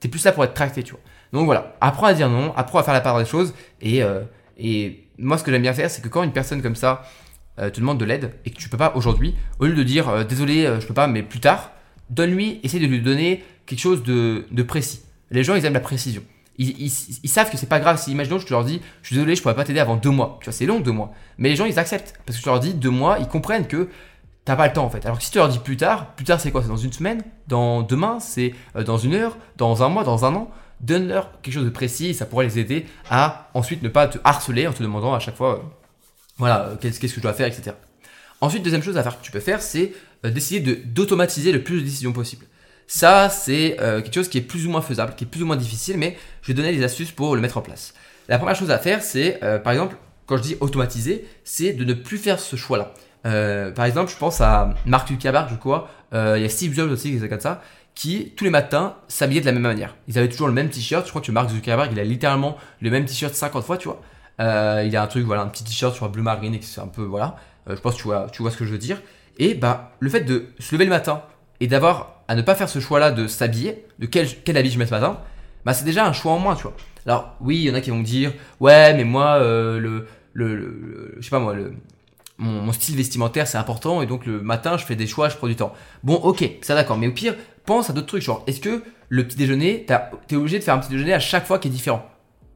T'es 0.00 0.08
plus 0.08 0.24
là 0.24 0.32
pour 0.32 0.44
être 0.44 0.54
tracté, 0.54 0.82
tu 0.82 0.92
vois. 0.92 1.00
Donc 1.32 1.44
voilà, 1.44 1.76
apprends 1.80 2.06
à 2.06 2.14
dire 2.14 2.28
non, 2.28 2.54
apprends 2.56 2.78
à 2.78 2.82
faire 2.82 2.94
la 2.94 3.00
part 3.00 3.18
des 3.18 3.24
choses 3.24 3.52
et, 3.80 4.02
euh, 4.02 4.22
et 4.56 5.08
moi 5.18 5.36
ce 5.36 5.44
que 5.44 5.50
j'aime 5.50 5.62
bien 5.62 5.74
faire, 5.74 5.90
c'est 5.90 6.00
que 6.00 6.08
quand 6.08 6.22
une 6.22 6.32
personne 6.32 6.62
comme 6.62 6.76
ça 6.76 7.02
te 7.56 7.80
demande 7.80 7.98
de 7.98 8.04
l'aide 8.04 8.34
et 8.44 8.50
que 8.50 8.56
tu 8.56 8.68
peux 8.68 8.76
pas 8.76 8.92
aujourd'hui, 8.94 9.34
au 9.58 9.66
lieu 9.66 9.74
de 9.74 9.82
dire 9.82 10.24
désolé, 10.24 10.76
je 10.80 10.86
peux 10.86 10.94
pas, 10.94 11.08
mais 11.08 11.24
plus 11.24 11.40
tard, 11.40 11.72
donne-lui, 12.08 12.60
essaie 12.62 12.78
de 12.78 12.86
lui 12.86 13.00
donner 13.00 13.42
quelque 13.66 13.80
chose 13.80 14.02
de, 14.02 14.62
précis. 14.62 15.02
Les 15.30 15.44
gens, 15.44 15.54
ils 15.54 15.64
aiment 15.64 15.74
la 15.74 15.80
précision. 15.80 16.22
Ils, 16.58 16.90
savent 16.90 17.50
que 17.50 17.56
c'est 17.56 17.68
pas 17.68 17.78
grave 17.78 18.02
si, 18.02 18.10
imaginons, 18.10 18.40
je 18.40 18.46
te 18.46 18.52
leur 18.52 18.64
dis, 18.64 18.80
je 19.02 19.08
suis 19.08 19.14
désolé, 19.16 19.36
je 19.36 19.42
pourrais 19.42 19.54
pas 19.54 19.64
t'aider 19.64 19.78
avant 19.78 19.94
deux 19.94 20.10
mois. 20.10 20.38
Tu 20.40 20.46
vois, 20.46 20.52
c'est 20.52 20.66
long, 20.66 20.80
deux 20.80 20.90
mois. 20.90 21.12
Mais 21.38 21.50
les 21.50 21.56
gens, 21.56 21.66
ils 21.66 21.78
acceptent. 21.78 22.20
Parce 22.26 22.36
que 22.36 22.42
tu 22.42 22.48
leur 22.48 22.58
dis 22.58 22.74
deux 22.74 22.90
mois, 22.90 23.18
ils 23.20 23.28
comprennent 23.28 23.68
que 23.68 23.88
t'as 24.48 24.56
pas 24.56 24.66
le 24.66 24.72
temps 24.72 24.86
en 24.86 24.88
fait. 24.88 25.04
Alors 25.04 25.18
que 25.18 25.24
si 25.24 25.30
tu 25.30 25.36
leur 25.36 25.50
dis 25.50 25.58
plus 25.58 25.76
tard, 25.76 26.14
plus 26.14 26.24
tard 26.24 26.40
c'est 26.40 26.50
quoi? 26.50 26.62
C'est 26.62 26.68
dans 26.68 26.76
une 26.78 26.92
semaine? 26.92 27.22
Dans 27.48 27.82
demain? 27.82 28.18
C'est 28.18 28.54
euh, 28.76 28.82
dans 28.82 28.96
une 28.96 29.14
heure? 29.14 29.36
Dans 29.58 29.82
un 29.82 29.90
mois? 29.90 30.04
Dans 30.04 30.24
un 30.24 30.34
an? 30.34 30.50
Donne-leur 30.80 31.40
quelque 31.42 31.52
chose 31.52 31.66
de 31.66 31.70
précis 31.70 32.14
ça 32.14 32.24
pourrait 32.24 32.46
les 32.46 32.58
aider 32.58 32.86
à 33.10 33.50
ensuite 33.52 33.82
ne 33.82 33.90
pas 33.90 34.08
te 34.08 34.16
harceler 34.24 34.66
en 34.66 34.72
te 34.72 34.82
demandant 34.82 35.12
à 35.12 35.18
chaque 35.18 35.36
fois, 35.36 35.56
euh, 35.56 35.62
voilà, 36.38 36.68
euh, 36.68 36.76
qu'est-ce 36.76 36.98
que 36.98 37.06
je 37.08 37.20
dois 37.20 37.34
faire, 37.34 37.46
etc. 37.46 37.76
Ensuite, 38.40 38.62
deuxième 38.62 38.82
chose 38.82 38.96
à 38.96 39.02
faire 39.02 39.18
que 39.18 39.24
tu 39.24 39.32
peux 39.32 39.40
faire, 39.40 39.60
c'est 39.60 39.92
d'essayer 40.22 40.60
d'automatiser 40.60 41.52
le 41.52 41.62
plus 41.62 41.80
de 41.80 41.84
décisions 41.84 42.12
possible. 42.12 42.46
Ça, 42.90 43.28
c'est 43.28 43.76
euh, 43.80 44.00
quelque 44.00 44.14
chose 44.14 44.30
qui 44.30 44.38
est 44.38 44.42
plus 44.42 44.66
ou 44.66 44.70
moins 44.70 44.80
faisable, 44.80 45.14
qui 45.14 45.24
est 45.24 45.26
plus 45.26 45.42
ou 45.42 45.46
moins 45.46 45.56
difficile, 45.56 45.98
mais 45.98 46.16
je 46.40 46.48
vais 46.48 46.54
donner 46.54 46.74
des 46.74 46.82
astuces 46.82 47.12
pour 47.12 47.36
le 47.36 47.42
mettre 47.42 47.58
en 47.58 47.60
place. 47.60 47.92
La 48.28 48.38
première 48.38 48.56
chose 48.56 48.70
à 48.70 48.78
faire, 48.78 49.02
c'est, 49.02 49.38
euh, 49.44 49.58
par 49.58 49.74
exemple, 49.74 49.96
quand 50.24 50.38
je 50.38 50.42
dis 50.42 50.56
automatiser, 50.60 51.26
c'est 51.44 51.74
de 51.74 51.84
ne 51.84 51.92
plus 51.92 52.16
faire 52.16 52.40
ce 52.40 52.56
choix-là. 52.56 52.92
par 53.74 53.84
exemple, 53.84 54.10
je 54.10 54.16
pense 54.16 54.40
à 54.40 54.74
Mark 54.86 55.06
Zuckerberg, 55.08 55.48
je 55.50 55.56
crois, 55.56 55.90
il 56.12 56.40
y 56.40 56.44
a 56.44 56.48
Steve 56.48 56.74
Jobs 56.74 56.90
aussi, 56.90 57.12
qui 57.12 57.28
comme 57.28 57.40
ça, 57.40 57.62
qui 57.94 58.32
tous 58.36 58.44
les 58.44 58.50
matins 58.50 58.96
s'habillaient 59.08 59.40
de 59.42 59.46
la 59.46 59.52
même 59.52 59.62
manière. 59.62 59.94
Ils 60.06 60.18
avaient 60.18 60.28
toujours 60.28 60.48
le 60.48 60.54
même 60.54 60.70
t-shirt. 60.70 61.04
Je 61.04 61.10
crois 61.10 61.20
que 61.20 61.32
Mark 61.32 61.50
Zuckerberg, 61.50 61.90
il 61.92 62.00
a 62.00 62.04
littéralement 62.04 62.56
le 62.80 62.90
même 62.90 63.04
t-shirt 63.04 63.34
50 63.34 63.64
fois, 63.64 63.76
tu 63.76 63.88
vois. 63.88 64.00
il 64.38 64.96
a 64.96 65.02
un 65.02 65.06
truc, 65.06 65.24
voilà, 65.24 65.42
un 65.42 65.48
petit 65.48 65.64
t-shirt 65.64 65.94
sur 65.94 66.06
un 66.06 66.08
bleu 66.08 66.22
marine, 66.22 66.54
et 66.54 66.60
c'est 66.62 66.80
un 66.80 66.86
peu, 66.86 67.02
voilà. 67.02 67.36
je 67.66 67.74
pense 67.80 67.94
que 67.94 67.98
tu 67.98 68.04
vois, 68.04 68.28
tu 68.32 68.42
vois 68.42 68.50
ce 68.50 68.56
que 68.56 68.64
je 68.64 68.72
veux 68.72 68.78
dire. 68.78 69.00
Et 69.38 69.54
bah, 69.54 69.92
le 70.00 70.08
fait 70.08 70.22
de 70.22 70.46
se 70.58 70.74
lever 70.74 70.84
le 70.84 70.90
matin 70.90 71.22
et 71.60 71.66
d'avoir 71.66 72.17
à 72.28 72.34
ne 72.34 72.42
pas 72.42 72.54
faire 72.54 72.68
ce 72.68 72.78
choix-là 72.78 73.10
de 73.10 73.26
s'habiller, 73.26 73.86
de 73.98 74.06
quel, 74.06 74.56
habit 74.56 74.70
je 74.70 74.78
mets 74.78 74.86
ce 74.86 74.90
matin, 74.90 75.20
bah 75.64 75.74
c'est 75.74 75.84
déjà 75.84 76.06
un 76.06 76.12
choix 76.12 76.32
en 76.32 76.38
moins, 76.38 76.54
tu 76.54 76.62
vois. 76.62 76.76
Alors 77.06 77.34
oui, 77.40 77.56
il 77.56 77.62
y 77.62 77.70
en 77.70 77.74
a 77.74 77.80
qui 77.80 77.90
vont 77.90 77.98
me 77.98 78.04
dire, 78.04 78.32
ouais, 78.60 78.94
mais 78.94 79.04
moi, 79.04 79.38
euh, 79.40 79.78
le, 79.78 80.06
le, 80.34 81.14
je 81.18 81.24
sais 81.24 81.30
pas 81.30 81.40
moi, 81.40 81.54
le, 81.54 81.72
mon, 82.36 82.70
style 82.72 82.96
vestimentaire 82.96 83.46
c'est 83.46 83.58
important 83.58 84.02
et 84.02 84.06
donc 84.06 84.24
le 84.26 84.40
matin 84.40 84.76
je 84.76 84.84
fais 84.84 84.94
des 84.94 85.06
choix, 85.06 85.28
je 85.28 85.36
prends 85.36 85.48
du 85.48 85.56
temps. 85.56 85.72
Bon, 86.04 86.14
ok, 86.14 86.48
ça 86.60 86.74
d'accord, 86.74 86.98
mais 86.98 87.08
au 87.08 87.12
pire, 87.12 87.34
pense 87.64 87.90
à 87.90 87.92
d'autres 87.92 88.06
trucs, 88.06 88.22
genre, 88.22 88.44
est-ce 88.46 88.60
que 88.60 88.82
le 89.08 89.26
petit 89.26 89.36
déjeuner, 89.36 89.86
t'es 90.26 90.36
obligé 90.36 90.58
de 90.58 90.64
faire 90.64 90.74
un 90.74 90.78
petit 90.78 90.90
déjeuner 90.90 91.14
à 91.14 91.20
chaque 91.20 91.46
fois 91.46 91.58
qui 91.58 91.68
est 91.68 91.70
différent? 91.70 92.08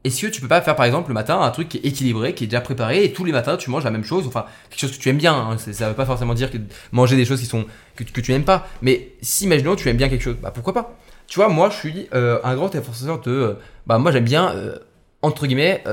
Est-ce 0.03 0.21
que 0.21 0.27
tu 0.27 0.41
peux 0.41 0.47
pas 0.47 0.61
faire 0.61 0.75
par 0.75 0.85
exemple 0.85 1.09
le 1.09 1.13
matin 1.13 1.39
un 1.39 1.49
truc 1.51 1.69
qui 1.69 1.77
est 1.77 1.85
équilibré, 1.85 2.33
qui 2.33 2.43
est 2.43 2.47
déjà 2.47 2.61
préparé 2.61 3.05
et 3.05 3.13
tous 3.13 3.23
les 3.23 3.31
matins 3.31 3.55
tu 3.55 3.69
manges 3.69 3.85
la 3.85 3.91
même 3.91 4.03
chose, 4.03 4.27
enfin 4.27 4.45
quelque 4.69 4.81
chose 4.81 4.91
que 4.91 5.01
tu 5.01 5.09
aimes 5.09 5.17
bien. 5.17 5.33
Hein, 5.33 5.57
ça 5.57 5.89
veut 5.89 5.95
pas 5.95 6.05
forcément 6.05 6.33
dire 6.33 6.51
que 6.51 6.57
manger 6.91 7.15
des 7.15 7.25
choses 7.25 7.39
qui 7.39 7.45
sont 7.45 7.65
que, 7.95 8.03
tu 8.03 8.31
n'aimes 8.31 8.43
pas, 8.43 8.67
mais 8.81 9.13
si 9.21 9.45
imaginons 9.45 9.75
tu 9.75 9.87
aimes 9.89 9.97
bien 9.97 10.09
quelque 10.09 10.23
chose, 10.23 10.37
bah 10.41 10.51
pourquoi 10.51 10.73
pas? 10.73 10.97
Tu 11.27 11.39
vois, 11.39 11.47
moi 11.47 11.69
je 11.69 11.77
suis 11.77 12.07
euh, 12.13 12.39
un 12.43 12.55
grand 12.55 12.69
défenseur 12.69 13.21
de, 13.21 13.31
euh, 13.31 13.53
bah 13.87 13.97
moi 13.97 14.11
j'aime 14.11 14.25
bien 14.25 14.51
euh, 14.51 14.77
entre 15.21 15.47
guillemets 15.47 15.83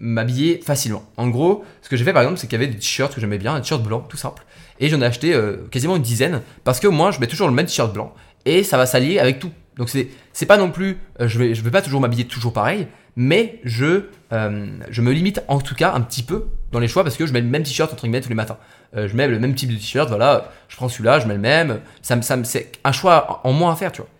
m'habiller 0.00 0.62
facilement. 0.64 1.04
En 1.18 1.28
gros, 1.28 1.64
ce 1.82 1.90
que 1.90 1.96
j'ai 1.96 2.04
fait 2.04 2.14
par 2.14 2.22
exemple, 2.22 2.38
c'est 2.38 2.46
qu'il 2.46 2.58
y 2.58 2.62
avait 2.62 2.72
des 2.72 2.78
t-shirts 2.78 3.14
que 3.14 3.20
j'aimais 3.20 3.38
bien, 3.38 3.54
un 3.54 3.60
t-shirt 3.60 3.82
blanc 3.82 4.00
tout 4.00 4.16
simple, 4.16 4.46
et 4.80 4.88
j'en 4.88 5.02
ai 5.02 5.04
acheté 5.04 5.38
quasiment 5.70 5.96
une 5.96 6.02
dizaine 6.02 6.40
parce 6.64 6.80
que 6.80 6.88
moi 6.88 7.10
je 7.10 7.20
mets 7.20 7.26
toujours 7.26 7.48
le 7.48 7.54
même 7.54 7.66
t-shirt 7.66 7.92
blanc 7.92 8.14
et 8.46 8.62
ça 8.62 8.78
va 8.78 8.86
s'allier 8.86 9.18
avec 9.18 9.40
tout. 9.40 9.50
Donc 9.76 9.90
c'est 9.90 10.08
c'est 10.32 10.46
pas 10.46 10.56
non 10.56 10.70
plus, 10.70 10.96
je 11.20 11.38
vais 11.38 11.54
je 11.54 11.60
vais 11.60 11.70
pas 11.70 11.82
toujours 11.82 12.00
m'habiller 12.00 12.24
toujours 12.24 12.54
pareil 12.54 12.86
mais 13.16 13.60
je, 13.64 14.04
euh, 14.32 14.66
je 14.90 15.02
me 15.02 15.10
limite 15.12 15.42
en 15.48 15.58
tout 15.58 15.74
cas 15.74 15.92
un 15.94 16.02
petit 16.02 16.22
peu 16.22 16.46
dans 16.70 16.78
les 16.78 16.88
choix 16.88 17.02
parce 17.02 17.16
que 17.16 17.26
je 17.26 17.32
mets 17.32 17.40
le 17.40 17.46
même 17.48 17.62
t-shirt 17.62 17.90
entre 17.90 18.02
guillemets 18.02 18.20
tous 18.20 18.28
les 18.28 18.34
matins. 18.34 18.58
Euh, 18.94 19.08
je 19.08 19.16
mets 19.16 19.26
le 19.26 19.38
même 19.38 19.54
type 19.54 19.70
de 19.70 19.76
t-shirt, 19.76 20.08
voilà, 20.08 20.52
je 20.68 20.76
prends 20.76 20.88
celui-là, 20.88 21.18
je 21.18 21.26
mets 21.26 21.34
le 21.34 21.40
même. 21.40 21.80
Ça, 22.02 22.20
ça, 22.20 22.36
c'est 22.44 22.72
un 22.84 22.92
choix 22.92 23.40
en 23.44 23.52
moins 23.52 23.72
à 23.72 23.76
faire, 23.76 23.90
tu 23.90 24.02
vois. 24.02 24.10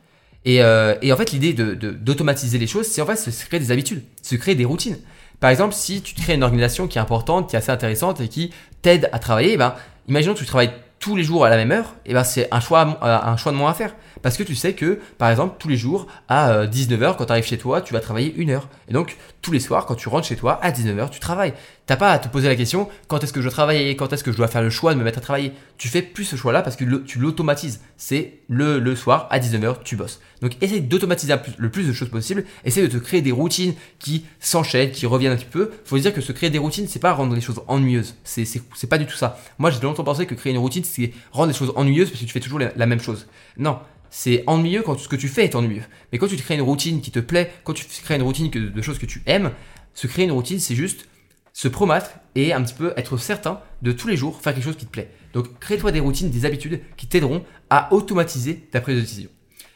Et, 0.46 0.62
euh, 0.62 0.94
et 1.02 1.12
en 1.12 1.16
fait, 1.16 1.32
l'idée 1.32 1.52
de, 1.52 1.74
d'automatiser 1.74 2.58
les 2.58 2.66
choses, 2.66 2.86
c'est 2.86 3.02
en 3.02 3.06
fait 3.06 3.16
se 3.16 3.46
créer 3.46 3.60
des 3.60 3.70
habitudes, 3.70 4.02
se 4.22 4.34
créer 4.36 4.54
des 4.54 4.64
routines. 4.64 4.96
Par 5.40 5.50
exemple, 5.50 5.74
si 5.74 6.00
tu 6.00 6.14
crées 6.14 6.34
une 6.34 6.44
organisation 6.44 6.86
qui 6.88 6.98
est 6.98 7.00
importante, 7.00 7.50
qui 7.50 7.56
est 7.56 7.58
assez 7.58 7.72
intéressante 7.72 8.20
et 8.20 8.28
qui 8.28 8.52
t'aide 8.80 9.10
à 9.12 9.18
travailler, 9.18 9.54
eh 9.54 9.56
ben, 9.58 9.74
imaginons 10.08 10.34
que 10.34 10.38
tu 10.38 10.46
travailles 10.46 10.72
tous 10.98 11.16
les 11.16 11.24
jours 11.24 11.44
à 11.44 11.50
la 11.50 11.56
même 11.56 11.72
heure, 11.72 11.94
et 12.06 12.10
eh 12.10 12.14
ben 12.14 12.24
c'est 12.24 12.48
un 12.52 12.60
choix, 12.60 12.98
un 13.02 13.36
choix 13.36 13.52
de 13.52 13.56
moins 13.56 13.72
à 13.72 13.74
faire. 13.74 13.94
Parce 14.22 14.36
que 14.36 14.42
tu 14.42 14.54
sais 14.54 14.74
que, 14.74 14.98
par 15.18 15.30
exemple, 15.30 15.56
tous 15.58 15.68
les 15.68 15.76
jours, 15.76 16.06
à 16.28 16.66
19h, 16.66 17.02
euh, 17.02 17.12
quand 17.14 17.26
tu 17.26 17.32
arrives 17.32 17.44
chez 17.44 17.58
toi, 17.58 17.80
tu 17.80 17.92
vas 17.92 18.00
travailler 18.00 18.34
une 18.36 18.50
heure. 18.50 18.68
Et 18.88 18.92
donc, 18.92 19.16
tous 19.42 19.52
les 19.52 19.60
soirs, 19.60 19.86
quand 19.86 19.94
tu 19.94 20.08
rentres 20.08 20.26
chez 20.26 20.36
toi, 20.36 20.58
à 20.62 20.70
19h, 20.70 21.10
tu 21.10 21.20
travailles. 21.20 21.54
T'as 21.86 21.96
pas 21.96 22.10
à 22.10 22.18
te 22.18 22.26
poser 22.26 22.48
la 22.48 22.56
question, 22.56 22.88
quand 23.06 23.22
est-ce 23.22 23.32
que 23.32 23.40
je 23.40 23.46
dois 23.46 23.52
travailler, 23.52 23.94
quand 23.94 24.12
est-ce 24.12 24.24
que 24.24 24.32
je 24.32 24.36
dois 24.36 24.48
faire 24.48 24.62
le 24.62 24.70
choix 24.70 24.92
de 24.94 24.98
me 24.98 25.04
mettre 25.04 25.18
à 25.18 25.20
travailler? 25.20 25.52
Tu 25.78 25.86
fais 25.88 26.02
plus 26.02 26.24
ce 26.24 26.34
choix-là 26.34 26.62
parce 26.62 26.74
que 26.74 26.84
tu 27.04 27.18
l'automatises. 27.18 27.80
C'est 27.96 28.40
le, 28.48 28.80
le 28.80 28.96
soir, 28.96 29.28
à 29.30 29.38
19h, 29.38 29.76
tu 29.84 29.94
bosses. 29.94 30.20
Donc, 30.40 30.56
essaye 30.60 30.80
d'automatiser 30.80 31.34
le 31.58 31.70
plus 31.70 31.86
de 31.86 31.92
choses 31.92 32.08
possible. 32.08 32.44
Essaye 32.64 32.88
de 32.88 32.98
te 32.98 33.02
créer 33.02 33.22
des 33.22 33.32
routines 33.32 33.74
qui 33.98 34.24
s'enchaînent, 34.40 34.90
qui 34.90 35.06
reviennent 35.06 35.32
un 35.32 35.36
petit 35.36 35.44
peu. 35.44 35.70
Faut 35.84 35.96
dire 35.98 36.12
que 36.12 36.20
se 36.20 36.32
créer 36.32 36.50
des 36.50 36.58
routines, 36.58 36.88
c'est 36.88 36.98
pas 36.98 37.12
rendre 37.12 37.34
les 37.34 37.40
choses 37.40 37.62
ennuyeuses. 37.68 38.16
C'est, 38.24 38.88
pas 38.88 38.98
du 38.98 39.06
tout 39.06 39.16
ça. 39.16 39.38
Moi, 39.58 39.70
j'ai 39.70 39.80
longtemps 39.80 40.04
pensé 40.04 40.26
que 40.26 40.34
créer 40.34 40.52
une 40.52 40.58
routine, 40.58 40.84
c'est 40.84 41.12
rendre 41.30 41.52
les 41.52 41.56
choses 41.56 41.72
ennuyeuses 41.76 42.10
parce 42.10 42.20
que 42.20 42.26
tu 42.26 42.32
fais 42.32 42.40
toujours 42.40 42.58
la 42.58 42.86
même 42.86 43.00
chose. 43.00 43.26
Non, 43.58 43.78
c'est 44.10 44.44
ennuyeux 44.46 44.82
quand 44.82 44.98
ce 44.98 45.08
que 45.08 45.16
tu 45.16 45.28
fais 45.28 45.44
est 45.44 45.54
ennuyeux. 45.54 45.84
Mais 46.12 46.18
quand 46.18 46.28
tu 46.28 46.36
te 46.36 46.42
crées 46.42 46.54
une 46.54 46.62
routine 46.62 47.00
qui 47.00 47.10
te 47.10 47.20
plaît, 47.20 47.52
quand 47.64 47.72
tu 47.72 47.84
crées 47.84 48.16
une 48.16 48.22
routine 48.22 48.50
de 48.50 48.82
choses 48.82 48.98
que 48.98 49.06
tu 49.06 49.22
aimes, 49.26 49.52
se 49.94 50.06
créer 50.06 50.24
une 50.24 50.32
routine, 50.32 50.60
c'est 50.60 50.74
juste 50.74 51.08
se 51.52 51.68
promettre 51.68 52.10
et 52.34 52.52
un 52.52 52.62
petit 52.62 52.74
peu 52.74 52.92
être 52.98 53.16
certain 53.16 53.60
de 53.80 53.90
tous 53.90 54.08
les 54.08 54.16
jours 54.16 54.42
faire 54.42 54.52
quelque 54.52 54.64
chose 54.64 54.76
qui 54.76 54.84
te 54.84 54.90
plaît. 54.90 55.10
Donc 55.32 55.58
crée-toi 55.58 55.90
des 55.90 56.00
routines, 56.00 56.28
des 56.28 56.44
habitudes 56.44 56.82
qui 56.98 57.06
t'aideront 57.06 57.44
à 57.70 57.92
automatiser 57.94 58.56
ta 58.56 58.82
prise 58.82 58.96
de 58.96 59.00
décision. 59.00 59.30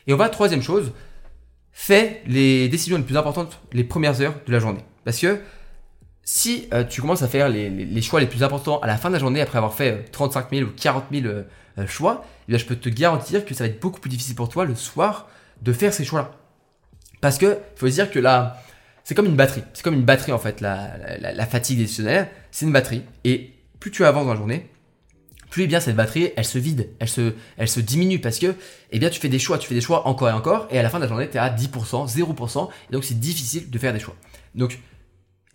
Et 0.07 0.13
on 0.13 0.19
va 0.19 0.29
troisième 0.29 0.61
chose, 0.61 0.93
fais 1.73 2.23
les 2.27 2.69
décisions 2.69 2.99
les 2.99 3.03
plus 3.03 3.17
importantes 3.17 3.61
les 3.73 3.85
premières 3.85 4.21
heures 4.21 4.35
de 4.47 4.53
la 4.53 4.61
journée. 4.61 4.85
Parce 5.05 5.19
que 5.19 5.41
si 6.33 6.69
euh, 6.73 6.85
tu 6.85 7.01
commences 7.01 7.23
à 7.23 7.29
faire 7.29 7.49
les, 7.49 8.03
choix 8.03 8.21
les 8.21 8.29
plus 8.29 8.45
importants 8.45 8.79
à 8.79 8.87
la 8.87 8.97
fin 8.97 9.09
de 9.09 9.15
la 9.15 9.19
journée 9.19 9.41
après 9.41 9.59
avoir 9.59 9.75
fait 9.75 10.05
35 10.13 10.45
euh, 10.53 10.59
000 10.59 10.71
ou 10.71 10.73
40 10.81 11.07
000 11.11 11.27
euh, 11.27 11.43
choix, 11.89 12.25
eh 12.49 12.57
je 12.57 12.65
peux 12.65 12.77
te 12.77 12.89
garantir 12.89 13.45
que 13.45 13.53
ça 13.53 13.65
va 13.65 13.69
être 13.69 13.81
beaucoup 13.81 13.99
plus 13.99 14.11
difficile 14.11 14.37
pour 14.37 14.49
toi 14.49 14.65
le 14.65 14.77
soir 14.77 15.29
de 15.61 15.73
faire 15.73 15.93
ces 15.93 16.05
choix-là. 16.05 16.31
Parce 17.21 17.37
que 17.37 17.47
il 17.47 17.79
faut 17.79 17.89
se 17.89 17.95
dire 17.95 18.13
que 18.13 18.21
là, 18.21 18.63
c'est 19.03 19.17
comme 19.17 19.27
une 19.27 19.35
batterie. 19.35 19.65
C'est 19.73 19.83
comme 19.83 19.95
une 19.95 20.05
batterie 20.05 20.31
en 20.31 20.39
fait. 20.39 20.61
La, 20.61 21.47
fatigue 21.47 21.79
décisionnelle, 21.79 22.29
c'est 22.53 22.65
une 22.65 22.73
batterie. 22.73 23.03
Et 23.25 23.53
plus 23.81 23.91
tu 23.91 24.05
avances 24.05 24.27
dans 24.27 24.35
la 24.35 24.39
journée, 24.39 24.71
plus 25.51 25.65
eh 25.65 25.67
bien 25.67 25.81
cette 25.81 25.97
batterie, 25.97 26.31
elle 26.37 26.45
se 26.45 26.59
vide, 26.59 26.91
elle 27.01 27.09
se, 27.09 27.35
elle 27.57 27.69
se 27.69 27.81
diminue 27.81 28.21
parce 28.21 28.39
que 28.39 28.55
eh 28.93 29.01
bien 29.01 29.11
tu 29.11 29.19
fais 29.19 29.29
des 29.29 29.41
choix, 29.41 29.59
tu 29.59 29.67
fais 29.67 29.75
des 29.75 29.81
choix 29.81 30.07
encore 30.07 30.29
et 30.29 30.33
encore, 30.33 30.69
et 30.71 30.79
à 30.79 30.85
la 30.85 30.91
fin 30.91 30.99
de 30.99 31.03
la 31.03 31.09
journée, 31.09 31.29
tu 31.29 31.39
es 31.39 31.41
à 31.41 31.51
10%, 31.51 32.09
0%, 32.09 32.69
et 32.89 32.93
donc 32.93 33.03
c'est 33.03 33.19
difficile 33.19 33.69
de 33.69 33.79
faire 33.81 33.93
des 33.93 33.99
choix. 33.99 34.15
Donc 34.55 34.79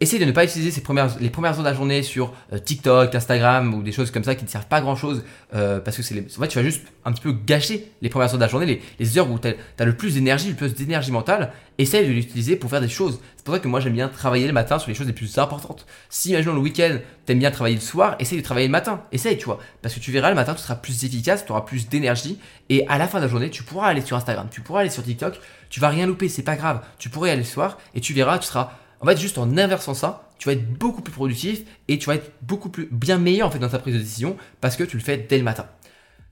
Essaye 0.02 0.20
de 0.20 0.26
ne 0.26 0.34
pas 0.34 0.44
utiliser 0.44 0.72
ces 0.72 0.82
premières, 0.82 1.18
les 1.22 1.30
premières 1.30 1.54
heures 1.54 1.64
de 1.64 1.70
la 1.70 1.74
journée 1.74 2.04
sur 2.04 2.34
euh, 2.52 2.60
TikTok, 2.60 3.16
Instagram 3.16 3.74
ou 3.74 3.82
des 3.82 3.94
choses 3.94 4.12
comme 4.12 4.26
ça 4.26 4.36
qui 4.36 4.44
ne 4.44 4.50
servent 4.50 4.68
pas 4.68 4.82
grand 4.82 4.98
chose 4.98 5.24
euh, 5.54 5.80
parce 5.80 5.96
que 5.96 6.04
c'est 6.04 6.20
en 6.20 6.42
fait 6.42 6.50
tu 6.50 6.58
vas 6.58 6.66
juste 6.66 6.86
un 7.06 7.14
petit 7.14 7.22
peu 7.22 7.32
gâcher 7.32 7.90
les 8.02 8.10
premières 8.10 8.28
heures 8.28 8.36
de 8.36 8.42
la 8.42 8.50
journée, 8.50 8.66
les, 8.66 8.82
les 9.00 9.18
heures 9.18 9.32
où 9.32 9.40
tu 9.40 9.48
as, 9.48 9.86
le 9.86 9.96
plus 9.96 10.16
d'énergie, 10.16 10.50
le 10.50 10.56
plus 10.56 10.74
d'énergie 10.74 11.14
mentale. 11.14 11.54
Essaye 11.78 12.06
de 12.06 12.12
l'utiliser 12.12 12.58
pour 12.58 12.70
faire 12.70 12.82
des 12.82 12.90
choses. 12.90 13.22
C'est 13.38 13.46
pour 13.46 13.54
ça 13.54 13.62
que 13.62 13.70
moi 13.70 13.80
j'aime 13.80 13.94
bien 13.94 14.10
travailler 14.10 14.48
le 14.48 14.54
matin 14.54 14.80
sur 14.80 14.90
les 14.90 14.96
choses 14.96 15.08
les 15.08 15.14
plus 15.14 15.38
importantes. 15.38 15.86
Si 16.10 16.32
imaginons 16.32 16.56
le 16.56 16.60
week-end, 16.60 16.98
t'aimes 17.26 17.40
bien 17.40 17.52
travailler 17.52 17.76
le 17.76 17.82
soir, 17.82 18.18
essaye 18.20 18.38
de 18.38 18.44
travailler 18.44 18.68
le 18.68 18.74
matin. 18.74 19.02
Essaye, 19.14 19.38
tu 19.38 19.46
vois. 19.46 19.60
Parce 19.82 19.96
que 19.96 20.02
tu 20.02 20.12
verras 20.12 20.28
le 20.28 20.36
matin, 20.36 20.56
tu 20.56 20.62
seras 20.62 20.76
plus 20.76 21.06
efficace, 21.06 21.46
tu 21.46 21.54
auras 21.54 21.62
plus 21.62 21.88
d'énergie 21.88 22.38
et 22.70 22.86
à 22.90 22.98
la 22.98 23.08
fin 23.08 23.20
de 23.20 23.24
la 23.24 23.30
journée, 23.30 23.50
tu 23.50 23.64
pourras 23.64 23.88
aller 23.88 24.02
sur 24.02 24.18
Instagram, 24.18 24.50
tu 24.52 24.60
pourras 24.60 24.82
aller 24.82 24.90
sur 24.90 25.04
TikTok, 25.04 25.40
tu 25.70 25.80
vas 25.80 25.88
rien 25.88 26.06
louper, 26.06 26.28
c'est 26.28 26.44
pas 26.44 26.58
grave. 26.58 26.82
Tu 26.98 27.10
pourrais 27.10 27.32
aller 27.32 27.44
le 27.44 27.48
soir 27.48 27.78
et 27.94 28.02
tu 28.02 28.14
verras, 28.14 28.40
tu 28.40 28.48
seras 28.48 28.72
en 29.06 29.12
fait, 29.12 29.22
juste 29.22 29.38
en 29.38 29.56
inversant 29.58 29.94
ça, 29.94 30.30
tu 30.40 30.50
vas 30.50 30.54
être 30.54 30.68
beaucoup 30.80 31.02
plus 31.02 31.14
productif 31.14 31.62
et 31.88 32.00
tu 32.00 32.08
vas 32.08 32.16
être 32.16 32.32
beaucoup 32.42 32.70
plus 32.70 32.88
bien 32.92 33.20
meilleur 33.20 33.48
en 33.48 33.52
fait 33.52 33.60
dans 33.60 33.70
ta 33.70 33.78
prise 33.78 33.94
de 33.94 34.00
décision 34.00 34.36
parce 34.62 34.76
que 34.76 34.84
tu 34.84 34.98
le 34.98 35.04
fais 35.04 35.18
dès 35.18 35.38
le 35.38 35.44
matin. 35.44 35.68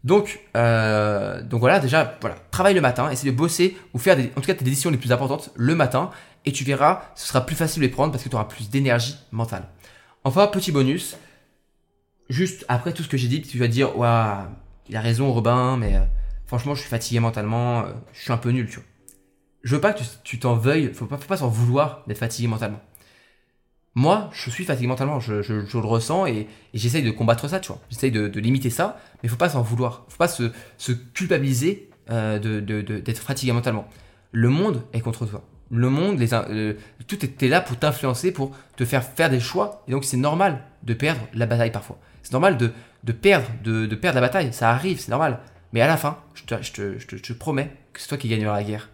Donc, 0.03 0.41
euh, 0.57 1.43
donc 1.43 1.59
voilà, 1.59 1.79
déjà, 1.79 2.17
voilà, 2.19 2.35
travaille 2.51 2.73
le 2.73 2.81
matin, 2.81 3.11
essaie 3.11 3.27
de 3.27 3.31
bosser 3.31 3.77
ou 3.93 3.99
faire 3.99 4.17
des, 4.17 4.31
en 4.35 4.41
tout 4.41 4.47
cas 4.47 4.55
tes 4.55 4.65
décisions 4.65 4.89
les 4.89 4.97
plus 4.97 5.11
importantes 5.11 5.51
le 5.55 5.75
matin 5.75 6.09
et 6.45 6.51
tu 6.51 6.63
verras, 6.63 7.03
ce 7.15 7.27
sera 7.27 7.45
plus 7.45 7.55
facile 7.55 7.81
de 7.81 7.87
les 7.87 7.91
prendre 7.91 8.11
parce 8.11 8.23
que 8.23 8.29
tu 8.29 8.35
auras 8.35 8.45
plus 8.45 8.69
d'énergie 8.69 9.17
mentale. 9.31 9.67
Enfin, 10.23 10.47
petit 10.47 10.71
bonus, 10.71 11.15
juste 12.29 12.65
après 12.69 12.91
tout 12.91 13.03
ce 13.03 13.07
que 13.07 13.17
j'ai 13.17 13.27
dit, 13.27 13.43
tu 13.43 13.59
vas 13.59 13.67
dire, 13.67 13.97
waouh, 13.97 14.47
il 14.89 14.95
a 14.97 15.01
raison 15.01 15.31
Robin, 15.31 15.77
mais 15.77 15.95
euh, 15.95 16.01
franchement, 16.47 16.73
je 16.73 16.81
suis 16.81 16.89
fatigué 16.89 17.19
mentalement, 17.19 17.81
euh, 17.81 17.93
je 18.13 18.23
suis 18.23 18.31
un 18.33 18.37
peu 18.37 18.49
nul, 18.49 18.67
tu 18.67 18.77
vois. 18.77 18.85
Je 19.63 19.75
veux 19.75 19.81
pas 19.81 19.93
que 19.93 20.03
tu 20.23 20.39
t'en 20.39 20.55
veuilles, 20.55 20.93
faut 20.93 21.05
pas, 21.05 21.17
faut 21.17 21.27
pas 21.27 21.37
s'en 21.37 21.47
vouloir 21.47 22.03
d'être 22.07 22.17
fatigué 22.17 22.47
mentalement. 22.47 22.81
Moi, 23.95 24.29
je 24.33 24.49
suis 24.49 24.65
fatigué 24.65 24.87
mentalement, 24.87 25.19
je, 25.19 25.33
le 25.33 25.79
ressens 25.85 26.25
et, 26.25 26.47
j'essaye 26.73 27.03
de 27.03 27.11
combattre 27.11 27.47
ça, 27.47 27.59
tu 27.59 27.67
vois. 27.67 27.79
J'essaye 27.89 28.11
de, 28.11 28.39
limiter 28.39 28.69
ça, 28.69 28.99
mais 29.21 29.29
faut 29.29 29.35
pas 29.35 29.49
s'en 29.49 29.61
vouloir. 29.61 30.05
Faut 30.09 30.17
pas 30.17 30.27
se, 30.27 30.51
se 30.77 30.91
culpabiliser 30.91 31.89
euh, 32.09 32.39
d'être 32.39 33.19
fatigué 33.19 33.51
mentalement. 33.51 33.87
Le 34.31 34.49
monde 34.49 34.83
est 34.93 34.99
contre 34.99 35.25
toi. 35.27 35.43
Le 35.69 35.89
monde, 35.89 36.21
euh, 36.21 36.73
tout 37.07 37.23
était 37.23 37.47
là 37.47 37.61
pour 37.61 37.77
t'influencer, 37.77 38.31
pour 38.31 38.55
te 38.75 38.83
faire 38.83 39.03
faire 39.03 39.29
des 39.29 39.39
choix. 39.39 39.83
Et 39.87 39.91
donc, 39.91 40.05
c'est 40.05 40.17
normal 40.17 40.63
de 40.83 40.93
perdre 40.93 41.21
la 41.33 41.45
bataille 41.45 41.71
parfois. 41.71 41.99
C'est 42.23 42.33
normal 42.33 42.57
de, 42.57 42.71
de 43.03 43.11
perdre, 43.11 43.47
de, 43.63 43.85
de, 43.85 43.95
perdre 43.95 44.15
la 44.15 44.21
bataille. 44.21 44.53
Ça 44.53 44.71
arrive, 44.71 44.99
c'est 44.99 45.09
normal. 45.11 45.39
Mais 45.71 45.81
à 45.81 45.87
la 45.87 45.97
fin, 45.97 46.17
je 46.33 46.43
te, 46.43 46.61
je 46.61 46.71
te, 46.73 46.97
je 46.99 47.21
te, 47.21 47.33
promets 47.33 47.71
que 47.93 48.01
c'est 48.01 48.07
toi 48.07 48.17
qui 48.17 48.27
gagneras 48.27 48.55
la 48.55 48.63
guerre. 48.63 48.89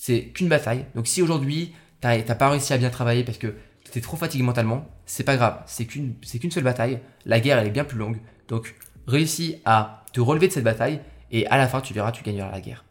C'est 0.00 0.26
qu'une 0.26 0.48
bataille. 0.48 0.86
Donc, 0.94 1.06
si 1.06 1.22
aujourd'hui, 1.22 1.74
t'as 2.00 2.22
pas 2.22 2.50
réussi 2.50 2.72
à 2.72 2.78
bien 2.78 2.90
travailler 2.90 3.24
parce 3.24 3.38
que 3.38 3.54
t'es 3.90 4.00
trop 4.00 4.16
fatigué 4.16 4.42
mentalement, 4.42 4.88
c'est 5.06 5.24
pas 5.24 5.36
grave. 5.36 5.60
C'est 5.66 5.86
qu'une, 5.86 6.14
qu'une 6.14 6.50
seule 6.50 6.64
bataille. 6.64 7.00
La 7.26 7.40
guerre, 7.40 7.58
elle 7.58 7.66
est 7.66 7.70
bien 7.70 7.84
plus 7.84 7.98
longue. 7.98 8.18
Donc, 8.48 8.74
réussis 9.06 9.56
à 9.64 10.04
te 10.12 10.20
relever 10.20 10.48
de 10.48 10.52
cette 10.52 10.64
bataille 10.64 11.00
et 11.30 11.46
à 11.48 11.56
la 11.56 11.66
fin, 11.66 11.80
tu 11.80 11.94
verras, 11.94 12.12
tu 12.12 12.22
gagneras 12.22 12.50
la 12.50 12.60
guerre. 12.60 12.84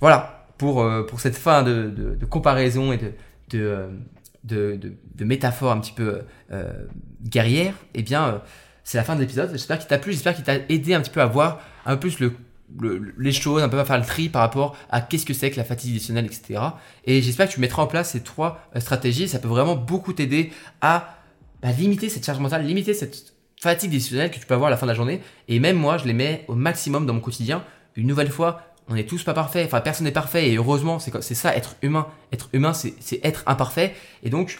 Voilà 0.00 0.46
pour, 0.58 0.82
euh, 0.82 1.04
pour 1.04 1.20
cette 1.20 1.36
fin 1.36 1.62
de, 1.62 1.90
de, 1.90 2.24
comparaison 2.24 2.92
et 2.92 2.98
de, 2.98 3.12
de, 3.50 3.90
de, 4.44 4.96
de, 5.14 5.24
métaphore 5.24 5.72
un 5.72 5.80
petit 5.80 5.92
peu 5.92 6.22
euh, 6.50 6.72
guerrière. 7.22 7.74
Eh 7.94 8.02
bien, 8.02 8.26
euh, 8.26 8.38
c'est 8.84 8.98
la 8.98 9.04
fin 9.04 9.14
de 9.14 9.20
l'épisode. 9.20 9.50
J'espère 9.52 9.78
qu'il 9.78 9.88
t'a 9.88 9.98
plu, 9.98 10.12
j'espère 10.12 10.34
qu'il 10.34 10.44
t'a 10.44 10.56
aidé 10.68 10.94
un 10.94 11.00
petit 11.00 11.10
peu 11.10 11.20
à 11.20 11.26
voir 11.26 11.60
un 11.84 11.94
peu 11.94 12.00
plus 12.00 12.20
le, 12.20 12.32
les 13.18 13.32
choses, 13.32 13.62
un 13.62 13.68
peu 13.68 13.78
à 13.78 13.84
faire 13.84 13.98
le 13.98 14.04
tri 14.04 14.28
par 14.28 14.42
rapport 14.42 14.76
à 14.90 15.00
qu'est-ce 15.00 15.26
que 15.26 15.34
c'est 15.34 15.50
que 15.50 15.56
la 15.56 15.64
fatigue 15.64 15.90
additionnelle, 15.90 16.26
etc. 16.26 16.60
Et 17.04 17.22
j'espère 17.22 17.48
que 17.48 17.52
tu 17.52 17.60
mettras 17.60 17.82
en 17.82 17.86
place 17.86 18.10
ces 18.10 18.22
trois 18.22 18.60
stratégies. 18.78 19.28
Ça 19.28 19.38
peut 19.38 19.48
vraiment 19.48 19.76
beaucoup 19.76 20.12
t'aider 20.12 20.52
à 20.80 21.16
bah, 21.62 21.70
limiter 21.72 22.08
cette 22.08 22.24
charge 22.24 22.38
mentale, 22.38 22.64
limiter 22.64 22.94
cette 22.94 23.34
fatigue 23.60 23.90
décisionnelle 23.90 24.30
que 24.30 24.38
tu 24.38 24.46
peux 24.46 24.54
avoir 24.54 24.68
à 24.68 24.70
la 24.70 24.76
fin 24.76 24.86
de 24.86 24.90
la 24.90 24.96
journée. 24.96 25.20
Et 25.48 25.60
même 25.60 25.76
moi, 25.76 25.98
je 25.98 26.06
les 26.06 26.14
mets 26.14 26.44
au 26.48 26.54
maximum 26.54 27.06
dans 27.06 27.14
mon 27.14 27.20
quotidien. 27.20 27.64
Une 27.94 28.06
nouvelle 28.06 28.30
fois, 28.30 28.62
on 28.88 28.94
n'est 28.94 29.06
tous 29.06 29.22
pas 29.22 29.34
parfaits. 29.34 29.66
Enfin, 29.66 29.80
personne 29.80 30.04
n'est 30.04 30.12
parfait. 30.12 30.50
Et 30.50 30.56
heureusement, 30.56 30.98
c'est 30.98 31.34
ça, 31.34 31.56
être 31.56 31.76
humain. 31.82 32.08
Être 32.32 32.48
humain, 32.52 32.72
c'est 32.72 33.20
être 33.22 33.42
imparfait. 33.46 33.94
Et 34.22 34.30
donc, 34.30 34.58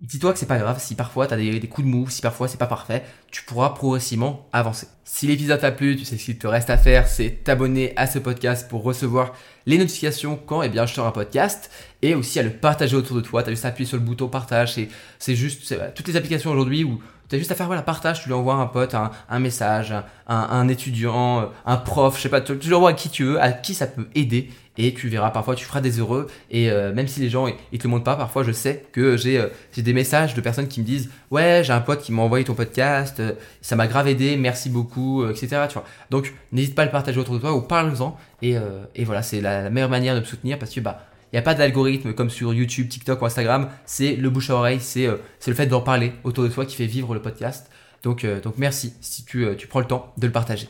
dis-toi 0.00 0.32
que 0.32 0.38
c'est 0.38 0.46
pas 0.46 0.58
grave 0.58 0.80
si 0.80 0.94
parfois 0.94 1.26
tu 1.26 1.34
as 1.34 1.36
des, 1.36 1.60
coups 1.68 1.86
de 1.86 1.90
mou, 1.90 2.08
si 2.08 2.22
parfois 2.22 2.48
c'est 2.48 2.58
pas 2.58 2.66
parfait, 2.66 3.04
tu 3.30 3.42
pourras 3.44 3.70
progressivement 3.70 4.48
avancer. 4.52 4.86
Si 5.04 5.26
l'épisode 5.26 5.60
t'a 5.60 5.72
plu, 5.72 5.96
tu 5.96 6.04
sais 6.04 6.16
ce 6.16 6.24
qu'il 6.24 6.38
te 6.38 6.46
reste 6.46 6.70
à 6.70 6.78
faire, 6.78 7.06
c'est 7.06 7.44
t'abonner 7.44 7.92
à 7.96 8.06
ce 8.06 8.18
podcast 8.18 8.68
pour 8.68 8.82
recevoir 8.82 9.34
les 9.66 9.76
notifications 9.76 10.36
quand 10.36 10.62
eh 10.62 10.68
bien, 10.68 10.86
je 10.86 10.94
sors 10.94 11.06
un 11.06 11.12
podcast 11.12 11.70
et 12.02 12.14
aussi 12.14 12.38
à 12.38 12.42
le 12.42 12.50
partager 12.50 12.96
autour 12.96 13.16
de 13.16 13.20
toi. 13.20 13.42
Tu 13.42 13.50
as 13.50 13.52
juste 13.52 13.64
à 13.64 13.68
appuyer 13.68 13.88
sur 13.88 13.98
le 13.98 14.02
bouton 14.02 14.28
partage, 14.28 14.78
c'est 15.18 15.34
juste 15.34 15.74
toutes 15.94 16.08
les 16.08 16.16
applications 16.16 16.50
aujourd'hui 16.50 16.84
où 16.84 17.00
tu 17.30 17.36
as 17.36 17.38
juste 17.38 17.52
à 17.52 17.54
faire 17.54 17.66
voilà, 17.66 17.82
partage, 17.82 18.22
tu 18.22 18.28
lui 18.28 18.34
envoies 18.34 18.54
un 18.54 18.66
pote, 18.66 18.94
un, 18.94 19.38
message, 19.38 19.94
un, 20.26 20.68
étudiant, 20.68 21.48
un 21.64 21.76
prof, 21.76 22.16
je 22.16 22.22
sais 22.22 22.28
pas, 22.28 22.40
tu, 22.40 22.58
tu 22.58 22.68
l'envoies 22.68 22.90
à 22.90 22.92
qui 22.92 23.08
tu 23.08 23.24
veux, 23.24 23.40
à 23.40 23.52
qui 23.52 23.72
ça 23.72 23.86
peut 23.86 24.08
aider 24.14 24.50
et 24.78 24.94
tu 24.94 25.08
verras 25.08 25.30
parfois 25.30 25.54
tu 25.54 25.64
feras 25.64 25.80
des 25.80 25.98
heureux 25.98 26.26
et 26.50 26.70
euh, 26.70 26.92
même 26.92 27.08
si 27.08 27.20
les 27.20 27.28
gens 27.28 27.46
ils, 27.72 27.78
te 27.78 27.84
le 27.84 27.90
montrent 27.90 28.04
pas 28.04 28.16
parfois 28.16 28.42
je 28.42 28.52
sais 28.52 28.84
que 28.92 29.16
j'ai 29.16 29.38
euh, 29.38 29.48
des 29.76 29.92
messages 29.92 30.34
de 30.34 30.40
personnes 30.40 30.68
qui 30.68 30.80
me 30.80 30.86
disent 30.86 31.10
ouais 31.30 31.62
j'ai 31.64 31.72
un 31.72 31.80
pote 31.80 32.00
qui 32.00 32.12
m'a 32.12 32.22
envoyé 32.22 32.44
ton 32.44 32.54
podcast 32.54 33.20
euh, 33.20 33.32
ça 33.60 33.76
m'a 33.76 33.86
grave 33.86 34.08
aidé 34.08 34.36
merci 34.36 34.70
beaucoup 34.70 35.26
etc 35.26 35.64
tu 35.68 35.74
vois 35.74 35.84
donc 36.10 36.32
n'hésite 36.52 36.74
pas 36.74 36.82
à 36.82 36.84
le 36.86 36.90
partager 36.90 37.18
autour 37.18 37.34
de 37.34 37.40
toi 37.40 37.52
ou 37.52 37.62
parle-en 37.62 38.16
et, 38.42 38.56
et 38.94 39.04
voilà 39.04 39.22
c'est 39.22 39.40
la, 39.40 39.68
meilleure 39.70 39.90
manière 39.90 40.14
de 40.14 40.20
me 40.20 40.24
soutenir 40.24 40.58
parce 40.58 40.72
que 40.72 40.80
bah 40.80 41.09
il 41.32 41.36
n'y 41.36 41.38
a 41.38 41.42
pas 41.42 41.54
d'algorithme 41.54 42.12
comme 42.12 42.30
sur 42.30 42.52
YouTube, 42.52 42.88
TikTok 42.88 43.22
ou 43.22 43.26
Instagram, 43.26 43.68
c'est 43.86 44.16
le 44.16 44.30
bouche 44.30 44.50
à 44.50 44.54
oreille, 44.56 44.80
c'est 44.80 45.06
le 45.06 45.54
fait 45.54 45.66
d'en 45.66 45.80
parler 45.80 46.12
autour 46.24 46.44
de 46.44 46.48
toi 46.48 46.66
qui 46.66 46.76
fait 46.76 46.86
vivre 46.86 47.14
le 47.14 47.22
podcast. 47.22 47.70
Donc, 48.02 48.26
donc 48.26 48.54
merci 48.56 48.94
si 49.00 49.24
tu, 49.24 49.46
tu 49.56 49.66
prends 49.66 49.80
le 49.80 49.86
temps 49.86 50.12
de 50.16 50.26
le 50.26 50.32
partager. 50.32 50.68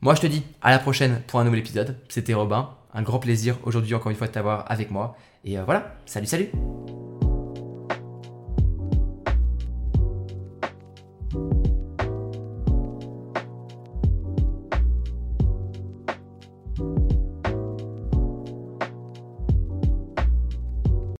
Moi 0.00 0.14
je 0.14 0.20
te 0.20 0.26
dis 0.26 0.42
à 0.62 0.70
la 0.70 0.78
prochaine 0.78 1.20
pour 1.26 1.40
un 1.40 1.44
nouvel 1.44 1.60
épisode. 1.60 1.96
C'était 2.08 2.34
Robin 2.34 2.70
un 2.94 3.02
grand 3.02 3.18
plaisir 3.18 3.56
aujourd'hui 3.64 3.94
encore 3.94 4.10
une 4.10 4.16
fois 4.16 4.26
de 4.26 4.32
t'avoir 4.32 4.64
avec 4.70 4.90
moi. 4.90 5.16
Et 5.44 5.58
euh, 5.58 5.64
voilà, 5.64 5.94
salut 6.06 6.26
salut 6.26 6.50